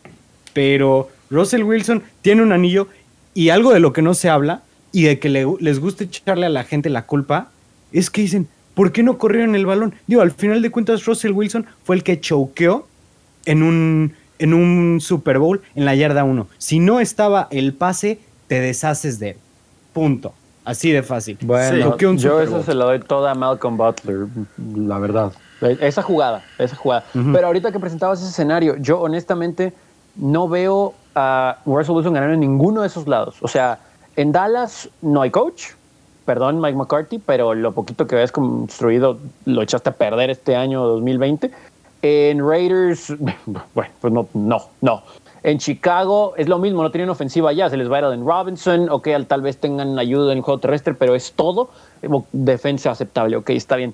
Pero 0.53 1.09
Russell 1.29 1.63
Wilson 1.63 2.03
tiene 2.21 2.41
un 2.41 2.51
anillo 2.51 2.87
y 3.33 3.49
algo 3.49 3.73
de 3.73 3.79
lo 3.79 3.93
que 3.93 4.01
no 4.01 4.13
se 4.13 4.29
habla 4.29 4.61
y 4.91 5.03
de 5.03 5.19
que 5.19 5.29
le- 5.29 5.45
les 5.59 5.79
gusta 5.79 6.03
echarle 6.05 6.45
a 6.47 6.49
la 6.49 6.63
gente 6.63 6.89
la 6.89 7.05
culpa 7.05 7.49
es 7.91 8.09
que 8.09 8.21
dicen, 8.21 8.47
¿por 8.73 8.91
qué 8.91 9.03
no 9.03 9.17
corrieron 9.17 9.55
el 9.55 9.65
balón? 9.65 9.93
Digo, 10.07 10.21
al 10.21 10.31
final 10.31 10.61
de 10.61 10.71
cuentas 10.71 11.05
Russell 11.05 11.31
Wilson 11.31 11.65
fue 11.83 11.95
el 11.95 12.03
que 12.03 12.19
choqueó 12.19 12.87
en 13.45 13.63
un, 13.63 14.13
en 14.39 14.53
un 14.53 14.99
Super 15.01 15.39
Bowl 15.39 15.61
en 15.75 15.85
la 15.85 15.95
yarda 15.95 16.23
1. 16.23 16.47
Si 16.57 16.79
no 16.79 16.99
estaba 16.99 17.47
el 17.51 17.73
pase, 17.73 18.19
te 18.47 18.59
deshaces 18.59 19.19
de 19.19 19.31
él. 19.31 19.37
Punto. 19.93 20.33
Así 20.65 20.91
de 20.91 21.01
fácil. 21.01 21.37
Bueno, 21.41 21.97
un 21.99 22.17
yo 22.17 22.41
eso 22.41 22.61
se 22.63 22.73
lo 22.75 22.85
doy 22.85 22.99
toda 22.99 23.31
a 23.31 23.35
Malcolm 23.35 23.75
Butler, 23.75 24.27
la 24.75 24.99
verdad. 24.99 25.31
Esa 25.61 26.03
jugada, 26.03 26.43
esa 26.57 26.75
jugada. 26.75 27.05
Pero 27.11 27.47
ahorita 27.47 27.71
que 27.71 27.79
presentabas 27.79 28.19
ese 28.19 28.29
escenario, 28.29 28.75
yo 28.77 28.99
honestamente 28.99 29.73
no 30.15 30.47
veo 30.47 30.93
a 31.15 31.57
Russell 31.65 31.95
Wilson 31.95 32.13
ganar 32.13 32.29
en 32.31 32.39
ninguno 32.39 32.81
de 32.81 32.87
esos 32.87 33.07
lados. 33.07 33.37
O 33.41 33.47
sea, 33.47 33.79
en 34.15 34.31
Dallas 34.31 34.89
no 35.01 35.21
hay 35.21 35.31
coach, 35.31 35.71
perdón 36.25 36.61
Mike 36.61 36.77
McCarthy, 36.77 37.19
pero 37.19 37.55
lo 37.55 37.71
poquito 37.71 38.05
que 38.05 38.15
habías 38.15 38.31
construido 38.31 39.17
lo 39.45 39.61
echaste 39.61 39.89
a 39.89 39.93
perder 39.93 40.29
este 40.29 40.55
año 40.55 40.85
2020. 40.85 41.51
En 42.01 42.39
Raiders, 42.47 43.13
bueno, 43.73 43.91
pues 43.99 44.13
no, 44.13 44.27
no, 44.33 44.61
no. 44.81 45.03
En 45.43 45.57
Chicago 45.57 46.33
es 46.37 46.47
lo 46.49 46.57
mismo, 46.59 46.81
no 46.83 46.91
tienen 46.91 47.09
ofensiva 47.09 47.51
ya, 47.53 47.69
se 47.69 47.77
les 47.77 47.89
va 47.91 47.97
a 47.97 47.99
ir 47.99 48.05
Allen 48.05 48.25
Robinson, 48.25 48.89
ok, 48.89 49.07
al- 49.09 49.25
tal 49.27 49.41
vez 49.41 49.57
tengan 49.57 49.97
ayuda 49.99 50.31
en 50.31 50.39
el 50.39 50.43
juego 50.43 50.59
terrestre, 50.59 50.93
pero 50.93 51.15
es 51.15 51.33
todo 51.33 51.69
eh, 52.01 52.07
defensa 52.31 52.91
aceptable, 52.91 53.35
ok, 53.37 53.49
está 53.51 53.75
bien. 53.75 53.93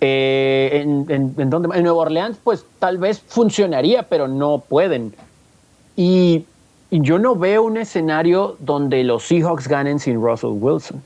Eh, 0.00 0.70
en, 0.82 1.06
en, 1.10 1.34
en 1.38 1.52
en 1.74 1.82
Nueva 1.82 1.98
Orleans, 2.02 2.38
pues 2.42 2.64
tal 2.78 2.98
vez 2.98 3.20
funcionaría, 3.26 4.04
pero 4.04 4.28
no 4.28 4.60
pueden. 4.68 5.14
Y, 5.96 6.44
y 6.90 7.00
yo 7.02 7.18
no 7.18 7.34
veo 7.34 7.64
un 7.64 7.76
escenario 7.76 8.56
donde 8.60 9.02
los 9.04 9.24
Seahawks 9.24 9.66
ganen 9.68 9.98
sin 9.98 10.22
Russell 10.22 10.50
Wilson. 10.52 11.02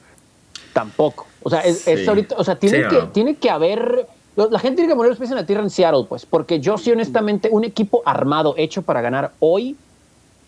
Tampoco. 0.74 1.26
O 1.42 1.50
sea, 1.50 1.60
es, 1.60 2.06
ahorita, 2.06 2.36
o 2.38 2.44
sea, 2.44 2.56
tiene, 2.56 2.78
Sí, 2.82 2.88
que, 2.88 2.96
¿no? 2.96 3.08
tiene 3.08 3.34
que 3.36 3.50
haber. 3.50 4.06
La 4.34 4.58
gente 4.58 4.76
tiene 4.76 4.92
que 4.92 4.96
poner 4.96 5.10
los 5.10 5.18
pies 5.18 5.30
en 5.30 5.36
la 5.36 5.44
tierra 5.44 5.62
en 5.62 5.68
Seattle, 5.68 6.06
pues, 6.08 6.24
porque 6.24 6.58
yo 6.58 6.78
sí, 6.78 6.90
honestamente, 6.90 7.50
un 7.52 7.64
equipo 7.64 8.02
armado, 8.06 8.54
hecho 8.56 8.80
para 8.80 9.02
ganar 9.02 9.32
hoy, 9.40 9.76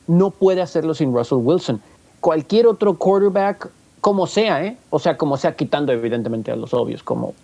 no 0.06 0.30
puede 0.30 0.62
hacerlo 0.62 0.94
sin 0.94 1.12
Russell 1.14 1.38
Wilson. 1.42 1.82
Cualquier 2.20 2.66
otro 2.66 2.96
quarterback, 2.96 3.68
como 4.00 4.26
sea, 4.26 4.64
¿eh? 4.64 4.78
O 4.88 4.98
sea, 4.98 5.18
como 5.18 5.36
sea, 5.36 5.54
quitando 5.54 5.92
evidentemente 5.92 6.50
a 6.50 6.56
los 6.56 6.72
obvios, 6.72 7.02
como, 7.02 7.34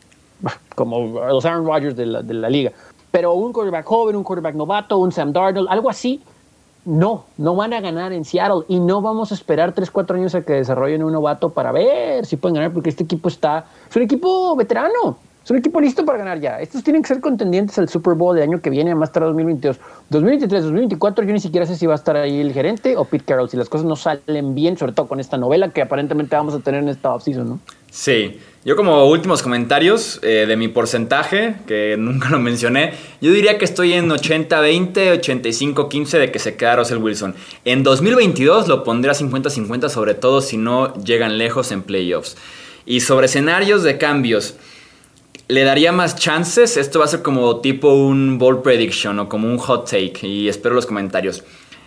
como 0.75 1.21
los 1.21 1.45
Aaron 1.45 1.67
Rodgers 1.67 1.97
de 1.97 2.07
la, 2.07 2.23
de 2.23 2.33
la 2.33 2.49
liga. 2.49 2.73
Pero 3.11 3.35
un 3.35 3.53
quarterback 3.53 3.85
joven, 3.85 4.17
un 4.17 4.25
quarterback 4.25 4.55
novato, 4.55 4.99
un 4.99 5.13
Sam 5.13 5.33
Darnold, 5.33 5.69
algo 5.69 5.91
así, 5.91 6.23
no, 6.87 7.25
no 7.37 7.55
van 7.55 7.75
a 7.75 7.81
ganar 7.81 8.13
en 8.13 8.25
Seattle 8.25 8.65
y 8.69 8.81
no 8.81 9.03
vamos 9.03 9.33
a 9.33 9.35
esperar 9.35 9.73
3, 9.73 9.91
4 9.91 10.17
años 10.17 10.35
a 10.35 10.43
que 10.43 10.55
desarrollen 10.55 11.03
un 11.03 11.13
novato 11.13 11.51
para 11.51 11.73
ver 11.73 12.25
si 12.25 12.37
pueden 12.37 12.55
ganar, 12.55 12.73
porque 12.73 12.89
este 12.89 13.05
equipo 13.05 13.29
está, 13.29 13.67
es 13.89 13.97
un 13.97 14.03
equipo 14.03 14.57
veterano, 14.57 15.19
un 15.51 15.59
equipo 15.59 15.81
listo 15.81 16.05
para 16.05 16.19
ganar 16.19 16.41
ya. 16.41 16.61
Estos 16.61 16.83
tienen 16.83 17.03
que 17.03 17.09
ser 17.09 17.21
contendientes 17.21 17.79
al 17.79 17.89
Super 17.89 18.15
Bowl 18.15 18.35
del 18.35 18.45
año 18.45 18.61
que 18.61 18.71
viene, 18.71 18.95
más 18.95 19.13
tarde 19.13 19.27
2022. 19.29 19.79
2023, 20.09 20.63
2024, 20.63 21.25
yo 21.25 21.33
ni 21.33 21.41
siquiera 21.41 21.67
sé 21.67 21.77
si 21.77 21.87
va 21.87 21.95
a 21.95 21.97
estar 21.97 22.17
ahí 22.17 22.41
el 22.41 22.53
gerente 22.53 22.97
o 22.97 23.05
Pete 23.05 23.25
Carroll, 23.25 23.51
si 23.51 23.57
las 23.57 23.69
cosas 23.69 23.87
no 23.87 23.97
salen 23.97 24.55
bien, 24.55 24.77
sobre 24.77 24.93
todo 24.93 25.09
con 25.09 25.21
esta 25.21 25.37
novela 25.37 25.71
que 25.71 25.83
aparentemente 25.83 26.37
vamos 26.37 26.55
a 26.55 26.61
tener 26.61 26.83
en 26.83 26.89
esta 26.89 27.13
offseason, 27.13 27.49
¿no? 27.49 27.61
Sí, 27.91 28.39
yo 28.65 28.77
como 28.77 29.05
últimos 29.07 29.43
comentarios 29.43 30.21
eh, 30.23 30.45
de 30.47 30.57
mi 30.57 30.69
porcentaje, 30.69 31.57
que 31.67 31.97
nunca 31.99 32.29
lo 32.31 32.39
mencioné, 32.39 32.93
yo 33.21 33.33
diría 33.33 33.59
que 33.59 33.65
estoy 33.65 33.95
en 33.95 34.09
80-20, 34.11 35.21
85-15 35.21 36.19
de 36.19 36.31
que 36.31 36.39
se 36.39 36.55
queda 36.55 36.77
Russell 36.77 36.99
Wilson. 36.99 37.35
En 37.65 37.83
2022 37.83 38.69
lo 38.69 38.85
pondré 38.85 39.11
a 39.11 39.15
50-50, 39.15 39.89
sobre 39.89 40.15
todo 40.15 40.41
si 40.41 40.57
no 40.57 40.95
llegan 41.03 41.39
lejos 41.39 41.73
en 41.73 41.83
playoffs. 41.83 42.37
Y 42.87 43.01
sobre 43.01 43.27
escenarios 43.27 43.83
de 43.83 43.99
cambios, 43.99 44.57
le 45.51 45.65
daría 45.65 45.93
más 45.93 46.17
chances. 46.17 46.77
Esto 46.77 46.99
va 47.01 47.05
a 47.05 47.09
ser 47.09 47.23
como 47.23 47.61
tipo 47.61 47.93
un 47.93 48.39
bold 48.39 48.63
prediction 48.63 49.19
o 49.19 49.29
como 49.29 49.49
un 49.49 49.59
hot 49.59 49.91
take. 49.91 50.27
Y 50.27 50.49
espero 50.49 50.75
los 50.75 50.87
comentarios. 50.87 51.45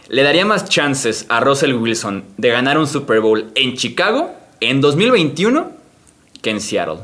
le 0.10 0.22
daría 0.22 0.46
más 0.46 0.70
chances 0.70 1.26
a 1.30 1.40
Russell 1.40 1.74
Wilson 1.74 2.26
de 2.38 2.50
ganar 2.50 2.78
un 2.78 2.88
Super 2.88 3.22
Bowl 3.22 3.52
en 3.56 3.76
Chicago 3.76 4.32
en 4.60 4.82
2021 4.82 5.72
que 6.42 6.50
en 6.50 6.60
Seattle. 6.60 7.00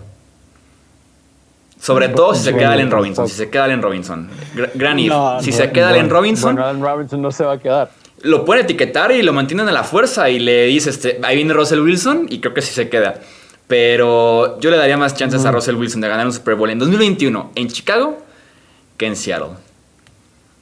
Sobre 1.79 2.09
todo 2.09 2.35
si 2.35 2.43
se 2.43 2.53
queda 2.53 2.73
Allen 2.73 2.91
Robinson. 2.91 3.27
Si 3.27 3.35
se 3.35 3.49
queda 3.49 3.63
Allen 3.63 3.81
Robinson. 3.81 4.29
Gran 4.75 4.99
if. 4.99 5.13
si 5.41 5.53
se 5.53 5.71
queda 5.71 5.89
Allen 5.89 6.09
Robinson. 6.09 6.55
Bueno, 6.55 6.69
Allen 6.69 6.83
Robinson 6.83 7.21
no 7.21 7.31
se 7.31 7.45
va 7.45 7.53
a 7.53 7.59
quedar. 7.59 7.91
Lo 8.21 8.43
puede 8.43 8.61
etiquetar 8.61 9.13
y 9.13 9.21
lo 9.21 9.31
mantienen 9.31 9.69
a 9.69 9.71
la 9.71 9.85
fuerza 9.85 10.29
y 10.29 10.39
le 10.39 10.65
dice, 10.65 10.89
este, 10.89 11.21
ahí 11.23 11.37
viene 11.37 11.53
Russell 11.53 11.79
Wilson 11.79 12.27
y 12.29 12.41
creo 12.41 12.53
que 12.53 12.61
sí 12.61 12.73
se 12.73 12.89
queda. 12.89 13.21
Pero 13.69 14.59
yo 14.59 14.71
le 14.71 14.77
daría 14.77 14.97
más 14.97 15.13
chances 15.13 15.45
a 15.45 15.51
Russell 15.51 15.75
Wilson 15.75 16.01
de 16.01 16.07
ganar 16.07 16.25
un 16.25 16.33
Super 16.33 16.55
Bowl 16.55 16.71
en 16.71 16.79
2021 16.79 17.51
en 17.53 17.67
Chicago 17.67 18.17
que 18.97 19.05
en 19.05 19.15
Seattle. 19.15 19.51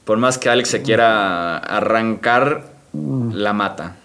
Por 0.03 0.17
más 0.17 0.37
que 0.37 0.49
Alex 0.49 0.67
se 0.67 0.81
quiera 0.81 1.57
arrancar, 1.57 2.65
la 3.31 3.53
mata. 3.53 3.95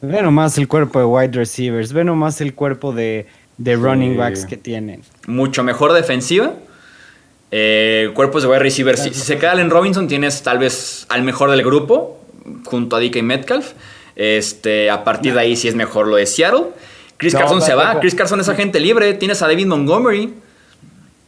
Ve 0.00 0.22
nomás 0.22 0.58
el 0.58 0.68
cuerpo 0.68 1.00
de 1.00 1.04
wide 1.06 1.32
receivers, 1.32 1.92
ve 1.92 2.04
nomás 2.04 2.40
el 2.40 2.54
cuerpo 2.54 2.92
de, 2.92 3.26
running 3.58 4.16
backs 4.16 4.46
que 4.46 4.56
tienen. 4.56 5.02
Mucho 5.26 5.64
mejor 5.64 5.92
defensiva. 5.92 6.52
Eh, 7.50 8.12
cuerpos 8.14 8.44
de 8.44 8.48
wide 8.48 8.60
receivers. 8.60 9.02
Si, 9.02 9.12
se 9.12 9.38
queda 9.38 9.60
en 9.60 9.70
Robinson, 9.70 10.06
tienes 10.06 10.40
tal 10.44 10.58
vez 10.58 11.04
al 11.08 11.24
mejor 11.24 11.50
del 11.50 11.64
grupo, 11.64 12.20
junto 12.64 12.94
a 12.94 13.00
DK 13.00 13.24
Metcalf. 13.24 13.72
Este, 14.14 14.88
a 14.88 15.02
partir 15.02 15.34
de 15.34 15.40
ahí 15.40 15.56
sí 15.56 15.66
es 15.66 15.74
mejor 15.74 16.06
lo 16.06 16.14
de 16.14 16.26
Seattle. 16.26 16.66
Chris 17.16 17.34
Carson 17.34 17.62
se 17.62 17.74
va. 17.74 18.00
Chris 18.00 18.14
Carson 18.14 18.40
es 18.40 18.48
agente 18.48 18.80
libre. 18.80 19.14
Tienes 19.14 19.40
a 19.42 19.46
David 19.46 19.66
Montgomery. 19.66 20.34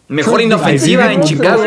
Mejor 0.08 0.40
inofensiva 0.42 1.12
en 1.12 1.22
Chicago. 1.22 1.62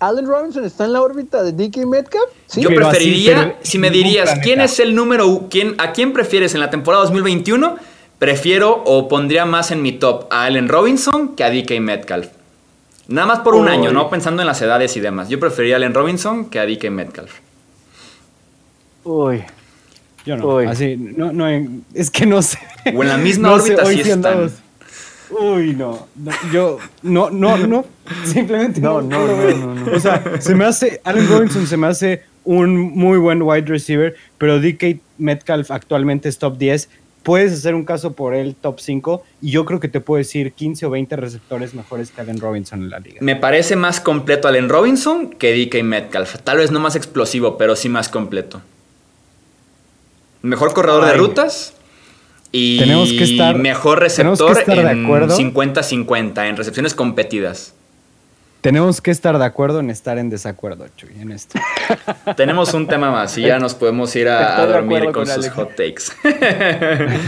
Allen 0.00 0.26
Robinson 0.26 0.64
está 0.64 0.84
en 0.84 0.92
la 0.92 1.02
órbita 1.02 1.42
de 1.42 1.52
DK 1.52 1.78
Metcalf. 1.86 2.30
Yo 2.56 2.68
preferiría, 2.68 3.56
si 3.62 3.78
me 3.78 3.90
dirías, 3.90 4.38
¿quién 4.42 4.60
es 4.60 4.78
el 4.78 4.94
número, 4.94 5.46
quién, 5.50 5.74
a 5.78 5.92
quién 5.92 6.12
prefieres 6.12 6.54
en 6.54 6.60
la 6.60 6.70
temporada 6.70 7.02
2021? 7.04 7.76
Prefiero 8.18 8.82
o 8.84 9.08
pondría 9.08 9.44
más 9.44 9.70
en 9.70 9.82
mi 9.82 9.92
top 9.92 10.26
a 10.30 10.44
Allen 10.44 10.68
Robinson 10.68 11.34
que 11.34 11.44
a 11.44 11.50
DK 11.50 11.80
Metcalf. 11.80 12.28
Nada 13.08 13.26
más 13.26 13.38
por 13.40 13.54
un 13.54 13.68
año, 13.68 13.90
¿no? 13.90 14.10
Pensando 14.10 14.42
en 14.42 14.46
las 14.46 14.60
edades 14.60 14.96
y 14.96 15.00
demás. 15.00 15.28
Yo 15.28 15.40
preferiría 15.40 15.76
a 15.76 15.78
Allen 15.78 15.94
Robinson 15.94 16.50
que 16.50 16.60
a 16.60 16.66
DK 16.66 16.90
Metcalf. 16.90 17.32
Uy. 19.04 19.44
Yo 20.24 20.36
no. 20.36 20.58
Así, 20.58 20.96
no, 20.96 21.32
no, 21.32 21.46
es 21.94 22.10
que 22.10 22.26
no 22.26 22.42
sé. 22.42 22.58
O 22.94 23.02
en 23.02 23.08
la 23.08 23.18
misma 23.18 23.52
órbita 23.52 23.84
sí 23.86 24.00
están. 24.00 24.50
Uy, 25.30 25.74
no, 25.74 26.06
Yo, 26.52 26.78
no, 27.02 27.30
no, 27.30 27.56
no. 27.58 27.84
Simplemente 28.24 28.80
no, 28.80 29.02
no, 29.02 29.26
no, 29.26 29.74
no, 29.74 29.96
O 29.96 30.00
sea, 30.00 30.40
se 30.40 30.54
me 30.54 30.64
hace. 30.64 31.00
Allen 31.04 31.28
Robinson 31.28 31.66
se 31.66 31.76
me 31.76 31.86
hace 31.86 32.22
un 32.44 32.76
muy 32.76 33.18
buen 33.18 33.42
wide 33.42 33.66
receiver, 33.66 34.16
pero 34.38 34.58
DK 34.58 35.00
Metcalf 35.18 35.70
actualmente 35.70 36.28
es 36.28 36.38
top 36.38 36.56
10. 36.56 36.88
Puedes 37.22 37.52
hacer 37.52 37.74
un 37.74 37.84
caso 37.84 38.14
por 38.14 38.34
él 38.34 38.56
top 38.58 38.80
5 38.80 39.22
y 39.42 39.50
yo 39.50 39.66
creo 39.66 39.80
que 39.80 39.88
te 39.88 40.00
puedo 40.00 40.16
decir 40.16 40.52
15 40.52 40.86
o 40.86 40.90
20 40.90 41.16
receptores 41.16 41.74
mejores 41.74 42.10
que 42.10 42.22
Allen 42.22 42.40
Robinson 42.40 42.82
en 42.84 42.90
la 42.90 43.00
liga. 43.00 43.18
Me 43.20 43.36
parece 43.36 43.76
más 43.76 44.00
completo 44.00 44.48
Allen 44.48 44.70
Robinson 44.70 45.28
que 45.28 45.52
DK 45.54 45.82
Metcalf. 45.82 46.36
Tal 46.42 46.56
vez 46.56 46.70
no 46.70 46.80
más 46.80 46.96
explosivo, 46.96 47.58
pero 47.58 47.76
sí 47.76 47.90
más 47.90 48.08
completo. 48.08 48.62
Mejor 50.48 50.72
corredor 50.72 51.04
de 51.04 51.14
rutas, 51.14 51.74
y 52.50 52.78
tenemos 52.78 53.12
que 53.12 53.24
estar, 53.24 53.56
mejor 53.56 54.00
receptor 54.00 54.56
en 54.66 55.06
50-50, 55.06 56.48
en 56.48 56.56
recepciones 56.56 56.94
competidas. 56.94 57.74
Tenemos 58.60 59.00
que 59.00 59.12
estar 59.12 59.38
de 59.38 59.44
acuerdo 59.44 59.78
en 59.78 59.88
estar 59.88 60.18
en 60.18 60.30
desacuerdo, 60.30 60.86
Chuy, 60.96 61.10
en 61.20 61.30
esto. 61.30 61.60
Tenemos 62.36 62.74
un 62.74 62.88
tema 62.88 63.10
más 63.10 63.38
y 63.38 63.42
ya 63.42 63.58
nos 63.60 63.74
podemos 63.74 64.14
ir 64.16 64.28
a, 64.28 64.66
dormir 64.66 65.12
con, 65.12 65.26
sus 65.26 65.48
hot 65.50 65.76
takes. 65.76 66.04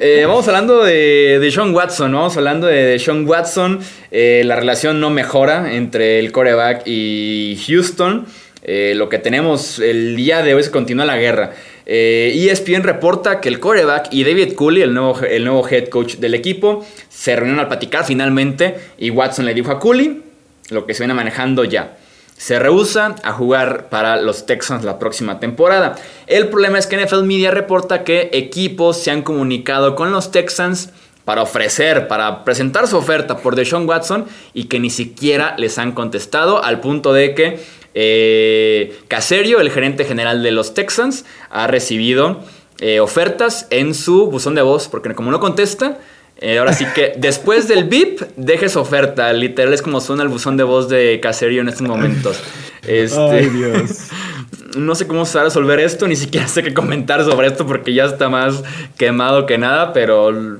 Eh, 0.00 0.24
vamos 0.26 0.46
hablando 0.46 0.84
de, 0.84 1.38
de, 1.40 1.50
Sean 1.50 1.74
Watson, 1.74 2.12
Vamos 2.12 2.36
hablando 2.36 2.66
de, 2.66 2.98
Sean 2.98 3.26
Watson. 3.26 3.80
Eh, 4.10 4.42
la 4.44 4.56
relación 4.56 5.00
no 5.00 5.10
mejora 5.10 5.74
entre 5.74 6.18
el 6.18 6.30
coreback 6.30 6.82
y 6.86 7.60
Houston. 7.66 8.26
Eh, 8.62 8.94
lo 8.94 9.08
que 9.08 9.18
tenemos 9.18 9.78
el 9.78 10.14
día 10.16 10.42
de 10.42 10.54
hoy 10.54 10.60
es 10.60 10.68
continúa 10.68 11.04
la 11.04 11.16
guerra. 11.16 11.52
Eh, 11.90 12.46
ESPN 12.50 12.82
reporta 12.82 13.40
que 13.40 13.48
el 13.48 13.60
coreback 13.60 14.08
y 14.12 14.22
David 14.22 14.52
Cooley, 14.52 14.82
el 14.82 14.92
nuevo, 14.92 15.18
el 15.20 15.42
nuevo 15.42 15.66
head 15.66 15.88
coach 15.88 16.16
del 16.16 16.34
equipo, 16.34 16.86
se 17.08 17.34
reunieron 17.34 17.60
al 17.60 17.68
platicar 17.68 18.04
finalmente 18.04 18.76
y 18.98 19.08
Watson 19.08 19.46
le 19.46 19.54
dijo 19.54 19.72
a 19.72 19.80
Cooley 19.80 20.22
lo 20.68 20.84
que 20.84 20.92
se 20.92 21.02
viene 21.02 21.14
manejando 21.14 21.64
ya. 21.64 21.96
Se 22.36 22.58
rehúsa 22.58 23.16
a 23.22 23.32
jugar 23.32 23.88
para 23.88 24.20
los 24.20 24.44
Texans 24.44 24.84
la 24.84 24.98
próxima 24.98 25.40
temporada. 25.40 25.96
El 26.26 26.48
problema 26.48 26.78
es 26.78 26.86
que 26.86 27.02
NFL 27.02 27.24
Media 27.24 27.50
reporta 27.50 28.04
que 28.04 28.28
equipos 28.34 29.02
se 29.02 29.10
han 29.10 29.22
comunicado 29.22 29.94
con 29.94 30.12
los 30.12 30.30
Texans 30.30 30.90
para 31.24 31.42
ofrecer, 31.42 32.06
para 32.06 32.44
presentar 32.44 32.86
su 32.86 32.96
oferta 32.98 33.38
por 33.38 33.56
Deshaun 33.56 33.88
Watson 33.88 34.26
y 34.54 34.64
que 34.64 34.78
ni 34.78 34.90
siquiera 34.90 35.54
les 35.58 35.78
han 35.78 35.92
contestado 35.92 36.62
al 36.62 36.80
punto 36.80 37.12
de 37.12 37.34
que 37.34 37.60
eh, 37.94 38.98
Caserio, 39.08 39.60
el 39.60 39.70
gerente 39.70 40.04
general 40.04 40.42
de 40.42 40.52
los 40.52 40.74
Texans, 40.74 41.24
ha 41.50 41.66
recibido 41.66 42.40
eh, 42.80 43.00
ofertas 43.00 43.66
en 43.70 43.94
su 43.94 44.30
buzón 44.30 44.54
de 44.54 44.62
voz, 44.62 44.88
porque 44.88 45.14
como 45.14 45.30
no 45.30 45.40
contesta, 45.40 45.98
eh, 46.40 46.58
ahora 46.58 46.72
sí 46.72 46.86
que 46.94 47.14
después 47.18 47.66
del 47.68 47.84
VIP, 47.84 48.20
deje 48.36 48.68
su 48.68 48.78
oferta. 48.78 49.32
Literal 49.32 49.72
es 49.72 49.82
como 49.82 50.00
suena 50.00 50.22
el 50.22 50.28
buzón 50.28 50.56
de 50.56 50.64
voz 50.64 50.88
de 50.88 51.18
Caserio 51.20 51.60
en 51.60 51.68
estos 51.68 51.86
momentos. 51.86 52.40
Este, 52.86 53.20
Ay, 53.20 53.48
Dios. 53.50 54.08
No 54.76 54.94
sé 54.94 55.06
cómo 55.06 55.24
se 55.24 55.36
va 55.36 55.42
a 55.42 55.44
resolver 55.44 55.80
esto, 55.80 56.06
ni 56.06 56.14
siquiera 56.14 56.46
sé 56.46 56.62
qué 56.62 56.74
comentar 56.74 57.24
sobre 57.24 57.48
esto 57.48 57.66
porque 57.66 57.94
ya 57.94 58.04
está 58.04 58.28
más 58.28 58.62
quemado 58.98 59.46
que 59.46 59.56
nada, 59.56 59.94
pero 59.94 60.58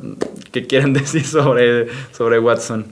¿qué 0.51 0.67
quieren 0.67 0.95
decir 0.95 1.25
sobre, 1.27 1.87
sobre 2.17 2.39
Watson? 2.39 2.87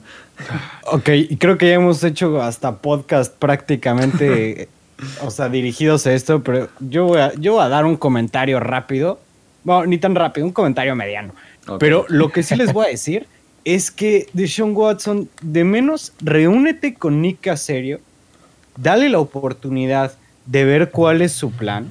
Ok, 0.92 1.10
creo 1.38 1.58
que 1.58 1.68
ya 1.68 1.74
hemos 1.74 2.02
hecho 2.04 2.40
hasta 2.42 2.76
podcast 2.76 3.34
prácticamente, 3.34 4.68
o 5.22 5.30
sea, 5.30 5.48
dirigidos 5.48 6.06
a 6.06 6.12
esto, 6.12 6.42
pero 6.42 6.68
yo 6.80 7.06
voy, 7.06 7.20
a, 7.20 7.32
yo 7.34 7.54
voy 7.54 7.64
a 7.64 7.68
dar 7.68 7.84
un 7.84 7.96
comentario 7.96 8.60
rápido. 8.60 9.20
Bueno, 9.64 9.86
ni 9.86 9.98
tan 9.98 10.14
rápido, 10.14 10.46
un 10.46 10.52
comentario 10.52 10.94
mediano. 10.94 11.34
Pero 11.80 12.06
lo 12.08 12.30
que 12.30 12.42
sí 12.42 12.54
les 12.54 12.72
voy 12.72 12.86
a 12.86 12.88
decir 12.90 13.26
es 13.64 13.90
que 13.90 14.28
Deshaun 14.32 14.76
Watson, 14.76 15.28
de 15.42 15.64
menos, 15.64 16.12
reúnete 16.20 16.94
con 16.94 17.20
Nick 17.20 17.40
Caserio, 17.40 18.00
dale 18.76 19.08
la 19.08 19.18
oportunidad 19.18 20.12
de 20.46 20.64
ver 20.64 20.90
cuál 20.92 21.20
es 21.20 21.32
su 21.32 21.50
plan, 21.50 21.90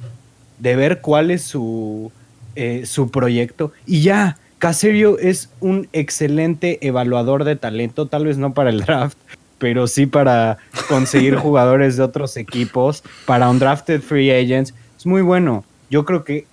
de 0.58 0.74
ver 0.74 1.02
cuál 1.02 1.30
es 1.30 1.42
su, 1.42 2.10
eh, 2.54 2.86
su 2.86 3.10
proyecto, 3.10 3.72
y 3.84 4.00
ya, 4.00 4.38
Caserio 4.58 5.18
es 5.18 5.50
un 5.60 5.88
excelente 5.92 6.78
evaluador 6.86 7.44
de 7.44 7.56
talento, 7.56 8.06
tal 8.06 8.24
vez 8.24 8.38
no 8.38 8.54
para 8.54 8.70
el 8.70 8.80
draft, 8.80 9.18
pero 9.58 9.86
sí 9.86 10.06
para 10.06 10.58
conseguir 10.88 11.36
jugadores 11.36 11.96
de 11.96 12.02
otros 12.02 12.36
equipos, 12.36 13.02
para 13.26 13.50
undrafted 13.50 14.00
free 14.00 14.30
agents. 14.30 14.74
Es 14.96 15.04
muy 15.04 15.22
bueno. 15.22 15.64
Yo 15.90 16.04
creo 16.04 16.24
que 16.24 16.46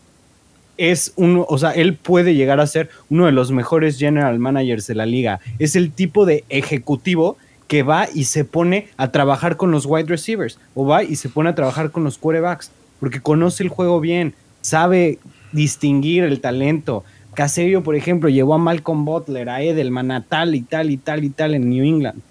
es 0.78 1.14
uno, 1.16 1.46
o 1.48 1.58
sea, 1.58 1.72
él 1.72 1.96
puede 1.96 2.36
llegar 2.36 2.60
a 2.60 2.68
ser 2.68 2.90
uno 3.10 3.26
de 3.26 3.32
los 3.32 3.52
mejores 3.52 3.98
general 3.98 4.38
managers 4.38 4.88
de 4.88 4.96
la 4.96 5.06
liga. 5.06 5.40
Es 5.60 5.76
el 5.76 5.92
tipo 5.92 6.26
de 6.26 6.44
ejecutivo 6.50 7.38
que 7.68 7.84
va 7.84 8.08
y 8.14 8.26
se 8.26 8.44
pone 8.44 8.90
a 8.98 9.12
trabajar 9.12 9.56
con 9.56 9.72
los 9.72 9.86
wide 9.86 10.08
receivers 10.08 10.60
o 10.76 10.86
va 10.86 11.04
y 11.04 11.16
se 11.16 11.30
pone 11.30 11.50
a 11.50 11.56
trabajar 11.56 11.92
con 11.92 12.04
los 12.04 12.18
quarterbacks 12.18 12.72
porque 13.00 13.22
conoce 13.22 13.64
el 13.64 13.70
juego 13.70 14.00
bien, 14.00 14.34
sabe 14.62 15.20
distinguir 15.52 16.24
el 16.24 16.40
talento, 16.40 17.04
Caserio, 17.34 17.84
por 17.84 17.96
ejemplo, 17.96 18.30
llevó 18.30 18.54
a 18.54 18.58
Malcolm 18.58 19.06
Butler, 19.06 19.50
a 19.50 19.62
Edelman, 19.62 20.12
a 20.12 20.24
tal 20.24 20.56
y 20.56 20.62
tal 20.62 20.90
y 20.90 20.98
tal 20.98 21.24
y 21.24 21.30
tal 21.30 21.56
en 21.56 21.70
New 21.70 21.84
England. 21.84 22.22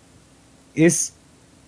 Es 0.74 1.14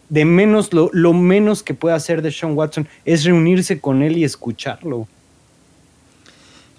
de 0.08 0.24
menos, 0.24 0.70
lo, 0.72 1.12
menos 1.12 1.62
que 1.62 1.74
puede 1.74 1.94
hacer 1.94 2.22
de 2.22 2.30
Sean 2.30 2.56
Watson 2.56 2.86
es 3.04 3.24
reunirse 3.24 3.80
con 3.80 4.02
él 4.02 4.16
y 4.16 4.24
escucharlo. 4.24 5.08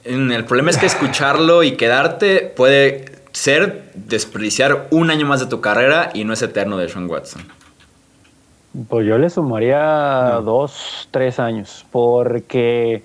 El 0.03 0.45
problema 0.45 0.70
es 0.70 0.78
que 0.78 0.86
escucharlo 0.86 1.64
y 1.64 1.74
quedarte 1.78 2.53
puede 2.56 3.06
ser 3.32 3.91
desperdiciar 3.95 4.88
un 4.91 5.10
año 5.10 5.26
más 5.26 5.39
de 5.39 5.47
tu 5.47 5.62
carrera 5.62 6.12
y 6.14 6.24
no 6.24 6.34
es 6.34 6.41
eterno 6.41 6.78
de 6.78 6.88
Sean 6.88 7.10
Watson. 7.10 7.41
Pues 8.88 9.08
yo 9.08 9.18
le 9.18 9.30
sumaría 9.30 10.39
dos, 10.43 11.08
tres 11.10 11.39
años, 11.39 11.86
porque 11.91 13.03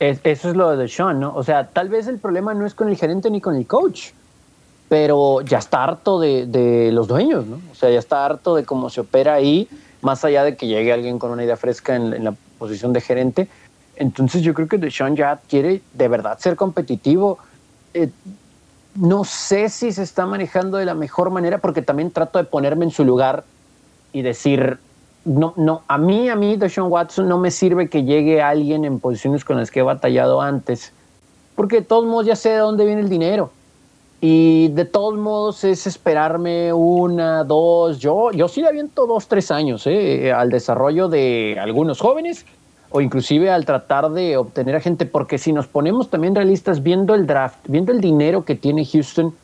eso 0.00 0.50
es 0.50 0.56
lo 0.56 0.76
de 0.76 0.88
Sean, 0.88 1.20
¿no? 1.20 1.34
O 1.34 1.42
sea, 1.42 1.68
tal 1.68 1.88
vez 1.88 2.06
el 2.06 2.18
problema 2.18 2.54
no 2.54 2.66
es 2.66 2.74
con 2.74 2.88
el 2.88 2.96
gerente 2.96 3.30
ni 3.30 3.40
con 3.40 3.56
el 3.56 3.66
coach, 3.66 4.10
pero 4.88 5.40
ya 5.42 5.58
está 5.58 5.84
harto 5.84 6.20
de, 6.20 6.90
los 6.92 7.08
dueños, 7.08 7.46
¿no? 7.46 7.60
O 7.70 7.74
sea, 7.74 7.90
ya 7.90 7.98
está 7.98 8.24
harto 8.24 8.54
de 8.54 8.64
cómo 8.64 8.90
se 8.90 9.00
opera 9.00 9.34
ahí, 9.34 9.68
más 10.00 10.24
allá 10.24 10.44
de 10.44 10.56
que 10.56 10.66
llegue 10.66 10.92
alguien 10.92 11.18
con 11.18 11.30
una 11.30 11.44
idea 11.44 11.56
fresca 11.56 11.96
en, 11.96 12.24
la 12.24 12.34
posición 12.58 12.92
de 12.92 13.00
gerente. 13.00 13.48
Entonces 13.96 14.42
yo 14.42 14.54
creo 14.54 14.68
que 14.68 14.78
Deshaun 14.78 15.16
ya 15.16 15.40
quiere 15.48 15.82
de 15.92 16.08
verdad 16.08 16.38
ser 16.38 16.54
competitivo. 16.54 17.38
Eh, 17.94 18.10
no 18.94 19.24
sé 19.24 19.68
si 19.68 19.92
se 19.92 20.02
está 20.02 20.26
manejando 20.26 20.78
de 20.78 20.84
la 20.84 20.94
mejor 20.94 21.30
manera 21.30 21.58
porque 21.58 21.82
también 21.82 22.10
trato 22.10 22.38
de 22.38 22.44
ponerme 22.44 22.84
en 22.84 22.90
su 22.90 23.04
lugar 23.04 23.44
y 24.12 24.22
decir, 24.22 24.78
no, 25.28 25.52
no, 25.56 25.82
a 25.86 25.98
mí, 25.98 26.28
a 26.28 26.36
mí, 26.36 26.56
Deshaun 26.56 26.90
Watson 26.90 27.28
no 27.28 27.38
me 27.38 27.50
sirve 27.50 27.88
que 27.88 28.04
llegue 28.04 28.40
alguien 28.40 28.84
en 28.84 28.98
posiciones 28.98 29.44
con 29.44 29.58
las 29.58 29.70
que 29.70 29.80
he 29.80 29.82
batallado 29.82 30.40
antes, 30.40 30.92
porque 31.54 31.76
de 31.76 31.82
todos 31.82 32.06
modos 32.06 32.26
ya 32.26 32.36
sé 32.36 32.50
de 32.50 32.58
dónde 32.58 32.84
viene 32.86 33.02
el 33.02 33.08
dinero. 33.08 33.50
Y 34.20 34.68
de 34.68 34.84
todos 34.84 35.16
modos 35.16 35.62
es 35.62 35.86
esperarme 35.86 36.72
una, 36.72 37.44
dos, 37.44 38.00
yo, 38.00 38.32
yo 38.32 38.48
sí 38.48 38.62
le 38.62 38.68
aviento 38.68 39.06
dos, 39.06 39.28
tres 39.28 39.52
años 39.52 39.86
eh, 39.86 40.32
al 40.32 40.50
desarrollo 40.50 41.08
de 41.08 41.56
algunos 41.60 42.00
jóvenes 42.00 42.44
o 42.90 43.00
inclusive 43.00 43.50
al 43.50 43.64
tratar 43.64 44.10
de 44.10 44.36
obtener 44.36 44.74
a 44.74 44.80
gente, 44.80 45.06
porque 45.06 45.38
si 45.38 45.52
nos 45.52 45.68
ponemos 45.68 46.10
también 46.10 46.34
realistas 46.34 46.82
viendo 46.82 47.14
el 47.14 47.26
draft, 47.26 47.58
viendo 47.68 47.92
el 47.92 48.00
dinero 48.00 48.44
que 48.44 48.56
tiene 48.56 48.84
Houston 48.84 49.34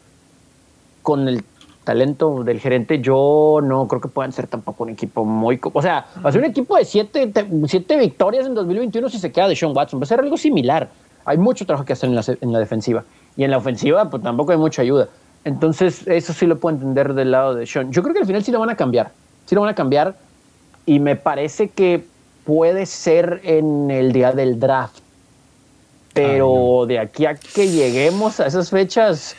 con 1.03 1.29
el 1.29 1.45
talento 1.85 2.43
del 2.43 2.59
gerente, 2.59 3.01
yo 3.01 3.61
no 3.63 3.87
creo 3.87 4.01
que 4.01 4.09
puedan 4.09 4.33
ser 4.33 4.47
tampoco 4.47 4.85
un 4.85 4.91
equipo 4.91 5.25
muy... 5.25 5.61
O 5.63 5.83
sea, 5.83 6.07
va 6.25 6.31
a 6.31 6.33
ser 6.33 6.41
un 6.41 6.51
equipo 6.51 6.77
de 6.77 6.85
siete, 6.85 7.33
siete 7.67 7.97
victorias 7.99 8.47
en 8.47 8.55
2021 8.55 9.09
si 9.11 9.19
se 9.19 9.31
queda 9.31 9.49
de 9.49 9.55
Sean 9.55 9.77
Watson, 9.77 10.01
va 10.01 10.05
a 10.05 10.07
ser 10.07 10.21
algo 10.21 10.37
similar. 10.37 10.89
Hay 11.25 11.39
mucho 11.39 11.65
trabajo 11.67 11.85
que 11.85 11.93
hacer 11.93 12.09
en 12.09 12.17
la, 12.17 12.25
en 12.41 12.53
la 12.53 12.59
defensiva. 12.59 13.05
Y 13.37 13.45
en 13.45 13.51
la 13.51 13.59
ofensiva, 13.59 14.11
pues 14.11 14.23
tampoco 14.23 14.53
hay 14.53 14.59
mucha 14.59 14.83
ayuda. 14.83 15.09
Entonces, 15.45 16.07
eso 16.07 16.33
sí 16.33 16.47
lo 16.47 16.59
puedo 16.59 16.77
entender 16.77 17.15
del 17.15 17.31
lado 17.31 17.55
de 17.55 17.67
Sean. 17.67 17.93
Yo 17.93 18.03
creo 18.03 18.15
que 18.15 18.21
al 18.21 18.27
final 18.27 18.43
sí 18.43 18.51
lo 18.51 18.61
van 18.61 18.71
a 18.71 18.77
cambiar. 18.77 19.13
Sí 19.47 19.55
lo 19.55 19.61
van 19.61 19.71
a 19.71 19.75
cambiar. 19.75 20.17
Y 20.87 21.01
me 21.01 21.17
parece 21.17 21.69
que 21.69 22.05
puede 22.45 22.87
ser 22.87 23.41
en 23.45 23.91
el 23.91 24.13
día 24.13 24.33
del 24.33 24.59
draft. 24.59 24.99
Pero 26.13 26.85
de 26.87 26.99
aquí 26.99 27.27
a 27.27 27.35
que 27.35 27.69
lleguemos 27.69 28.39
a 28.39 28.47
esas 28.47 28.71
fechas, 28.71 29.35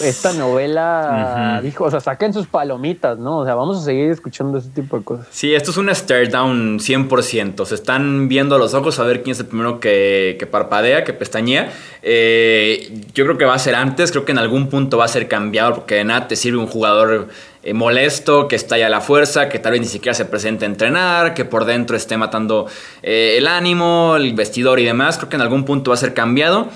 esta 0.00 0.32
novela 0.32 1.60
dijo, 1.62 1.84
o 1.84 1.90
sea, 1.90 2.00
saquen 2.00 2.32
sus 2.32 2.46
palomitas, 2.46 3.18
¿no? 3.18 3.38
O 3.38 3.44
sea, 3.44 3.54
vamos 3.54 3.78
a 3.78 3.84
seguir 3.84 4.10
escuchando 4.10 4.58
ese 4.58 4.68
tipo 4.70 4.98
de 4.98 5.04
cosas. 5.04 5.26
Sí, 5.30 5.54
esto 5.54 5.70
es 5.70 5.76
un 5.76 5.94
stare 5.94 6.28
down 6.28 6.78
100%. 6.78 7.64
Se 7.64 7.74
están 7.74 8.28
viendo 8.28 8.56
a 8.56 8.58
los 8.58 8.74
ojos 8.74 8.98
a 8.98 9.04
ver 9.04 9.22
quién 9.22 9.32
es 9.32 9.40
el 9.40 9.46
primero 9.46 9.80
que, 9.80 10.36
que 10.38 10.46
parpadea, 10.46 11.04
que 11.04 11.12
pestañea. 11.12 11.72
Eh, 12.02 12.92
yo 13.14 13.24
creo 13.24 13.38
que 13.38 13.44
va 13.44 13.54
a 13.54 13.58
ser 13.58 13.74
antes, 13.74 14.10
creo 14.10 14.24
que 14.24 14.32
en 14.32 14.38
algún 14.38 14.68
punto 14.68 14.98
va 14.98 15.04
a 15.04 15.08
ser 15.08 15.28
cambiado, 15.28 15.74
porque 15.74 15.96
de 15.96 16.04
nada 16.04 16.28
te 16.28 16.36
sirve 16.36 16.58
un 16.58 16.66
jugador 16.66 17.28
eh, 17.62 17.72
molesto, 17.72 18.46
que 18.46 18.56
está 18.56 18.76
ya 18.76 18.88
a 18.88 18.90
la 18.90 19.00
fuerza, 19.00 19.48
que 19.48 19.58
tal 19.58 19.72
vez 19.72 19.80
ni 19.80 19.86
siquiera 19.86 20.12
se 20.12 20.26
presente 20.26 20.66
a 20.66 20.68
entrenar, 20.68 21.32
que 21.32 21.46
por 21.46 21.64
dentro 21.64 21.96
esté 21.96 22.18
matando 22.18 22.66
eh, 23.02 23.36
el 23.38 23.46
ánimo, 23.46 24.16
el 24.16 24.34
vestidor 24.34 24.80
y 24.80 24.84
demás. 24.84 25.16
Creo 25.16 25.30
que 25.30 25.36
en 25.36 25.42
algún 25.42 25.64
punto 25.64 25.90
va 25.90 25.94
a 25.94 25.98
ser 25.98 26.12
cambiado. 26.12 26.68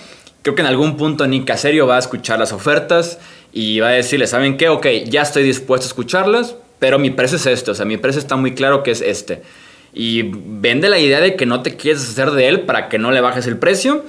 Creo 0.43 0.55
que 0.55 0.63
en 0.63 0.69
algún 0.69 0.97
punto 0.97 1.27
Nick 1.27 1.45
Caserio 1.47 1.87
va 1.87 1.97
a 1.97 1.99
escuchar 1.99 2.39
las 2.39 2.53
ofertas 2.53 3.19
y 3.53 3.81
va 3.81 3.89
a 3.89 3.93
decirle, 3.93 4.27
¿saben 4.27 4.57
qué? 4.57 4.69
Ok, 4.69 4.87
ya 5.07 5.23
estoy 5.23 5.43
dispuesto 5.43 5.87
a 5.87 5.89
escucharlas, 5.89 6.57
pero 6.79 6.99
mi 6.99 7.11
precio 7.11 7.37
es 7.37 7.47
este, 7.47 7.71
o 7.71 7.75
sea, 7.75 7.85
mi 7.85 7.97
precio 7.97 8.21
está 8.21 8.37
muy 8.37 8.55
claro 8.55 8.83
que 8.83 8.91
es 8.91 9.01
este. 9.01 9.43
Y 9.93 10.23
vende 10.23 10.89
la 10.89 10.99
idea 10.99 11.21
de 11.21 11.35
que 11.35 11.47
no 11.47 11.63
te 11.63 11.77
quieres 11.77 12.03
hacer 12.03 12.31
de 12.31 12.49
él 12.49 12.61
para 12.61 12.89
que 12.89 12.99
no 12.99 13.11
le 13.11 13.21
bajes 13.21 13.47
el 13.47 13.57
precio 13.57 14.05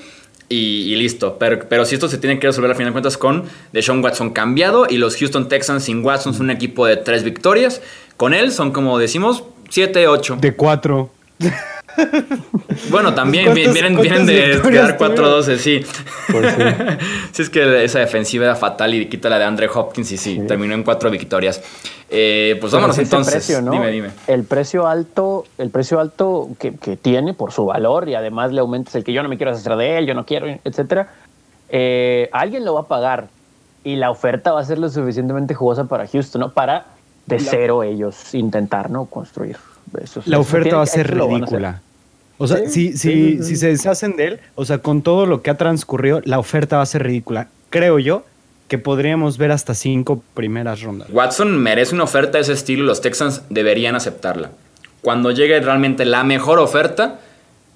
y, 0.50 0.96
listo. 0.96 1.38
Pero, 1.40 1.68
pero 1.70 1.86
si 1.86 1.96
esto 1.96 2.10
se 2.10 2.18
tiene 2.18 2.40
que 2.40 2.48
resolver 2.48 2.72
a 2.72 2.76
final 2.76 2.90
de 2.90 2.94
cuentas 2.94 3.18
con 3.18 3.46
Deshaun 3.72 4.04
Watson 4.04 4.32
cambiado 4.32 4.88
y 4.90 4.98
los 4.98 5.16
Houston 5.18 5.48
Texans 5.48 5.86
sin 5.86 6.04
Watson 6.04 6.34
son 6.34 6.44
un 6.44 6.52
equipo 6.52 6.86
de 6.86 6.98
tres 6.98 7.24
victorias. 7.24 7.82
Con 8.18 8.34
él 8.34 8.52
son 8.52 8.72
como 8.72 9.00
decimos 9.00 9.44
7, 9.70 10.08
8. 10.08 10.38
De 10.42 10.56
4. 10.56 11.10
Bueno, 12.90 13.14
también 13.14 13.54
vienen, 13.54 14.00
vienen 14.00 14.26
de 14.26 14.62
quedar 14.62 14.98
4-12, 14.98 15.58
sí. 15.58 15.84
sí. 17.32 17.42
es 17.42 17.50
que 17.50 17.84
esa 17.84 18.00
defensiva 18.00 18.46
era 18.46 18.56
fatal 18.56 18.94
y 18.94 19.08
quita 19.08 19.30
la 19.30 19.38
de 19.38 19.46
Andre 19.46 19.70
Hopkins 19.74 20.12
y 20.12 20.18
sí, 20.18 20.42
terminó 20.48 20.74
en 20.74 20.84
cuatro 20.84 21.10
victorias. 21.12 21.62
Eh, 22.10 22.58
pues 22.60 22.74
vámonos 22.74 22.98
entonces. 22.98 23.48
Dime, 23.48 23.92
dime. 23.92 24.10
El 24.28 24.44
precio 24.44 24.88
alto, 24.88 25.46
el 25.58 25.70
precio 25.70 26.00
alto 26.00 26.50
que, 26.58 26.72
tiene 26.96 27.34
por 27.34 27.52
su 27.52 27.66
valor 27.66 28.10
y 28.10 28.16
además 28.16 28.52
le 28.52 28.62
aumentas 28.62 28.96
el 28.96 29.04
que 29.04 29.14
yo 29.14 29.22
no 29.22 29.30
me 29.30 29.38
quiero 29.38 29.52
hacer 29.52 29.76
de 29.76 29.98
él, 29.98 30.08
yo 30.08 30.14
no 30.14 30.26
quiero, 30.26 30.48
etcétera. 30.64 31.10
Eh, 31.70 32.30
alguien 32.32 32.66
lo 32.66 32.74
va 32.74 32.82
a 32.82 32.88
pagar 32.88 33.28
y 33.84 33.96
la 33.96 34.10
oferta 34.10 34.52
va 34.52 34.62
a 34.62 34.66
ser 34.66 34.80
lo 34.80 34.90
suficientemente 34.90 35.54
jugosa 35.54 35.86
para 35.86 36.08
Houston, 36.08 36.42
¿no? 36.42 36.52
Para 36.52 36.86
de 37.28 37.40
cero 37.40 37.84
ellos 37.84 38.34
intentar, 38.34 38.90
¿no? 38.90 39.06
Construir. 39.06 39.58
La 40.26 40.40
oferta 40.40 40.78
va 40.78 40.84
a 40.84 40.88
ser 40.88 41.14
ridícula. 41.14 41.82
O 42.38 42.48
sea, 42.48 42.70
si, 42.70 42.98
si, 42.98 43.44
si 43.44 43.58
se 43.58 43.68
deshacen 43.68 44.16
de 44.16 44.26
él, 44.26 44.40
o 44.56 44.64
sea, 44.64 44.78
con 44.78 45.02
todo 45.02 45.26
lo 45.26 45.42
que 45.42 45.50
ha 45.50 45.56
transcurrido, 45.56 46.22
la 46.24 46.40
oferta 46.40 46.78
va 46.78 46.84
a 46.84 46.86
ser 46.86 47.04
ridícula. 47.04 47.50
Creo 47.70 48.00
yo 48.00 48.24
que 48.70 48.78
podríamos 48.78 49.38
ver 49.38 49.52
hasta 49.52 49.74
cinco 49.74 50.24
primeras 50.36 50.82
rondas. 50.82 51.10
Watson 51.12 51.58
merece 51.58 51.96
una 51.96 52.06
oferta 52.06 52.38
de 52.38 52.44
ese 52.44 52.54
estilo 52.54 52.84
y 52.84 52.88
los 52.88 53.02
Texans 53.02 53.42
deberían 53.50 53.96
aceptarla. 53.96 54.52
Cuando 55.02 55.32
llegue 55.32 55.60
realmente 55.60 56.06
la 56.06 56.24
mejor 56.24 56.60
oferta, 56.60 57.20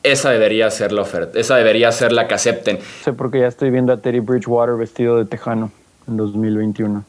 esa 0.04 0.30
debería 0.30 0.70
ser 0.70 0.92
la 0.92 1.02
oferta. 1.02 1.40
Esa 1.40 1.56
debería 1.56 1.92
ser 1.92 2.12
la 2.12 2.28
que 2.28 2.36
acepten. 2.36 2.80
Sé 3.04 3.12
porque 3.12 3.40
ya 3.40 3.48
estoy 3.48 3.70
viendo 3.72 3.92
a 3.92 3.98
Teddy 3.98 4.20
Bridgewater 4.20 4.76
vestido 4.76 5.18
de 5.18 5.26
tejano 5.26 5.72
en 6.08 6.16
2021. 6.16 7.04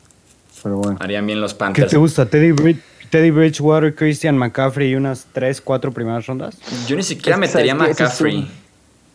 Pero 0.62 0.76
bueno. 0.78 0.98
Harían 1.00 1.26
bien 1.26 1.40
los 1.40 1.54
Panthers. 1.54 1.86
¿Qué 1.86 1.90
te 1.90 1.98
gusta? 1.98 2.26
Teddy 2.26 2.52
Bridgewater. 2.52 2.93
Teddy 3.14 3.30
Bridgewater, 3.30 3.94
Christian 3.94 4.36
McCaffrey 4.36 4.90
y 4.90 4.96
unas 4.96 5.28
3, 5.32 5.60
4 5.60 5.92
primeras 5.92 6.26
rondas. 6.26 6.58
Yo 6.88 6.96
ni 6.96 7.04
siquiera 7.04 7.36
metería 7.36 7.70
a 7.70 7.76
McCaffrey. 7.76 8.50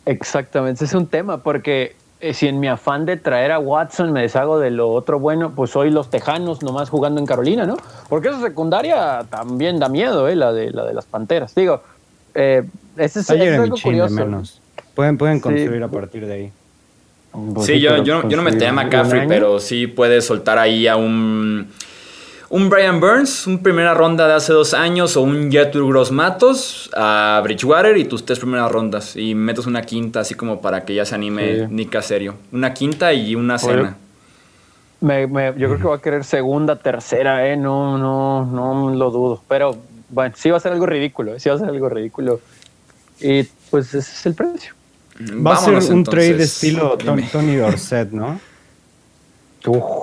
exactamente, 0.06 0.86
ese 0.86 0.86
es 0.86 0.94
un 0.94 1.06
tema 1.06 1.44
porque 1.44 1.98
eh, 2.22 2.34
si 2.34 2.48
en 2.48 2.62
mi 2.62 2.70
afán 2.70 3.06
de 3.06 3.18
traer 3.18 3.52
a 3.52 3.60
Watson 3.60 4.14
me 4.14 4.22
deshago 4.22 4.58
de 4.58 4.72
lo 4.72 4.90
otro 4.90 5.20
bueno, 5.20 5.52
pues 5.54 5.76
hoy 5.76 5.92
los 5.92 6.10
Tejanos 6.10 6.64
nomás 6.64 6.90
jugando 6.90 7.20
en 7.20 7.26
Carolina, 7.26 7.66
¿no? 7.66 7.76
Porque 8.08 8.30
esa 8.30 8.40
secundaria 8.40 9.26
también 9.30 9.80
da 9.80 9.90
miedo, 9.90 10.30
¿eh? 10.30 10.36
La 10.38 10.54
de, 10.54 10.72
la 10.72 10.86
de 10.86 10.94
las 10.94 11.04
Panteras. 11.04 11.54
Digo, 11.54 11.84
eh, 12.36 12.64
ese 12.96 13.20
es, 13.20 13.30
algo 13.30 13.76
curioso. 13.84 14.16
Menos. 14.16 14.62
Pueden, 14.96 15.18
pueden 15.18 15.42
construir 15.42 15.84
a 15.84 15.90
partir 15.90 16.26
de 16.26 16.34
ahí. 16.34 16.52
sí, 17.64 17.82
yo, 17.82 18.02
yo, 18.02 18.30
yo, 18.30 18.38
no 18.38 18.44
metería 18.44 18.70
a 18.70 18.72
McCaffrey, 18.72 19.28
pero 19.28 19.60
sí 19.60 19.88
puedes 19.88 20.26
soltar 20.26 20.58
ahí 20.58 20.88
a 20.88 20.96
un 20.96 21.68
un 22.50 22.70
Brian 22.70 23.00
Burns, 23.00 23.46
un 23.48 23.62
primera 23.62 23.94
ronda 23.94 24.28
de 24.28 24.34
hace 24.34 24.54
dos 24.54 24.74
años, 24.74 25.16
o 25.16 25.22
un 25.22 25.52
Jetur 25.52 25.88
Gross 25.88 26.12
Matos 26.12 26.90
a 26.96 27.40
Bridgewater 27.44 27.98
y 27.98 28.06
tus 28.06 28.26
tres 28.26 28.40
primeras 28.40 28.72
rondas. 28.72 29.16
Y 29.16 29.36
metes 29.36 29.68
una 29.68 29.82
quinta, 29.84 30.22
así 30.22 30.36
como 30.36 30.62
para 30.62 30.84
que 30.84 30.96
ya 30.96 31.06
se 31.06 31.16
anime 31.16 31.68
Nica 31.68 32.02
serio. 32.02 32.36
Una 32.52 32.74
quinta 32.74 33.14
y 33.14 33.36
una 33.36 33.58
cena. 33.58 33.98
Me, 35.02 35.28
yo 35.58 35.68
creo 35.68 35.78
que 35.78 35.84
va 35.88 35.96
a 35.96 36.02
querer 36.02 36.24
segunda, 36.26 36.76
tercera, 36.76 37.48
¿eh? 37.48 37.56
No, 37.56 37.98
no, 37.98 38.46
no 38.46 38.94
lo 38.96 39.12
dudo. 39.12 39.44
Pero 39.48 39.78
bueno, 40.10 40.34
sí 40.38 40.50
va 40.50 40.58
a 40.58 40.60
ser 40.60 40.74
algo 40.74 40.86
ridículo, 40.86 41.36
¿eh? 41.36 41.40
sí 41.40 41.50
va 41.50 41.56
a 41.56 41.60
ser 41.60 41.70
algo 41.70 41.88
ridículo. 41.88 42.42
Y 43.22 43.44
pues 43.70 43.94
ese 43.94 44.12
es 44.12 44.26
el 44.26 44.34
precio. 44.34 44.74
Va 45.46 45.54
a 45.54 45.58
ser 45.58 45.94
un 45.94 46.04
trade 46.04 46.44
estilo 46.44 46.98
Tony, 46.98 47.24
Tony 47.24 47.56
Dorset, 47.56 48.12
¿no? 48.12 48.40
Uf. 49.68 49.99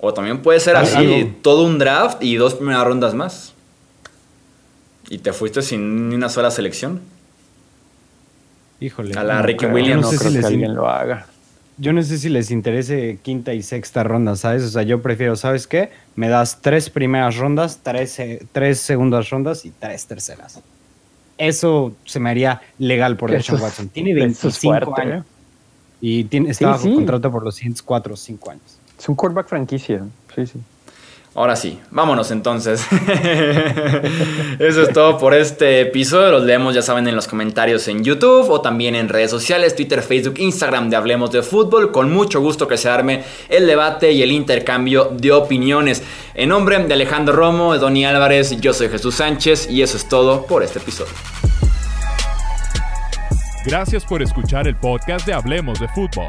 O 0.00 0.14
también 0.14 0.40
puede 0.40 0.60
ser 0.60 0.76
así, 0.76 1.36
todo 1.42 1.64
un 1.64 1.78
draft 1.78 2.22
y 2.22 2.36
dos 2.36 2.54
primeras 2.54 2.84
rondas 2.84 3.14
más. 3.14 3.52
Y 5.10 5.18
te 5.18 5.32
fuiste 5.32 5.60
sin 5.60 6.08
ni 6.08 6.14
una 6.14 6.28
sola 6.28 6.50
selección. 6.50 7.00
Híjole. 8.80 9.14
A 9.18 9.24
la 9.24 9.42
Ricky 9.42 9.66
Williams. 9.66 10.02
No, 10.02 10.10
sé 10.10 10.30
si 10.30 10.38
alguien 10.38 10.74
lo 10.74 10.88
haga. 10.88 11.26
Yo 11.76 11.92
no 11.92 12.02
sé 12.02 12.18
si 12.18 12.28
les 12.28 12.50
interese 12.50 13.18
quinta 13.22 13.52
y 13.54 13.62
sexta 13.62 14.02
ronda, 14.02 14.36
¿sabes? 14.36 14.62
O 14.64 14.68
sea, 14.68 14.82
yo 14.82 15.02
prefiero, 15.02 15.36
¿sabes 15.36 15.66
qué? 15.66 15.90
Me 16.14 16.28
das 16.28 16.60
tres 16.60 16.90
primeras 16.90 17.36
rondas, 17.36 17.80
tres, 17.82 18.20
tres 18.52 18.80
segundas 18.80 19.30
rondas 19.30 19.64
y 19.64 19.70
tres 19.70 20.06
terceras. 20.06 20.60
Eso 21.38 21.94
se 22.04 22.20
me 22.20 22.30
haría 22.30 22.60
legal 22.78 23.16
por 23.16 23.30
Deshaun 23.30 23.60
Watson. 23.60 23.88
Tiene 23.88 24.12
25 24.14 25.00
años. 25.00 25.24
¿eh? 25.24 25.28
Y 26.02 26.24
tiene, 26.24 26.50
está 26.50 26.68
bajo 26.68 26.94
contrato 26.94 27.30
por 27.30 27.42
los 27.44 27.54
siguientes 27.54 27.82
4 27.82 28.14
o 28.14 28.16
5 28.16 28.50
años. 28.50 28.79
Es 29.00 29.08
un 29.08 29.14
quarterback 29.14 29.48
franquicia. 29.48 30.02
Sí, 30.34 30.46
sí. 30.46 30.60
Ahora 31.34 31.56
sí, 31.56 31.80
vámonos 31.90 32.32
entonces. 32.32 32.84
Eso 34.58 34.82
es 34.82 34.92
todo 34.92 35.16
por 35.16 35.32
este 35.32 35.80
episodio. 35.80 36.30
Los 36.30 36.42
leemos, 36.42 36.74
ya 36.74 36.82
saben, 36.82 37.08
en 37.08 37.16
los 37.16 37.26
comentarios 37.26 37.88
en 37.88 38.04
YouTube 38.04 38.50
o 38.50 38.60
también 38.60 38.94
en 38.94 39.08
redes 39.08 39.30
sociales, 39.30 39.74
Twitter, 39.74 40.02
Facebook, 40.02 40.34
Instagram 40.38 40.90
de 40.90 40.96
Hablemos 40.96 41.32
de 41.32 41.42
Fútbol. 41.42 41.92
Con 41.92 42.12
mucho 42.12 42.42
gusto 42.42 42.68
que 42.68 42.76
se 42.76 42.90
arme 42.90 43.24
el 43.48 43.66
debate 43.66 44.12
y 44.12 44.22
el 44.22 44.32
intercambio 44.32 45.10
de 45.16 45.32
opiniones. 45.32 46.02
En 46.34 46.50
nombre 46.50 46.78
de 46.84 46.92
Alejandro 46.92 47.34
Romo, 47.34 47.72
de 47.72 47.78
Donny 47.78 48.04
Álvarez, 48.04 48.60
yo 48.60 48.74
soy 48.74 48.90
Jesús 48.90 49.14
Sánchez 49.14 49.70
y 49.70 49.80
eso 49.80 49.96
es 49.96 50.06
todo 50.06 50.44
por 50.44 50.62
este 50.62 50.78
episodio. 50.78 51.14
Gracias 53.64 54.04
por 54.04 54.20
escuchar 54.20 54.68
el 54.68 54.76
podcast 54.76 55.26
de 55.26 55.32
Hablemos 55.32 55.80
de 55.80 55.88
Fútbol. 55.88 56.28